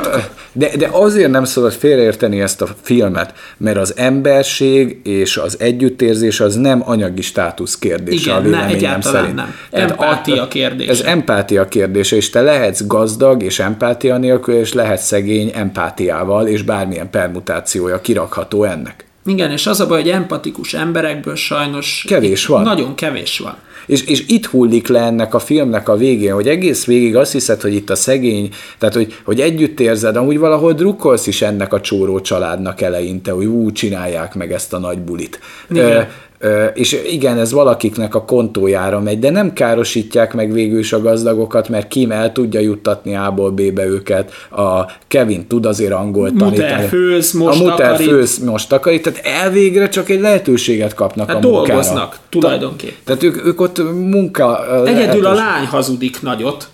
de, 0.52 0.70
de 0.76 0.88
azért 0.92 1.30
nem 1.30 1.44
szabad 1.44 1.72
félreérteni 1.72 2.40
ezt 2.40 2.62
a 2.62 2.68
filmet, 2.82 3.34
mert 3.56 3.76
az 3.76 3.96
emberség 3.96 5.00
és 5.02 5.36
az 5.36 5.56
együttérzés 5.60 6.40
az 6.40 6.54
nem 6.54 6.82
anyagi 6.84 7.22
státusz 7.22 7.78
kérdése 7.78 8.30
Igen, 8.30 8.36
a 8.36 8.40
véleményem 8.40 8.94
ne, 8.94 9.02
szerint. 9.02 9.34
nem. 9.34 9.54
Empátia 9.70 10.48
kérdése. 10.48 10.90
Ez 10.90 11.00
empátia 11.00 11.68
kérdése, 11.68 12.16
és 12.16 12.30
te 12.30 12.40
lehetsz 12.40 12.86
gazdag 12.86 13.42
és 13.42 13.58
empátia 13.58 14.16
nélkül, 14.16 14.54
és 14.54 14.72
lehetsz 14.72 15.06
szegény 15.06 15.50
empátiával, 15.54 16.46
és 16.46 16.62
bármilyen 16.62 17.10
permutációja 17.10 18.00
kirakható 18.00 18.64
ennek. 18.64 19.06
Igen, 19.26 19.50
és 19.50 19.66
az 19.66 19.80
a 19.80 19.86
baj, 19.86 20.00
hogy 20.00 20.10
empatikus 20.10 20.74
emberekből 20.74 21.36
sajnos 21.36 22.04
kevés 22.08 22.46
van. 22.46 22.62
Nagyon 22.62 22.94
kevés 22.94 23.38
van. 23.38 23.56
És, 23.88 24.02
és 24.02 24.24
itt 24.28 24.46
hullik 24.46 24.88
le 24.88 25.00
ennek 25.00 25.34
a 25.34 25.38
filmnek 25.38 25.88
a 25.88 25.96
végén, 25.96 26.32
hogy 26.34 26.48
egész 26.48 26.84
végig 26.84 27.16
azt 27.16 27.32
hiszed, 27.32 27.60
hogy 27.60 27.74
itt 27.74 27.90
a 27.90 27.94
szegény, 27.94 28.50
tehát 28.78 28.94
hogy, 28.94 29.14
hogy 29.24 29.40
együtt 29.40 29.80
érzed, 29.80 30.16
amúgy 30.16 30.38
valahol 30.38 30.72
drukkolsz 30.72 31.26
is 31.26 31.42
ennek 31.42 31.72
a 31.72 31.80
csóró 31.80 32.20
családnak 32.20 32.80
eleinte, 32.80 33.30
hogy 33.30 33.46
ú, 33.46 33.72
csinálják 33.72 34.34
meg 34.34 34.52
ezt 34.52 34.72
a 34.72 34.78
nagy 34.78 34.98
bulit. 34.98 35.40
Igen. 35.70 36.08
És 36.74 37.02
igen, 37.10 37.38
ez 37.38 37.52
valakiknek 37.52 38.14
a 38.14 38.24
kontójára 38.24 39.00
megy, 39.00 39.18
de 39.18 39.30
nem 39.30 39.52
károsítják 39.52 40.34
meg 40.34 40.52
végül 40.52 40.78
is 40.78 40.92
a 40.92 41.00
gazdagokat, 41.00 41.68
mert 41.68 41.88
Kim 41.88 42.10
el 42.10 42.32
tudja 42.32 42.60
juttatni 42.60 43.16
A-ból 43.16 43.50
B-be 43.50 43.86
őket, 43.86 44.32
a 44.50 44.84
Kevin 45.08 45.46
tud 45.46 45.66
azért 45.66 45.92
angolt 45.92 46.36
tanítani. 46.36 46.72
Muter 46.72 46.88
főz, 46.88 47.32
most 47.32 47.60
a 47.60 47.62
Muter 47.62 47.96
főz, 47.96 48.38
most 48.38 48.68
takarít, 48.68 49.02
tehát 49.02 49.20
elvégre 49.42 49.88
csak 49.88 50.08
egy 50.08 50.20
lehetőséget 50.20 50.94
kapnak 50.94 51.28
hát 51.28 51.44
a 51.44 51.48
munkára. 51.48 51.66
dolgoznak, 51.66 52.18
tulajdonképpen. 52.28 52.96
Tehát 53.04 53.22
ők, 53.22 53.46
ők 53.46 53.60
ott 53.60 53.78
munka... 53.92 54.66
Egyedül 54.86 54.94
lehetőség. 54.94 55.24
a 55.24 55.34
lány 55.34 55.66
hazudik 55.66 56.22
nagyot. 56.22 56.68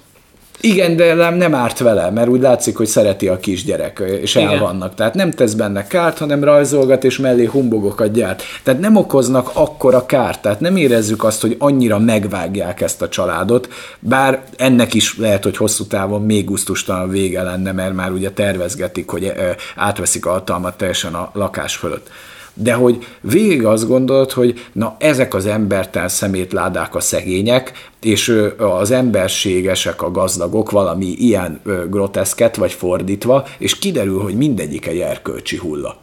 Igen, 0.64 0.96
de 0.96 1.14
nem, 1.14 1.34
nem 1.34 1.54
árt 1.54 1.78
vele, 1.78 2.10
mert 2.10 2.28
úgy 2.28 2.40
látszik, 2.40 2.76
hogy 2.76 2.86
szereti 2.86 3.28
a 3.28 3.38
kisgyerek, 3.38 4.02
és 4.20 4.36
el 4.36 4.58
vannak. 4.58 4.94
Tehát 4.94 5.14
nem 5.14 5.30
tesz 5.30 5.52
benne 5.52 5.86
kárt, 5.86 6.18
hanem 6.18 6.44
rajzolgat, 6.44 7.04
és 7.04 7.18
mellé 7.18 7.44
humbogokat 7.44 8.12
gyárt. 8.12 8.42
Tehát 8.62 8.80
nem 8.80 8.96
okoznak 8.96 9.50
akkora 9.52 10.06
kárt, 10.06 10.42
tehát 10.42 10.60
nem 10.60 10.76
érezzük 10.76 11.24
azt, 11.24 11.40
hogy 11.40 11.56
annyira 11.58 11.98
megvágják 11.98 12.80
ezt 12.80 13.02
a 13.02 13.08
családot, 13.08 13.68
bár 13.98 14.42
ennek 14.56 14.94
is 14.94 15.18
lehet, 15.18 15.42
hogy 15.42 15.56
hosszú 15.56 15.84
távon 15.84 16.22
még 16.22 16.44
gusztustalan 16.44 17.08
vége 17.08 17.42
lenne, 17.42 17.72
mert 17.72 17.94
már 17.94 18.10
ugye 18.10 18.30
tervezgetik, 18.30 19.08
hogy 19.08 19.32
átveszik 19.76 20.26
a 20.26 20.30
hatalmat 20.30 20.76
teljesen 20.76 21.14
a 21.14 21.30
lakás 21.32 21.76
fölött 21.76 22.10
de 22.55 22.72
hogy 22.72 23.07
végig 23.20 23.64
azt 23.64 23.88
gondolod, 23.88 24.32
hogy 24.32 24.66
na 24.72 24.96
ezek 24.98 25.34
az 25.34 25.46
embertel 25.46 26.09
szemétládák 26.09 26.94
a 26.94 27.00
szegények, 27.00 27.72
és 28.02 28.42
az 28.59 28.90
emberségesek 28.90 30.02
a 30.02 30.11
gazdagok, 30.11 30.70
valami 30.70 31.07
ilyen 31.07 31.61
groteszket, 31.90 32.57
vagy 32.57 32.72
fordítva, 32.72 33.46
és 33.59 33.78
kiderül, 33.78 34.20
hogy 34.20 34.36
mindegyik 34.36 34.86
egy 34.86 34.98
erkölcsi 34.98 35.57
hulla. 35.57 35.96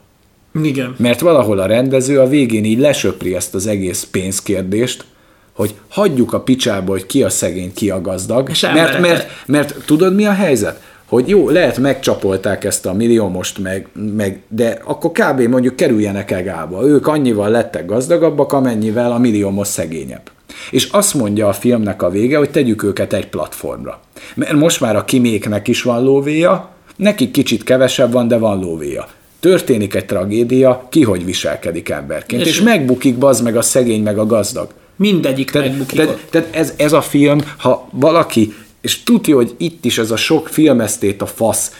Igen. 0.63 0.95
Mert 0.97 1.19
valahol 1.19 1.59
a 1.59 1.65
rendező 1.65 2.19
a 2.19 2.27
végén 2.27 2.65
így 2.65 2.79
lesöpri 2.79 3.35
ezt 3.35 3.55
az 3.55 3.67
egész 3.67 4.07
pénzkérdést, 4.11 5.05
hogy 5.53 5.75
hagyjuk 5.89 6.33
a 6.33 6.41
picsába, 6.41 6.91
hogy 6.91 7.05
ki 7.05 7.23
a 7.23 7.29
szegény, 7.29 7.73
ki 7.73 7.89
a 7.89 8.01
gazdag. 8.01 8.51
Mert, 8.61 8.73
mert, 8.73 8.99
mert, 8.99 9.29
mert 9.45 9.75
tudod 9.85 10.15
mi 10.15 10.25
a 10.25 10.31
helyzet? 10.31 10.81
Hogy 11.11 11.29
jó, 11.29 11.49
lehet 11.49 11.77
megcsapolták 11.77 12.63
ezt 12.63 12.85
a 12.85 12.93
most 13.31 13.57
meg, 13.57 13.87
meg, 14.15 14.41
de 14.47 14.81
akkor 14.83 15.11
kb. 15.11 15.41
mondjuk 15.41 15.75
kerüljenek 15.75 16.31
egába. 16.31 16.87
Ők 16.87 17.07
annyival 17.07 17.49
lettek 17.49 17.85
gazdagabbak, 17.85 18.53
amennyivel 18.53 19.11
a 19.11 19.17
milliómos 19.17 19.67
szegényebb. 19.67 20.31
És 20.69 20.85
azt 20.91 21.13
mondja 21.13 21.47
a 21.47 21.53
filmnek 21.53 22.01
a 22.01 22.09
vége, 22.09 22.37
hogy 22.37 22.49
tegyük 22.49 22.83
őket 22.83 23.13
egy 23.13 23.27
platformra. 23.27 23.99
Mert 24.35 24.53
most 24.53 24.81
már 24.81 24.95
a 24.95 25.05
kiméknek 25.05 25.67
is 25.67 25.81
van 25.81 26.03
lóvéja, 26.03 26.69
nekik 26.95 27.31
kicsit 27.31 27.63
kevesebb 27.63 28.11
van, 28.11 28.27
de 28.27 28.37
van 28.37 28.59
lóvéja. 28.59 29.07
Történik 29.39 29.95
egy 29.95 30.05
tragédia, 30.05 30.87
ki 30.89 31.03
hogy 31.03 31.25
viselkedik 31.25 31.89
emberként, 31.89 32.41
és, 32.41 32.47
és 32.47 32.61
megbukik 32.61 33.17
bazd 33.17 33.43
meg 33.43 33.57
a 33.57 33.61
szegény, 33.61 34.03
meg 34.03 34.17
a 34.17 34.25
gazdag. 34.25 34.69
Mindegyik 34.95 35.51
tehát, 35.51 35.67
megbukik. 35.67 35.99
Tehát, 35.99 36.27
tehát 36.29 36.55
ez, 36.55 36.73
ez 36.77 36.93
a 36.93 37.01
film, 37.01 37.39
ha 37.57 37.87
valaki 37.91 38.53
és 38.81 39.03
tudja, 39.03 39.35
hogy 39.35 39.55
itt 39.57 39.85
is 39.85 39.97
ez 39.97 40.11
a 40.11 40.15
sok 40.15 40.47
filmesztét 40.47 41.21
a 41.21 41.25
fasz 41.25 41.71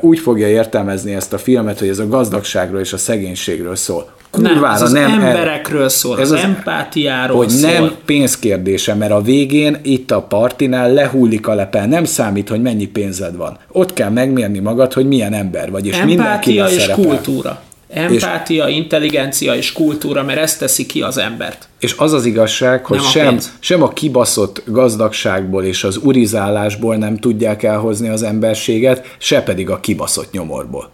úgy 0.00 0.18
fogja 0.18 0.48
értelmezni 0.48 1.14
ezt 1.14 1.32
a 1.32 1.38
filmet, 1.38 1.78
hogy 1.78 1.88
ez 1.88 1.98
a 1.98 2.08
gazdagságról 2.08 2.80
és 2.80 2.92
a 2.92 2.98
szegénységről 2.98 3.76
szól. 3.76 4.12
Kurvára 4.30 4.60
nem, 4.60 4.70
ez 4.70 4.82
az 4.82 4.92
nem 4.92 5.10
emberekről 5.10 5.88
szól, 5.88 6.20
ez 6.20 6.30
az, 6.30 6.38
az 6.38 6.44
empátiáról 6.44 7.36
hogy 7.36 7.48
szól. 7.48 7.70
nem 7.70 7.94
pénzkérdése, 8.04 8.94
mert 8.94 9.12
a 9.12 9.22
végén 9.22 9.78
itt 9.82 10.10
a 10.10 10.22
partinál 10.22 10.92
lehullik 10.92 11.46
a 11.46 11.54
lepel, 11.54 11.86
nem 11.86 12.04
számít, 12.04 12.48
hogy 12.48 12.62
mennyi 12.62 12.86
pénzed 12.86 13.36
van. 13.36 13.58
Ott 13.72 13.92
kell 13.92 14.10
megmérni 14.10 14.58
magad, 14.58 14.92
hogy 14.92 15.06
milyen 15.06 15.32
ember 15.32 15.70
vagy, 15.70 15.86
és 15.86 15.98
Empátia 15.98 16.66
és 16.66 16.80
szerepel. 16.80 17.04
kultúra. 17.04 17.62
Empátia, 17.90 18.68
és, 18.68 18.76
intelligencia 18.76 19.54
és 19.54 19.72
kultúra, 19.72 20.22
mert 20.22 20.38
ezt 20.38 20.58
teszi 20.58 20.86
ki 20.86 21.02
az 21.02 21.18
embert. 21.18 21.68
És 21.78 21.94
az 21.96 22.12
az 22.12 22.24
igazság, 22.24 22.84
hogy 22.86 23.00
sem, 23.00 23.38
sem 23.58 23.82
a 23.82 23.88
kibaszott 23.88 24.62
gazdagságból 24.66 25.64
és 25.64 25.84
az 25.84 25.96
urizálásból 25.96 26.96
nem 26.96 27.16
tudják 27.16 27.62
elhozni 27.62 28.08
az 28.08 28.22
emberséget, 28.22 29.14
se 29.18 29.42
pedig 29.42 29.70
a 29.70 29.80
kibaszott 29.80 30.32
nyomorból. 30.32 30.90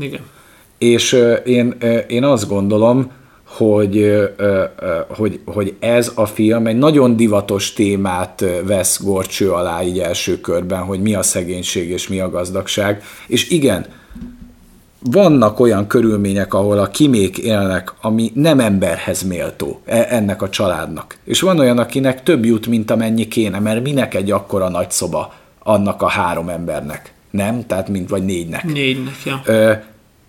Igen. 0.00 0.20
És 0.78 1.16
én, 1.44 1.76
én 2.08 2.24
azt 2.24 2.48
gondolom, 2.48 3.10
hogy, 3.56 4.12
hogy, 5.08 5.40
hogy 5.44 5.74
ez 5.78 6.12
a 6.14 6.26
film 6.26 6.66
egy 6.66 6.78
nagyon 6.78 7.16
divatos 7.16 7.72
témát 7.72 8.44
vesz 8.64 9.02
gorcső 9.02 9.50
alá 9.50 9.82
így 9.82 9.98
első 9.98 10.40
körben, 10.40 10.82
hogy 10.82 11.00
mi 11.00 11.14
a 11.14 11.22
szegénység 11.22 11.90
és 11.90 12.08
mi 12.08 12.20
a 12.20 12.30
gazdagság. 12.30 13.02
És 13.26 13.50
igen, 13.50 13.86
vannak 15.02 15.60
olyan 15.60 15.86
körülmények, 15.86 16.54
ahol 16.54 16.78
a 16.78 16.86
kimék 16.86 17.38
élnek, 17.38 17.92
ami 18.00 18.30
nem 18.34 18.60
emberhez 18.60 19.22
méltó 19.22 19.80
e, 19.84 20.06
ennek 20.10 20.42
a 20.42 20.48
családnak. 20.48 21.16
És 21.24 21.40
van 21.40 21.58
olyan, 21.58 21.78
akinek 21.78 22.22
több 22.22 22.44
jut, 22.44 22.66
mint 22.66 22.90
amennyi 22.90 23.28
kéne, 23.28 23.58
mert 23.58 23.82
minek 23.82 24.14
egy 24.14 24.30
akkora 24.30 24.68
nagy 24.68 24.90
szoba 24.90 25.34
annak 25.62 26.02
a 26.02 26.08
három 26.08 26.48
embernek, 26.48 27.12
nem? 27.30 27.66
Tehát 27.66 27.88
mint 27.88 28.08
vagy 28.08 28.24
négynek. 28.24 28.64
Négynek, 28.64 29.14
ja. 29.24 29.40
Ö, 29.44 29.72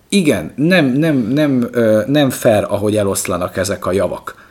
igen, 0.08 0.52
nem, 0.56 0.86
nem, 0.86 1.16
nem, 1.16 1.68
nem 2.06 2.30
fair, 2.30 2.64
ahogy 2.68 2.96
eloszlanak 2.96 3.56
ezek 3.56 3.86
a 3.86 3.92
javak 3.92 4.50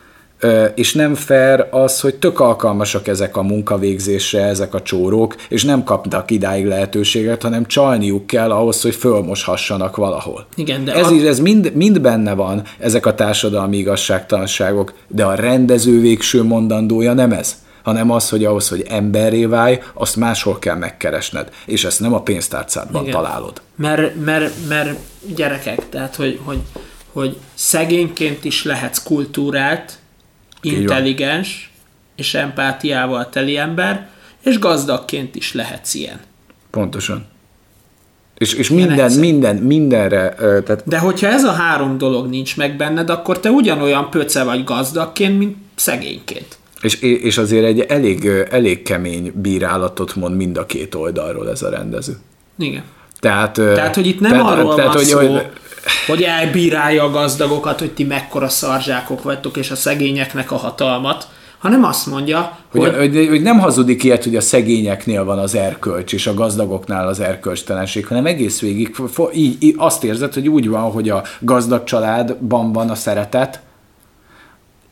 és 0.76 0.94
nem 0.94 1.16
fair 1.16 1.68
az, 1.72 2.00
hogy 2.00 2.16
tök 2.16 2.40
alkalmasak 2.40 3.08
ezek 3.08 3.38
a 3.38 3.42
munkavégzésre, 3.42 4.44
ezek 4.44 4.74
a 4.74 4.82
csórók, 4.82 5.36
és 5.50 5.64
nem 5.64 5.84
kapnak 5.84 6.32
idáig 6.32 6.66
lehetőséget, 6.66 7.42
hanem 7.42 7.66
csalniuk 7.66 8.28
kell 8.28 8.52
ahhoz, 8.52 8.82
hogy 8.82 8.96
fölmoshassanak 8.96 9.96
valahol. 9.96 10.46
Igen, 10.56 10.86
de 10.86 10.94
ez, 10.94 11.12
a... 11.12 11.16
ez 11.16 11.40
mind, 11.40 11.72
mind 11.76 12.02
benne 12.02 12.34
van, 12.34 12.62
ezek 12.80 13.06
a 13.06 13.16
társadalmi 13.16 13.78
igazságtalanságok, 13.78 14.94
de 15.08 15.26
a 15.26 15.36
rendező 15.36 16.00
végső 16.00 16.44
mondandója 16.44 17.14
nem 17.14 17.32
ez 17.32 17.56
hanem 17.84 18.12
az, 18.12 18.30
hogy 18.30 18.46
ahhoz, 18.46 18.70
hogy 18.70 18.86
emberré 18.90 19.46
válj, 19.46 19.80
azt 19.94 20.16
máshol 20.16 20.60
kell 20.60 20.76
megkeresned, 20.76 21.50
és 21.66 21.86
ezt 21.86 22.00
nem 22.00 22.14
a 22.14 22.22
pénztárcádban 22.22 23.02
Igen. 23.02 23.14
találod. 23.14 23.62
Mert, 23.76 24.16
mert, 24.26 24.54
mert 24.68 25.00
gyerekek, 25.36 25.90
tehát 25.90 26.16
hogy, 26.16 26.40
hogy, 26.44 26.60
hogy 27.12 27.38
szegényként 27.54 28.46
is 28.46 28.64
lehetsz 28.64 29.04
kultúrált, 29.04 30.00
intelligens 30.62 31.72
és 32.16 32.34
empátiával 32.34 33.30
teli 33.30 33.58
ember, 33.58 34.10
és 34.44 34.60
gazdagként 34.60 35.36
is 35.36 35.54
lehetsz 35.54 35.94
ilyen. 35.94 36.20
Pontosan. 36.70 37.26
És, 38.38 38.54
és 38.54 38.70
minden, 38.70 39.12
minden, 39.12 39.56
mindenre... 39.56 40.34
Tehát... 40.36 40.84
De 40.86 41.00
hogyha 41.00 41.28
ez 41.28 41.44
a 41.44 41.52
három 41.52 41.98
dolog 41.98 42.30
nincs 42.30 42.58
meg 42.58 42.76
benned, 42.76 43.10
akkor 43.10 43.40
te 43.40 43.50
ugyanolyan 43.50 44.10
pöce 44.10 44.44
vagy 44.44 44.64
gazdagként, 44.64 45.38
mint 45.38 45.58
szegényként. 45.76 46.58
És, 46.82 47.02
és 47.02 47.38
azért 47.38 47.66
egy 47.66 47.80
elég, 47.80 48.26
elég 48.50 48.84
kemény 48.84 49.32
bírálatot 49.36 50.16
mond 50.16 50.36
mind 50.36 50.58
a 50.58 50.66
két 50.66 50.96
oldalról 50.96 51.50
ez 51.50 51.62
a 51.62 51.70
rendező. 51.70 52.18
Igen. 52.58 52.84
Tehát, 53.20 53.54
tehát 53.54 53.96
hogy 53.96 54.08
itt 54.08 54.20
nem 54.20 54.32
tehát, 54.32 54.52
arról 54.52 54.76
tehát, 54.76 54.94
van 54.94 54.98
hogy, 54.98 55.06
szó, 55.06 55.18
hogy, 55.18 55.50
hogy 56.08 56.24
elbírálja 56.24 57.04
a 57.04 57.12
gazdagokat, 57.12 57.80
hogy 57.80 57.92
ti 57.92 58.04
mekkora 58.04 58.50
szarzsákok 58.50 59.24
vagytok, 59.24 59.58
és 59.58 59.72
a 59.72 59.76
szegényeknek 59.76 60.52
a 60.52 60.56
hatalmat, 60.56 61.28
hanem 61.62 61.84
azt 61.84 62.06
mondja, 62.06 62.58
hogy, 62.72 62.96
hogy, 62.96 63.16
hogy, 63.16 63.28
hogy 63.28 63.42
nem 63.42 63.60
hazudik 63.60 64.04
ilyet, 64.04 64.24
hogy 64.24 64.36
a 64.36 64.42
szegényeknél 64.42 65.24
van 65.24 65.40
az 65.40 65.56
erkölcs, 65.56 66.14
és 66.14 66.28
a 66.28 66.34
gazdagoknál 66.34 67.08
az 67.08 67.20
erkölcstelenség, 67.20 68.08
hanem 68.08 68.26
egész 68.26 68.60
végig 68.60 68.96
így, 69.34 69.64
így 69.64 69.76
azt 69.78 70.04
érzed, 70.04 70.34
hogy 70.34 70.50
úgy 70.50 70.70
van, 70.70 70.92
hogy 70.92 71.10
a 71.10 71.24
gazdag 71.40 71.84
családban 71.84 72.72
van 72.72 72.90
a 72.90 72.96
szeretet, 72.96 73.62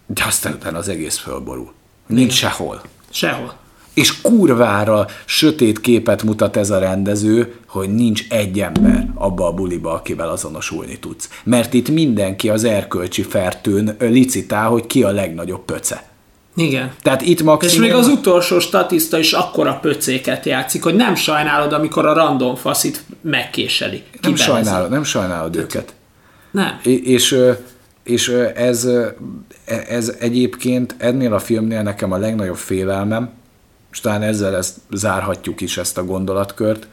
de 0.06 0.24
aztán 0.28 0.54
utána 0.54 0.78
az 0.78 0.90
egész 0.90 1.18
fölborul. 1.18 1.72
Nincs 2.08 2.34
sehol. 2.34 2.82
Sehol. 3.10 3.54
És 4.00 4.22
kurvára 4.22 5.06
sötét 5.26 5.82
képet 5.82 6.24
mutat 6.24 6.58
ez 6.58 6.70
a 6.70 6.80
rendező, 6.80 7.56
hogy 7.68 7.94
nincs 7.94 8.24
egy 8.30 8.60
ember 8.60 9.08
abba 9.16 9.48
a 9.48 9.54
buliba, 9.54 9.94
akivel 9.94 10.30
azonosulni 10.30 11.00
tudsz. 11.00 11.30
Mert 11.44 11.74
itt 11.74 11.90
mindenki 11.90 12.50
az 12.50 12.64
erkölcsi 12.64 13.22
fertőn 13.22 13.96
licitál, 14.00 14.70
hogy 14.70 14.88
ki 14.88 15.04
a 15.04 15.12
legnagyobb 15.12 15.66
pöce. 15.66 16.04
Igen. 16.56 16.92
Tehát 17.02 17.22
itt 17.22 17.44
maximum... 17.44 17.86
És 17.86 17.90
még 17.90 18.00
az 18.00 18.08
utolsó 18.08 18.60
statiszta 18.60 19.18
is 19.18 19.34
akkora 19.34 19.80
pöcéket 19.82 20.46
játszik, 20.46 20.84
hogy 20.84 20.96
nem 20.96 21.16
sajnálod, 21.16 21.74
amikor 21.74 22.06
a 22.06 22.14
random 22.14 22.56
faszit 22.56 23.04
megkéseli. 23.22 24.04
Nem 24.22 24.36
sajnálod, 24.36 24.90
nem 24.90 25.04
sajnálod 25.04 25.52
Tehát, 25.52 25.76
őket. 25.76 25.94
Nem. 26.52 26.80
És, 27.04 27.36
és 28.04 28.28
ez, 28.56 28.88
ez 29.90 30.16
egyébként 30.20 30.96
ennél 30.98 31.34
a 31.34 31.40
filmnél 31.40 31.82
nekem 31.82 32.12
a 32.12 32.18
legnagyobb 32.18 32.58
félelmem, 32.58 33.38
és 33.92 34.00
talán 34.00 34.22
ezzel 34.22 34.56
ezt 34.56 34.76
zárhatjuk 34.92 35.62
is 35.62 35.78
ezt 35.78 35.98
a 35.98 36.06
gondolatkört, 36.06 36.88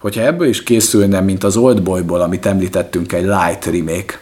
hogyha 0.00 0.22
ebből 0.22 0.48
is 0.48 0.62
készülne, 0.62 1.20
mint 1.20 1.44
az 1.44 1.56
Oldboyból, 1.56 2.20
amit 2.20 2.46
említettünk, 2.46 3.12
egy 3.12 3.24
light 3.24 3.64
remake, 3.64 4.20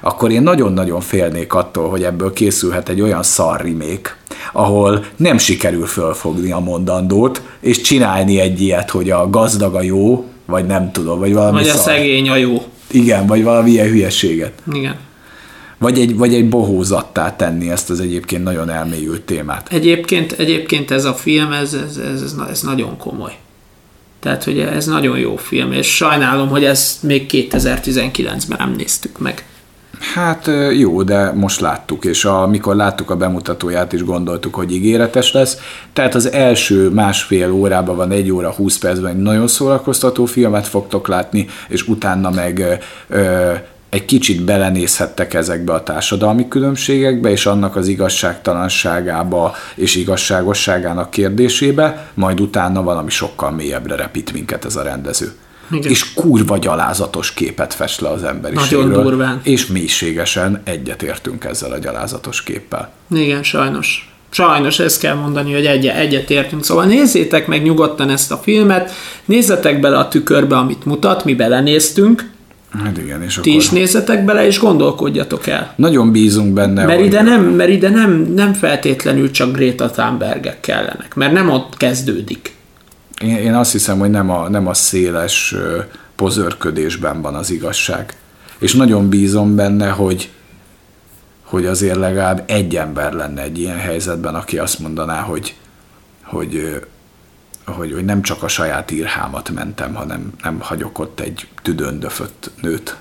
akkor 0.00 0.30
én 0.30 0.42
nagyon-nagyon 0.42 1.00
félnék 1.00 1.54
attól, 1.54 1.88
hogy 1.90 2.02
ebből 2.02 2.32
készülhet 2.32 2.88
egy 2.88 3.00
olyan 3.00 3.22
szar 3.22 3.60
remake, 3.60 4.16
ahol 4.52 5.04
nem 5.16 5.38
sikerül 5.38 5.86
fölfogni 5.86 6.52
a 6.52 6.58
mondandót, 6.58 7.42
és 7.60 7.80
csinálni 7.80 8.40
egy 8.40 8.60
ilyet, 8.60 8.90
hogy 8.90 9.10
a 9.10 9.30
gazdag 9.30 9.74
a 9.74 9.82
jó, 9.82 10.24
vagy 10.46 10.66
nem 10.66 10.92
tudom, 10.92 11.18
vagy 11.18 11.32
valami 11.32 11.58
Vagy 11.58 11.68
a 11.68 11.72
szar. 11.72 11.82
szegény 11.82 12.28
a 12.28 12.36
jó. 12.36 12.62
Igen, 12.90 13.26
vagy 13.26 13.42
valami 13.42 13.70
ilyen 13.70 13.88
hülyeséget. 13.88 14.52
Igen. 14.72 14.96
Vagy 15.82 15.98
egy, 15.98 16.16
vagy 16.16 16.34
egy 16.34 16.48
bohózattá 16.48 17.36
tenni 17.36 17.70
ezt 17.70 17.90
az 17.90 18.00
egyébként 18.00 18.44
nagyon 18.44 18.70
elmélyült 18.70 19.22
témát. 19.22 19.68
Egyébként, 19.72 20.32
egyébként 20.32 20.90
ez 20.90 21.04
a 21.04 21.14
film, 21.14 21.52
ez, 21.52 21.74
ez, 21.74 21.96
ez, 21.96 22.22
ez, 22.22 22.34
ez 22.50 22.60
nagyon 22.60 22.96
komoly. 22.96 23.36
Tehát, 24.20 24.44
hogy 24.44 24.58
ez 24.58 24.86
nagyon 24.86 25.18
jó 25.18 25.36
film, 25.36 25.72
és 25.72 25.94
sajnálom, 25.94 26.48
hogy 26.48 26.64
ezt 26.64 27.02
még 27.02 27.26
2019-ben 27.30 28.58
nem 28.58 28.74
néztük 28.76 29.18
meg. 29.18 29.44
Hát 30.14 30.50
jó, 30.78 31.02
de 31.02 31.32
most 31.32 31.60
láttuk, 31.60 32.04
és 32.04 32.24
amikor 32.24 32.76
láttuk 32.76 33.10
a 33.10 33.16
bemutatóját 33.16 33.92
is 33.92 34.04
gondoltuk, 34.04 34.54
hogy 34.54 34.72
ígéretes 34.72 35.32
lesz. 35.32 35.58
Tehát 35.92 36.14
az 36.14 36.32
első 36.32 36.88
másfél 36.88 37.50
órában 37.50 37.96
van, 37.96 38.10
egy 38.10 38.30
óra, 38.30 38.50
20 38.50 38.78
percben 38.78 39.10
egy 39.10 39.22
nagyon 39.22 39.48
szórakoztató 39.48 40.24
filmet 40.24 40.66
fogtok 40.66 41.08
látni, 41.08 41.46
és 41.68 41.88
utána 41.88 42.30
meg 42.30 42.80
ö, 43.08 43.52
egy 43.92 44.04
kicsit 44.04 44.42
belenézhettek 44.44 45.34
ezekbe 45.34 45.72
a 45.72 45.82
társadalmi 45.82 46.48
különbségekbe, 46.48 47.30
és 47.30 47.46
annak 47.46 47.76
az 47.76 47.88
igazságtalanságába 47.88 49.54
és 49.74 49.94
igazságosságának 49.94 51.10
kérdésébe, 51.10 52.10
majd 52.14 52.40
utána 52.40 52.82
valami 52.82 53.10
sokkal 53.10 53.50
mélyebbre 53.50 53.96
repít 53.96 54.32
minket 54.32 54.64
ez 54.64 54.76
a 54.76 54.82
rendező. 54.82 55.32
Igen. 55.70 55.90
és 55.90 56.14
kurva 56.14 56.58
gyalázatos 56.58 57.34
képet 57.34 57.74
fest 57.74 58.00
le 58.00 58.08
az 58.08 58.24
emberiségről. 58.24 58.86
Nagyon 58.86 59.02
durván. 59.02 59.40
És 59.42 59.66
mélységesen 59.66 60.60
egyetértünk 60.64 61.44
ezzel 61.44 61.72
a 61.72 61.78
gyalázatos 61.78 62.42
képpel. 62.42 62.92
Igen, 63.10 63.42
sajnos. 63.42 64.14
Sajnos 64.30 64.78
ezt 64.78 65.00
kell 65.00 65.14
mondani, 65.14 65.52
hogy 65.52 65.66
egy, 65.66 65.86
egyetértünk. 65.86 66.64
Szóval 66.64 66.84
nézzétek 66.84 67.46
meg 67.46 67.62
nyugodtan 67.62 68.10
ezt 68.10 68.32
a 68.32 68.36
filmet, 68.36 68.92
nézzetek 69.24 69.80
bele 69.80 69.98
a 69.98 70.08
tükörbe, 70.08 70.56
amit 70.56 70.84
mutat, 70.84 71.24
mi 71.24 71.34
belenéztünk, 71.34 72.30
Hát 72.78 72.98
igen, 72.98 73.22
és 73.22 73.34
Ti 73.34 73.50
akkor... 73.50 73.62
is 73.62 73.70
nézzetek 73.70 74.24
bele, 74.24 74.46
és 74.46 74.58
gondolkodjatok 74.58 75.46
el. 75.46 75.72
Nagyon 75.76 76.12
bízunk 76.12 76.52
benne. 76.52 76.84
Mert 76.84 76.98
hogy... 76.98 77.06
ide, 77.06 77.22
nem, 77.22 77.44
mert 77.44 77.70
ide 77.70 77.88
nem, 77.88 78.32
nem 78.34 78.52
feltétlenül 78.52 79.30
csak 79.30 79.52
Greta 79.52 79.90
Thunbergek 79.90 80.60
kellenek, 80.60 81.14
mert 81.14 81.32
nem 81.32 81.50
ott 81.50 81.76
kezdődik. 81.76 82.54
Én, 83.22 83.36
én 83.36 83.54
azt 83.54 83.72
hiszem, 83.72 83.98
hogy 83.98 84.10
nem 84.10 84.30
a, 84.30 84.48
nem 84.48 84.66
a 84.66 84.74
széles 84.74 85.54
pozörködésben 86.16 87.22
van 87.22 87.34
az 87.34 87.50
igazság. 87.50 88.16
És 88.58 88.74
nagyon 88.74 89.08
bízom 89.08 89.54
benne, 89.56 89.88
hogy, 89.88 90.30
hogy 91.42 91.66
azért 91.66 91.96
legalább 91.96 92.42
egy 92.46 92.76
ember 92.76 93.12
lenne 93.12 93.42
egy 93.42 93.58
ilyen 93.58 93.78
helyzetben, 93.78 94.34
aki 94.34 94.58
azt 94.58 94.78
mondaná, 94.78 95.20
hogy, 95.20 95.54
hogy, 96.22 96.82
hogy, 97.66 97.92
hogy 97.92 98.04
nem 98.04 98.22
csak 98.22 98.42
a 98.42 98.48
saját 98.48 98.90
írhámat 98.90 99.50
mentem, 99.50 99.94
hanem 99.94 100.32
nem 100.42 100.60
hagyok 100.60 100.98
ott 100.98 101.20
egy 101.20 101.48
tüdöndöfött 101.62 102.50
nőt, 102.62 102.96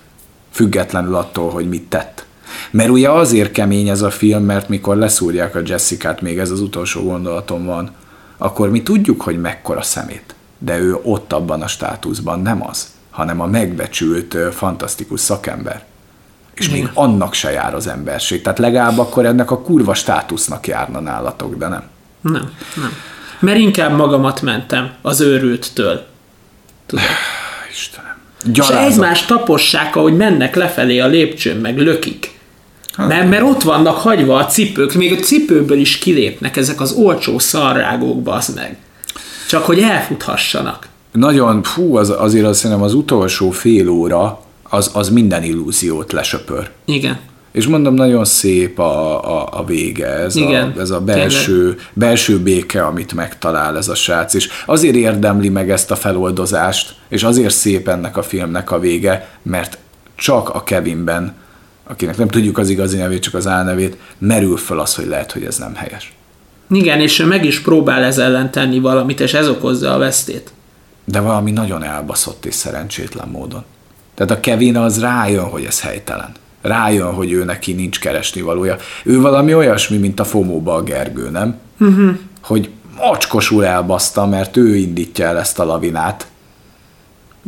függetlenül 0.51 1.15
attól, 1.15 1.49
hogy 1.49 1.69
mit 1.69 1.83
tett. 1.83 2.25
Mert 2.71 2.89
ugye 2.89 3.09
azért 3.09 3.51
kemény 3.51 3.89
ez 3.89 4.01
a 4.01 4.11
film, 4.11 4.43
mert 4.43 4.69
mikor 4.69 4.95
leszúrják 4.95 5.55
a 5.55 5.61
Jessica-t, 5.65 6.21
még 6.21 6.39
ez 6.39 6.51
az 6.51 6.61
utolsó 6.61 7.03
gondolatom 7.03 7.65
van, 7.65 7.91
akkor 8.37 8.69
mi 8.69 8.83
tudjuk, 8.83 9.21
hogy 9.21 9.41
mekkora 9.41 9.81
szemét. 9.81 10.35
De 10.57 10.79
ő 10.79 10.99
ott 11.03 11.33
abban 11.33 11.61
a 11.61 11.67
státuszban 11.67 12.41
nem 12.41 12.67
az, 12.67 12.87
hanem 13.09 13.41
a 13.41 13.45
megbecsült, 13.45 14.37
fantasztikus 14.51 15.19
szakember. 15.19 15.83
És 16.53 16.69
még 16.69 16.89
annak 16.93 17.33
se 17.33 17.51
jár 17.51 17.75
az 17.75 17.87
emberség. 17.87 18.41
Tehát 18.41 18.59
legalább 18.59 18.99
akkor 18.99 19.25
ennek 19.25 19.51
a 19.51 19.61
kurva 19.61 19.93
státusznak 19.93 20.67
járna 20.67 20.99
nálatok, 20.99 21.55
de 21.55 21.67
nem. 21.67 21.83
Nem, 22.21 22.51
nem. 22.75 22.91
Mert 23.41 23.57
inkább 23.57 23.95
magamat 23.95 24.41
mentem 24.41 24.91
az 25.01 25.21
őrülttől. 25.21 26.05
Tudod? 26.85 27.05
Istenem. 27.71 28.15
Gyalázat. 28.45 28.87
És 28.87 28.93
egymás 28.93 29.25
tapossák, 29.25 29.95
ahogy 29.95 30.15
mennek 30.15 30.55
lefelé 30.55 30.99
a 30.99 31.07
lépcsőn, 31.07 31.57
meg 31.57 31.77
lökik. 31.77 32.39
Hát. 32.93 33.07
Mert, 33.07 33.29
mert 33.29 33.43
ott 33.43 33.61
vannak 33.61 33.97
hagyva 33.97 34.35
a 34.35 34.45
cipők, 34.45 34.93
még 34.93 35.13
a 35.13 35.15
cipőből 35.15 35.77
is 35.77 35.97
kilépnek 35.97 36.57
ezek 36.57 36.81
az 36.81 36.91
olcsó 36.91 37.39
szarrágók, 37.39 38.21
bazd 38.21 38.55
meg. 38.55 38.77
Csak 39.47 39.65
hogy 39.65 39.79
elfuthassanak. 39.79 40.87
Nagyon, 41.11 41.63
fú, 41.63 41.95
az, 41.95 42.09
azért 42.09 42.45
azt 42.45 42.61
hiszem 42.61 42.81
az 42.81 42.93
utolsó 42.93 43.49
fél 43.49 43.89
óra, 43.89 44.41
az, 44.63 44.91
az 44.93 45.09
minden 45.09 45.43
illúziót 45.43 46.11
lesöpör. 46.11 46.69
Igen. 46.85 47.19
És 47.51 47.67
mondom, 47.67 47.93
nagyon 47.93 48.25
szép 48.25 48.79
a, 48.79 49.23
a, 49.41 49.49
a 49.51 49.63
vége, 49.65 50.07
ez, 50.07 50.35
Igen, 50.35 50.73
a, 50.77 50.79
ez 50.79 50.89
a 50.89 51.01
belső, 51.01 51.77
belső 51.93 52.39
béke, 52.39 52.85
amit 52.85 53.13
megtalál 53.13 53.77
ez 53.77 53.87
a 53.87 53.95
srác, 53.95 54.33
és 54.33 54.49
azért 54.65 54.95
érdemli 54.95 55.49
meg 55.49 55.69
ezt 55.69 55.91
a 55.91 55.95
feloldozást, 55.95 56.95
és 57.07 57.23
azért 57.23 57.53
szép 57.53 57.87
ennek 57.87 58.17
a 58.17 58.23
filmnek 58.23 58.71
a 58.71 58.79
vége, 58.79 59.29
mert 59.41 59.77
csak 60.15 60.49
a 60.49 60.63
Kevinben 60.63 61.39
akinek 61.91 62.17
nem 62.17 62.27
tudjuk 62.27 62.57
az 62.57 62.69
igazi 62.69 62.97
nevét, 62.97 63.21
csak 63.21 63.33
az 63.33 63.47
álnevét, 63.47 63.97
merül 64.17 64.57
föl 64.57 64.79
az, 64.79 64.95
hogy 64.95 65.05
lehet, 65.05 65.31
hogy 65.31 65.43
ez 65.43 65.57
nem 65.57 65.75
helyes. 65.75 66.13
Igen, 66.69 66.99
és 66.99 67.19
ő 67.19 67.25
meg 67.25 67.45
is 67.45 67.61
próbál 67.61 68.03
ez 68.03 68.17
ellen 68.17 68.51
tenni 68.51 68.79
valamit, 68.79 69.19
és 69.19 69.33
ez 69.33 69.47
okozza 69.47 69.93
a 69.93 69.97
vesztét. 69.97 70.51
De 71.05 71.19
valami 71.19 71.51
nagyon 71.51 71.83
elbaszott 71.83 72.45
és 72.45 72.53
szerencsétlen 72.53 73.27
módon. 73.27 73.63
Tehát 74.15 74.31
a 74.31 74.39
Kevin 74.39 74.77
az 74.77 74.99
rájön, 74.99 75.43
hogy 75.43 75.63
ez 75.63 75.81
helytelen. 75.81 76.31
Rájön, 76.61 77.13
hogy 77.13 77.31
ő 77.31 77.43
neki 77.43 77.73
nincs 77.73 77.99
keresni 77.99 78.41
valója. 78.41 78.75
Ő 79.03 79.21
valami 79.21 79.53
olyasmi, 79.53 79.97
mint 79.97 80.19
a 80.19 80.23
Fomóba 80.23 80.75
a 80.75 80.83
Gergő, 80.83 81.29
nem? 81.29 81.55
Uh-huh. 81.79 82.17
Hogy 82.41 82.69
acskosul 82.97 83.65
elbaszta, 83.65 84.25
mert 84.25 84.57
ő 84.57 84.75
indítja 84.75 85.25
el 85.25 85.37
ezt 85.37 85.59
a 85.59 85.65
lavinát, 85.65 86.27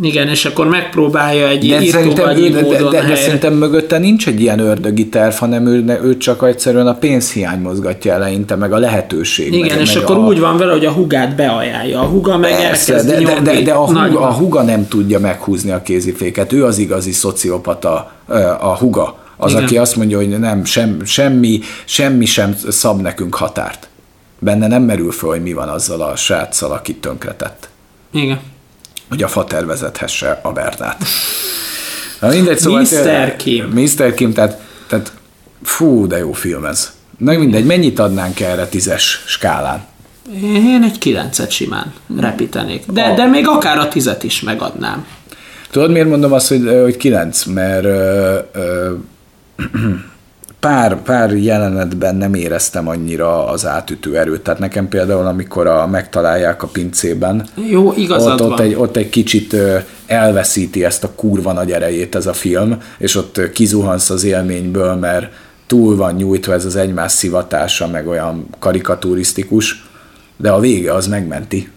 igen, 0.01 0.27
és 0.27 0.45
akkor 0.45 0.67
megpróbálja 0.67 1.47
egy 1.47 1.69
de 1.69 1.85
szerintem, 1.85 2.35
de, 2.35 2.49
de, 2.49 2.89
de, 2.89 3.05
de 3.07 3.15
szerintem 3.15 3.53
mögötte 3.53 3.97
nincs 3.97 4.27
egy 4.27 4.41
ilyen 4.41 4.59
ördögi 4.59 5.07
terv, 5.07 5.33
hanem 5.33 5.67
ő, 5.67 5.99
ő 6.03 6.17
csak 6.17 6.43
egyszerűen 6.43 6.87
a 6.87 6.93
pénzhiány 6.93 7.59
mozgatja 7.59 8.13
eleinte, 8.13 8.55
meg 8.55 8.73
a 8.73 8.77
lehetőség. 8.77 9.53
Igen, 9.53 9.67
meg, 9.67 9.79
és 9.79 9.93
meg 9.93 10.03
akkor 10.03 10.17
a... 10.17 10.19
úgy 10.19 10.39
van 10.39 10.57
vele, 10.57 10.71
hogy 10.71 10.85
a 10.85 10.91
hugát 10.91 11.35
beajánlja. 11.35 11.99
A 11.99 12.03
huga 12.03 12.37
meg 12.37 12.55
Persze, 12.55 13.03
de, 13.03 13.21
de, 13.21 13.39
de, 13.39 13.61
de 13.61 13.73
a, 13.73 13.85
huga, 13.85 14.19
a 14.19 14.33
huga 14.33 14.61
nem 14.61 14.87
tudja 14.87 15.19
meghúzni 15.19 15.71
a 15.71 15.81
kéziféket. 15.81 16.53
Ő 16.53 16.65
az 16.65 16.77
igazi 16.77 17.11
szociopata, 17.11 18.11
a 18.59 18.77
huga. 18.77 19.17
Az, 19.37 19.51
Igen. 19.51 19.63
aki 19.63 19.77
azt 19.77 19.95
mondja, 19.95 20.17
hogy 20.17 20.39
nem, 20.39 20.65
sem, 20.65 21.05
semmi, 21.05 21.59
semmi 21.85 22.25
sem 22.25 22.55
szab 22.69 23.01
nekünk 23.01 23.35
határt. 23.35 23.87
Benne 24.39 24.67
nem 24.67 24.83
merül 24.83 25.11
föl, 25.11 25.29
hogy 25.29 25.41
mi 25.41 25.53
van 25.53 25.67
azzal 25.67 26.01
a 26.01 26.15
sráccal, 26.15 26.71
akit 26.71 27.01
tönkretett. 27.01 27.69
Igen 28.11 28.39
hogy 29.13 29.23
a 29.23 29.27
fater 29.27 29.65
vezethesse 29.65 30.39
a 30.41 30.51
Bernát. 30.51 31.03
Na 32.19 32.27
mindegy, 32.27 32.59
szóval... 32.59 32.81
Mr. 32.81 33.35
Kim. 33.35 33.65
Mr. 33.65 34.13
Kim, 34.13 34.33
tehát, 34.33 34.61
tehát 34.87 35.11
fú, 35.63 36.07
de 36.07 36.17
jó 36.17 36.31
film 36.31 36.65
ez. 36.65 36.91
Na 37.17 37.37
mindegy, 37.37 37.65
mennyit 37.65 37.99
adnánk 37.99 38.39
erre 38.39 38.65
tízes 38.65 39.23
skálán? 39.25 39.85
Én 40.41 40.83
egy 40.83 40.97
kilencet 40.97 41.51
simán 41.51 41.93
repítenék. 42.19 42.83
De, 42.91 43.03
a... 43.03 43.15
de 43.15 43.25
még 43.25 43.47
akár 43.47 43.77
a 43.77 43.87
tizet 43.87 44.23
is 44.23 44.41
megadnám. 44.41 45.05
Tudod, 45.71 45.91
miért 45.91 46.09
mondom 46.09 46.31
azt, 46.31 46.47
hogy, 46.47 46.79
hogy 46.81 46.97
kilenc? 46.97 47.43
Mert 47.43 47.83
ö, 47.83 48.37
ö, 48.53 48.91
pár, 50.63 51.01
pár 51.01 51.31
jelenetben 51.31 52.15
nem 52.15 52.33
éreztem 52.33 52.87
annyira 52.87 53.47
az 53.47 53.65
átütő 53.65 54.17
erőt. 54.17 54.41
Tehát 54.41 54.59
nekem 54.59 54.87
például, 54.87 55.25
amikor 55.25 55.67
a, 55.67 55.87
megtalálják 55.87 56.63
a 56.63 56.67
pincében, 56.67 57.47
Jó, 57.69 57.93
igazad 57.93 58.31
ott, 58.31 58.41
ott, 58.41 58.57
van. 58.57 58.67
egy, 58.67 58.75
ott 58.75 58.95
egy 58.95 59.09
kicsit 59.09 59.55
elveszíti 60.05 60.83
ezt 60.83 61.03
a 61.03 61.11
kurva 61.15 61.51
nagy 61.51 61.71
erejét 61.71 62.15
ez 62.15 62.25
a 62.25 62.33
film, 62.33 62.77
és 62.97 63.15
ott 63.15 63.51
kizuhansz 63.53 64.09
az 64.09 64.23
élményből, 64.23 64.95
mert 64.95 65.33
túl 65.67 65.95
van 65.95 66.13
nyújtva 66.13 66.53
ez 66.53 66.65
az 66.65 66.75
egymás 66.75 67.11
szivatása, 67.11 67.87
meg 67.87 68.07
olyan 68.07 68.47
karikaturisztikus, 68.59 69.83
de 70.37 70.51
a 70.51 70.59
vége 70.59 70.93
az 70.93 71.07
megmenti. 71.07 71.69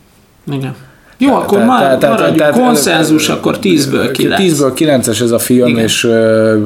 Igen. 0.53 0.77
Jó, 1.19 1.35
akkor 1.35 1.59
már 1.59 1.99
maradjunk 2.01 2.51
konszenzus, 2.51 3.29
akkor 3.29 3.59
10-ből 3.63 4.09
9. 4.13 4.41
10-ből 4.41 4.73
9-es 4.77 5.21
ez 5.21 5.31
a 5.31 5.39
film, 5.39 5.69
Igen. 5.69 5.85
és 5.85 6.05
uh, 6.05 6.57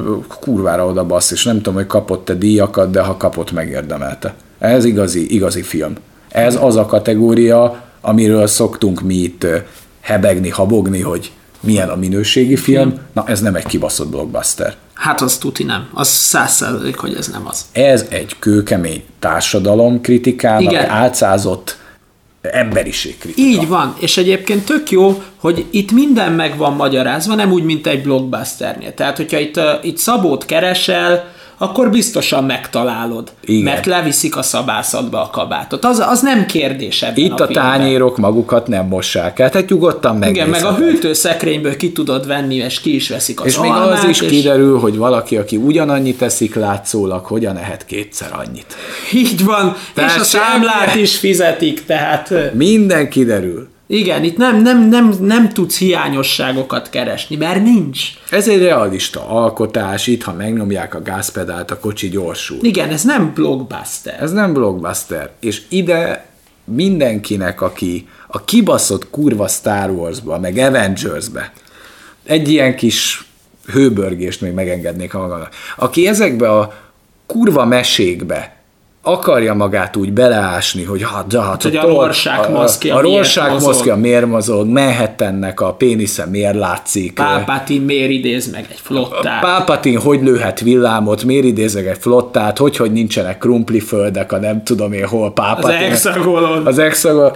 kurvára 0.40 0.86
oda 0.86 1.04
bassz, 1.04 1.30
és 1.30 1.44
nem 1.44 1.56
tudom, 1.56 1.74
hogy 1.74 1.86
kapott-e 1.86 2.34
díjakat, 2.34 2.90
de 2.90 3.00
ha 3.00 3.16
kapott, 3.16 3.52
megérdemelte. 3.52 4.34
Ez 4.58 4.84
igazi, 4.84 5.34
igazi 5.34 5.62
film. 5.62 5.92
Ez 6.28 6.58
az 6.60 6.76
a 6.76 6.86
kategória, 6.86 7.82
amiről 8.00 8.46
szoktunk 8.46 9.00
mi 9.00 9.14
itt 9.14 9.46
hebegni, 10.00 10.48
habogni, 10.48 11.00
hogy 11.00 11.32
milyen 11.60 11.88
a 11.88 11.96
minőségi 11.96 12.56
film. 12.56 12.94
Na, 13.12 13.24
ez 13.26 13.40
nem 13.40 13.54
egy 13.54 13.66
kibaszott 13.66 14.08
blockbuster. 14.08 14.74
Hát 14.94 15.20
az 15.20 15.38
tuti 15.38 15.64
nem. 15.64 15.88
Az 15.94 16.08
száz 16.08 16.52
százalék, 16.52 16.96
hogy 16.96 17.14
ez 17.14 17.28
nem 17.28 17.42
az. 17.46 17.64
Ez 17.72 18.06
egy 18.08 18.36
kőkemény 18.38 19.04
társadalomkritikának 19.18 20.72
Igen. 20.72 20.88
álcázott 20.88 21.78
emberiségkritika. 22.42 23.48
Így 23.48 23.68
van, 23.68 23.96
és 23.98 24.16
egyébként 24.16 24.64
tök 24.64 24.90
jó, 24.90 25.22
hogy 25.36 25.64
itt 25.70 25.92
minden 25.92 26.32
meg 26.32 26.56
van 26.56 26.74
magyarázva, 26.74 27.34
nem 27.34 27.52
úgy, 27.52 27.62
mint 27.62 27.86
egy 27.86 28.02
blockbusternél. 28.02 28.94
Tehát, 28.94 29.16
hogyha 29.16 29.38
itt, 29.38 29.56
uh, 29.56 29.64
itt 29.82 29.96
Szabót 29.96 30.44
keresel, 30.44 31.32
akkor 31.62 31.90
biztosan 31.90 32.44
megtalálod, 32.44 33.32
Igen. 33.44 33.62
mert 33.62 33.86
leviszik 33.86 34.36
a 34.36 34.42
szabászatba 34.42 35.22
a 35.22 35.30
kabátot. 35.30 35.84
Az, 35.84 35.98
az 35.98 36.20
nem 36.20 36.46
kérdés 36.46 37.02
ebben 37.02 37.24
Itt 37.24 37.40
a, 37.40 37.44
a 37.44 37.46
tányérok 37.46 38.16
magukat 38.16 38.66
nem 38.66 38.86
mossák 38.86 39.38
el, 39.38 39.50
tehát 39.50 39.68
nyugodtan 39.68 40.22
Igen, 40.22 40.48
meg 40.48 40.64
a 40.64 40.74
hűtőszekrényből 40.74 41.76
ki 41.76 41.92
tudod 41.92 42.26
venni, 42.26 42.54
és 42.54 42.80
ki 42.80 42.94
is 42.94 43.08
veszik 43.08 43.40
az 43.40 43.46
És 43.46 43.58
még 43.58 43.70
almát, 43.70 44.02
az 44.02 44.08
is 44.08 44.20
és 44.20 44.28
kiderül, 44.28 44.78
hogy 44.78 44.96
valaki, 44.96 45.36
aki 45.36 45.56
ugyanannyit 45.56 46.18
teszik 46.18 46.54
látszólag, 46.54 47.24
hogyan 47.24 47.56
ehet 47.56 47.86
kétszer 47.86 48.30
annyit. 48.32 48.76
Így 49.12 49.44
van, 49.44 49.76
Tehát 49.94 50.10
és 50.14 50.20
a 50.20 50.24
számlát 50.24 50.94
is 50.94 51.16
fizetik, 51.16 51.84
tehát 51.84 52.32
Minden 52.54 53.08
kiderül. 53.08 53.68
Igen, 53.92 54.24
itt 54.24 54.36
nem, 54.36 54.62
nem, 54.62 54.88
nem, 54.88 55.14
nem 55.20 55.48
tudsz 55.48 55.78
hiányosságokat 55.78 56.90
keresni, 56.90 57.36
mert 57.36 57.62
nincs. 57.62 58.00
Ez 58.30 58.48
egy 58.48 58.62
realista 58.62 59.28
alkotás, 59.28 60.06
itt 60.06 60.22
ha 60.22 60.32
megnyomják 60.32 60.94
a 60.94 61.02
gázpedált, 61.02 61.70
a 61.70 61.78
kocsi 61.78 62.08
gyorsul. 62.08 62.58
Igen, 62.62 62.88
ez 62.88 63.02
nem 63.02 63.32
blockbuster. 63.34 64.22
Ez 64.22 64.32
nem 64.32 64.52
blockbuster. 64.52 65.30
És 65.40 65.62
ide 65.68 66.26
mindenkinek, 66.64 67.60
aki 67.60 68.08
a 68.26 68.44
kibaszott 68.44 69.10
kurva 69.10 69.48
Star 69.48 69.90
Wars-ba, 69.90 70.38
meg 70.38 70.56
Avengers-be, 70.56 71.52
egy 72.24 72.48
ilyen 72.48 72.76
kis 72.76 73.24
hőbörgést 73.72 74.40
még 74.40 74.52
megengednék 74.52 75.12
magamnak. 75.12 75.54
Aki 75.76 76.06
ezekbe 76.06 76.50
a 76.50 76.74
kurva 77.26 77.64
mesékbe 77.64 78.59
akarja 79.02 79.54
magát 79.54 79.96
úgy 79.96 80.12
beleásni, 80.12 80.84
hogy 80.84 81.02
hát, 81.02 81.26
de 81.26 81.40
hát 81.40 81.62
hogy 81.62 81.76
a 81.76 81.86
Rorschach 81.86 82.50
maszkja 82.50 82.94
a, 82.94 82.98
a 82.98 83.00
Rorschach 83.00 83.62
maszkja 83.62 83.96
miért 83.96 84.26
mozog, 84.26 84.66
Manhattannek 84.66 85.60
a 85.60 85.74
pénisze 85.74 86.26
miért 86.26 86.54
látszik, 86.54 87.14
Pápátin 87.14 87.82
miért 87.82 88.10
idéz 88.10 88.50
meg 88.50 88.66
egy 88.70 88.80
flottát? 88.82 89.40
Pálpatin 89.40 89.98
hogy 89.98 90.22
lőhet 90.22 90.60
villámot, 90.60 91.24
miért 91.24 91.44
idézek 91.44 91.86
egy 91.86 91.98
flottát, 91.98 92.58
hogy, 92.58 92.76
hogy 92.76 92.92
nincsenek 92.92 93.38
krumpliföldek, 93.38 94.32
a 94.32 94.38
nem 94.38 94.64
tudom 94.64 94.92
én 94.92 95.06
hol 95.06 95.26
az 95.26 95.32
Pálpatin. 95.34 95.76
hexagonon. 95.76 96.66
Az 96.66 96.78
hexagon. 96.78 97.32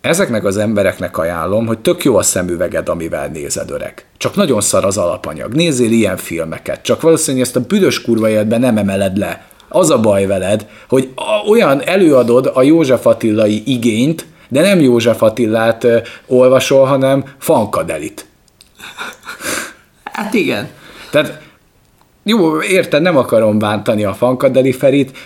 Ezeknek 0.00 0.44
az 0.44 0.56
embereknek 0.56 1.18
ajánlom, 1.18 1.66
hogy 1.66 1.78
tök 1.78 2.04
jó 2.04 2.16
a 2.16 2.22
szemüveged, 2.22 2.88
amivel 2.88 3.28
nézed 3.28 3.70
öreg. 3.70 4.06
Csak 4.16 4.34
nagyon 4.34 4.60
szar 4.60 4.84
az 4.84 4.98
alapanyag. 4.98 5.54
Nézzél 5.54 5.90
ilyen 5.90 6.16
filmeket. 6.16 6.82
Csak 6.82 7.00
valószínűleg 7.00 7.46
ezt 7.46 7.56
a 7.56 7.60
büdös 7.60 8.02
kurva 8.02 8.28
életben 8.28 8.60
nem 8.60 8.76
emeled 8.76 9.16
le. 9.16 9.46
Az 9.72 9.90
a 9.90 10.00
baj 10.00 10.26
veled, 10.26 10.66
hogy 10.88 11.08
olyan 11.48 11.82
előadod 11.84 12.50
a 12.54 12.62
József 12.62 13.06
Attilai 13.06 13.62
igényt, 13.66 14.26
de 14.48 14.60
nem 14.60 14.80
József 14.80 15.22
Attillát 15.22 15.84
ö, 15.84 15.98
olvasol, 16.26 16.84
hanem 16.84 17.24
Fankadelit. 17.38 18.26
Hát 20.04 20.34
igen. 20.34 20.68
Tehát 21.10 21.40
jó, 22.22 22.62
érted, 22.62 23.02
nem 23.02 23.16
akarom 23.16 23.58
bántani 23.58 24.04
a 24.04 24.14
Fankadeli 24.14 24.72
Ferit, 24.72 25.18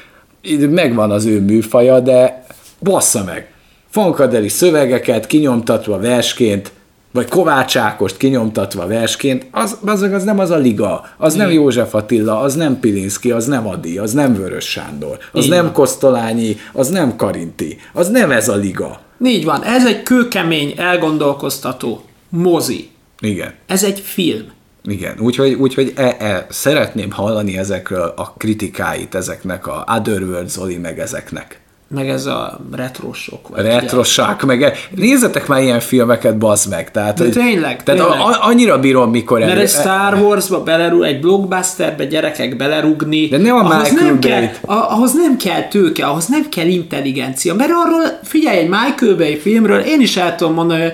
megvan 0.70 1.10
az 1.10 1.24
ő 1.24 1.40
műfaja, 1.40 2.00
de 2.00 2.44
bassza 2.80 3.24
meg. 3.24 3.50
Fankadeli 3.90 4.48
szövegeket 4.48 5.26
kinyomtatva 5.26 5.98
versként, 5.98 6.72
vagy 7.16 7.28
Kovács 7.28 7.76
Ákost 7.76 8.16
kinyomtatva 8.16 8.86
versként, 8.86 9.46
az, 9.50 9.76
az, 9.84 10.02
az 10.02 10.24
nem 10.24 10.38
az 10.38 10.50
a 10.50 10.56
liga, 10.56 11.04
az 11.16 11.34
nem 11.34 11.50
József 11.50 11.94
Attila, 11.94 12.40
az 12.40 12.54
nem 12.54 12.80
Pilinszki, 12.80 13.30
az 13.30 13.46
nem 13.46 13.66
Adi, 13.66 13.98
az 13.98 14.12
nem 14.12 14.34
Vörös 14.34 14.64
Sándor, 14.64 15.18
az 15.32 15.44
Így 15.44 15.50
nem. 15.50 15.72
Kosztolányi, 15.72 16.56
az 16.72 16.88
nem 16.88 17.16
Karinti, 17.16 17.78
az 17.92 18.08
nem 18.08 18.30
ez 18.30 18.48
a 18.48 18.56
liga. 18.56 19.00
Így 19.24 19.44
van, 19.44 19.62
ez 19.62 19.86
egy 19.86 20.02
kőkemény, 20.02 20.74
elgondolkoztató 20.76 22.04
mozi. 22.28 22.90
Igen. 23.20 23.54
Ez 23.66 23.84
egy 23.84 24.00
film. 24.00 24.54
Igen, 24.84 25.20
úgyhogy, 25.20 25.52
úgyhogy 25.52 25.92
e, 25.96 26.16
e, 26.18 26.46
szeretném 26.50 27.10
hallani 27.10 27.58
ezekről 27.58 28.12
a 28.16 28.34
kritikáit, 28.36 29.14
ezeknek 29.14 29.66
a 29.66 29.84
Otherworld 29.98 30.48
Zoli, 30.48 30.76
meg 30.76 30.98
ezeknek. 30.98 31.60
Meg 31.88 32.08
ez 32.08 32.26
a 32.26 32.60
retrosok. 32.72 33.48
Vagy 33.48 33.64
Retrosak, 33.64 34.42
meg 34.42 34.62
e- 34.62 34.72
nézzetek 34.90 35.46
már 35.46 35.62
ilyen 35.62 35.80
filmeket, 35.80 36.38
bazd 36.38 36.70
meg. 36.70 36.90
Tehát, 36.90 37.16
De 37.18 37.22
hogy- 37.24 37.32
tényleg, 37.32 37.82
Tehát 37.82 38.00
tényleg. 38.00 38.20
A, 38.20 38.46
annyira 38.46 38.78
bírom, 38.80 39.10
mikor 39.10 39.38
Mert 39.38 39.58
egy 39.58 39.68
Star 39.68 40.14
Wars-ba 40.14 40.62
belerúg, 40.62 41.02
egy 41.02 41.20
blockbusterbe 41.20 42.04
gyerekek 42.04 42.56
belerugni, 42.56 43.28
De 43.28 43.36
nem 43.38 43.54
a 43.56 43.58
ahhoz, 43.58 43.90
Michael 43.90 44.06
nem 44.06 44.18
kell, 44.18 44.48
a- 44.60 44.72
ahhoz 44.92 45.12
nem 45.14 45.36
kell 45.36 45.62
tőke, 45.62 46.06
ahhoz 46.06 46.26
nem 46.26 46.48
kell 46.48 46.66
intelligencia, 46.66 47.54
mert 47.54 47.70
arról, 47.70 48.18
figyelj, 48.22 48.58
egy 48.58 48.68
Michael 48.68 49.16
Bay 49.16 49.36
filmről 49.38 49.80
én 49.80 50.00
is 50.00 50.16
el 50.16 50.34
tudom 50.36 50.54
mondani, 50.54 50.82
hogy 50.82 50.92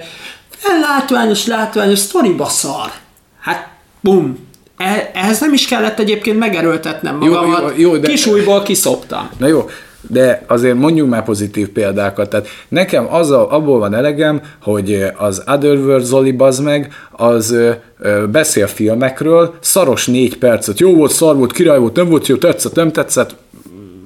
"Eh, 0.65 0.81
látványos, 0.81 1.47
látványos, 1.47 1.99
sztoriba 1.99 2.47
szar. 2.47 2.91
Hát, 3.41 3.69
bum. 4.01 4.39
Eh- 4.77 5.11
Ehhez 5.15 5.41
nem 5.41 5.53
is 5.53 5.67
kellett 5.67 5.99
egyébként 5.99 6.39
megerőltetnem 6.39 7.23
Jó, 7.23 7.33
magamat, 7.33 7.61
jó, 7.77 7.91
jó, 7.93 7.97
de- 7.97 8.09
kisújból 8.09 8.63
kiszoptam. 8.63 9.29
Na 9.39 9.47
jó, 9.47 9.69
de 10.09 10.45
azért 10.47 10.77
mondjunk 10.79 11.11
már 11.11 11.25
pozitív 11.25 11.69
példákat. 11.69 12.29
Tehát 12.31 12.47
nekem 12.69 13.15
az 13.15 13.31
a, 13.31 13.53
abból 13.53 13.79
van 13.79 13.95
elegem, 13.95 14.41
hogy 14.63 15.05
az 15.17 15.43
Otherworld 15.47 16.05
Zoli 16.05 16.33
bazd 16.33 16.63
meg, 16.63 16.93
az 17.11 17.57
beszél 18.31 18.67
filmekről, 18.67 19.55
szaros 19.61 20.07
négy 20.07 20.39
percet, 20.39 20.81
jó 20.81 20.95
volt, 20.95 21.13
szar 21.13 21.37
volt, 21.37 21.53
király 21.53 21.79
volt, 21.79 21.97
nem 21.97 22.09
volt 22.09 22.27
jó, 22.27 22.37
tetszett, 22.37 22.75
nem 22.75 22.93
tetszett, 22.93 23.35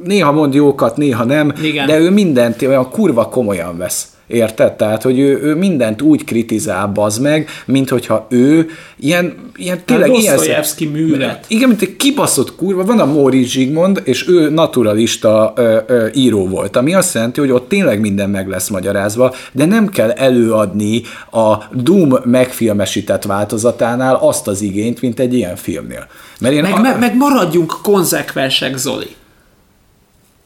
néha 0.04 0.32
mond 0.32 0.54
jókat, 0.54 0.96
néha 0.96 1.24
nem, 1.24 1.52
Igen. 1.62 1.86
de 1.86 1.98
ő 1.98 2.10
mindent 2.10 2.62
olyan 2.62 2.90
kurva 2.90 3.28
komolyan 3.28 3.76
vesz. 3.76 4.15
Érted? 4.26 4.72
Tehát, 4.72 5.02
hogy 5.02 5.18
ő, 5.18 5.42
ő 5.42 5.54
mindent 5.54 6.02
úgy 6.02 6.24
kritizál, 6.24 6.86
bazd 6.86 7.22
meg, 7.22 7.48
mint 7.64 7.88
hogyha 7.88 8.26
ő 8.30 8.68
ilyen, 8.96 9.34
ilyen 9.56 9.80
tényleg 9.84 10.14
ilyen... 10.14 10.36
Dostoyevsky 10.36 10.86
művet. 10.86 11.44
Igen, 11.48 11.68
mint 11.68 11.82
egy 11.82 11.96
kibaszott 11.96 12.56
kurva, 12.56 12.84
van 12.84 13.00
a 13.00 13.04
Móricz 13.04 13.48
Zsigmond, 13.48 14.00
és 14.04 14.28
ő 14.28 14.50
naturalista 14.50 15.52
ö, 15.56 15.78
ö, 15.86 16.06
író 16.14 16.48
volt, 16.48 16.76
ami 16.76 16.94
azt 16.94 17.14
jelenti, 17.14 17.40
hogy 17.40 17.50
ott 17.50 17.68
tényleg 17.68 18.00
minden 18.00 18.30
meg 18.30 18.48
lesz 18.48 18.68
magyarázva, 18.68 19.34
de 19.52 19.64
nem 19.64 19.88
kell 19.88 20.10
előadni 20.10 21.02
a 21.30 21.54
Doom 21.72 22.14
megfilmesített 22.24 23.22
változatánál 23.22 24.14
azt 24.14 24.48
az 24.48 24.60
igényt, 24.60 25.00
mint 25.00 25.20
egy 25.20 25.34
ilyen 25.34 25.56
filmnél. 25.56 26.06
Mert 26.40 26.54
én 26.54 26.62
Meg, 26.62 26.72
a, 26.72 26.80
meg, 26.80 26.98
meg 26.98 27.16
maradjunk 27.16 27.74
konzekvensek, 27.82 28.76
Zoli. 28.76 29.14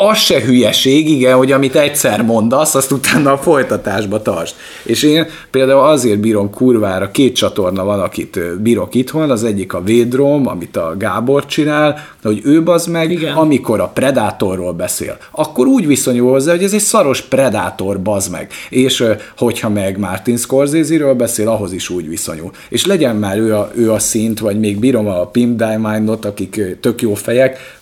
Az 0.09 0.19
se 0.19 0.41
hülyeség, 0.41 1.11
igen, 1.11 1.37
hogy 1.37 1.53
amit 1.53 1.77
egyszer 1.77 2.23
mondasz, 2.23 2.75
azt 2.75 2.93
utána 2.93 3.33
a 3.33 3.39
folytatásba 3.39 4.23
tartsd. 4.23 4.55
És 4.83 5.03
én 5.03 5.27
például 5.51 5.81
azért 5.81 6.19
bírom 6.19 6.51
kurvára, 6.51 7.11
két 7.11 7.35
csatorna 7.35 7.85
van, 7.85 8.01
akit 8.01 8.61
bírok 8.63 8.95
itthon, 8.95 9.31
az 9.31 9.45
egyik 9.45 9.75
a 9.75 9.83
Védrom, 9.83 10.47
amit 10.47 10.77
a 10.77 10.95
Gábor 10.99 11.47
csinál, 11.47 12.07
hogy 12.23 12.41
ő 12.45 12.63
az 12.65 12.87
meg, 12.87 13.11
Igen. 13.11 13.37
amikor 13.37 13.81
a 13.81 13.91
Predátorról 13.95 14.73
beszél, 14.73 15.17
akkor 15.31 15.67
úgy 15.67 15.87
viszonyul 15.87 16.31
hozzá, 16.31 16.51
hogy 16.51 16.65
ez 16.65 16.73
egy 16.73 16.81
szaros 16.81 17.21
Predátor, 17.21 18.01
bazd 18.01 18.31
meg. 18.31 18.51
És 18.69 19.05
hogyha 19.37 19.69
meg 19.69 19.99
Martin 19.99 20.37
Scorsese-ről 20.37 21.15
beszél, 21.15 21.49
ahhoz 21.49 21.73
is 21.73 21.89
úgy 21.89 22.09
viszonyul. 22.09 22.51
És 22.69 22.87
legyen 22.87 23.17
már 23.17 23.39
ő 23.39 23.55
a, 23.55 23.71
ő 23.75 23.93
a 23.93 23.99
szint, 23.99 24.39
vagy 24.39 24.59
még 24.59 24.79
bírom 24.79 25.07
a 25.07 25.27
Pimp 25.27 25.57
Diamondot, 25.57 26.25
akik 26.25 26.61
tök 26.81 27.03
jó 27.03 27.15
fejek, 27.15 27.79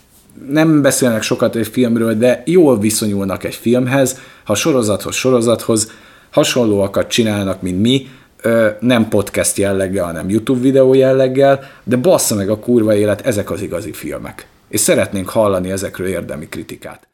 nem 0.48 0.82
beszélnek 0.82 1.22
sokat 1.22 1.56
egy 1.56 1.66
filmről, 1.66 2.14
de 2.14 2.42
jól 2.46 2.78
viszonyulnak 2.78 3.44
egy 3.44 3.54
filmhez, 3.54 4.18
ha 4.44 4.54
sorozathoz 4.54 5.14
sorozathoz 5.14 5.90
hasonlóakat 6.30 7.08
csinálnak, 7.08 7.62
mint 7.62 7.80
mi, 7.80 8.08
nem 8.80 9.08
podcast 9.08 9.56
jelleggel, 9.56 10.04
hanem 10.04 10.30
YouTube 10.30 10.60
videó 10.60 10.94
jelleggel, 10.94 11.60
de 11.84 11.96
bassza 11.96 12.34
meg 12.34 12.50
a 12.50 12.58
kurva 12.58 12.94
élet, 12.94 13.26
ezek 13.26 13.50
az 13.50 13.62
igazi 13.62 13.92
filmek. 13.92 14.46
És 14.68 14.80
szeretnénk 14.80 15.28
hallani 15.28 15.70
ezekről 15.70 16.06
érdemi 16.06 16.48
kritikát. 16.48 17.08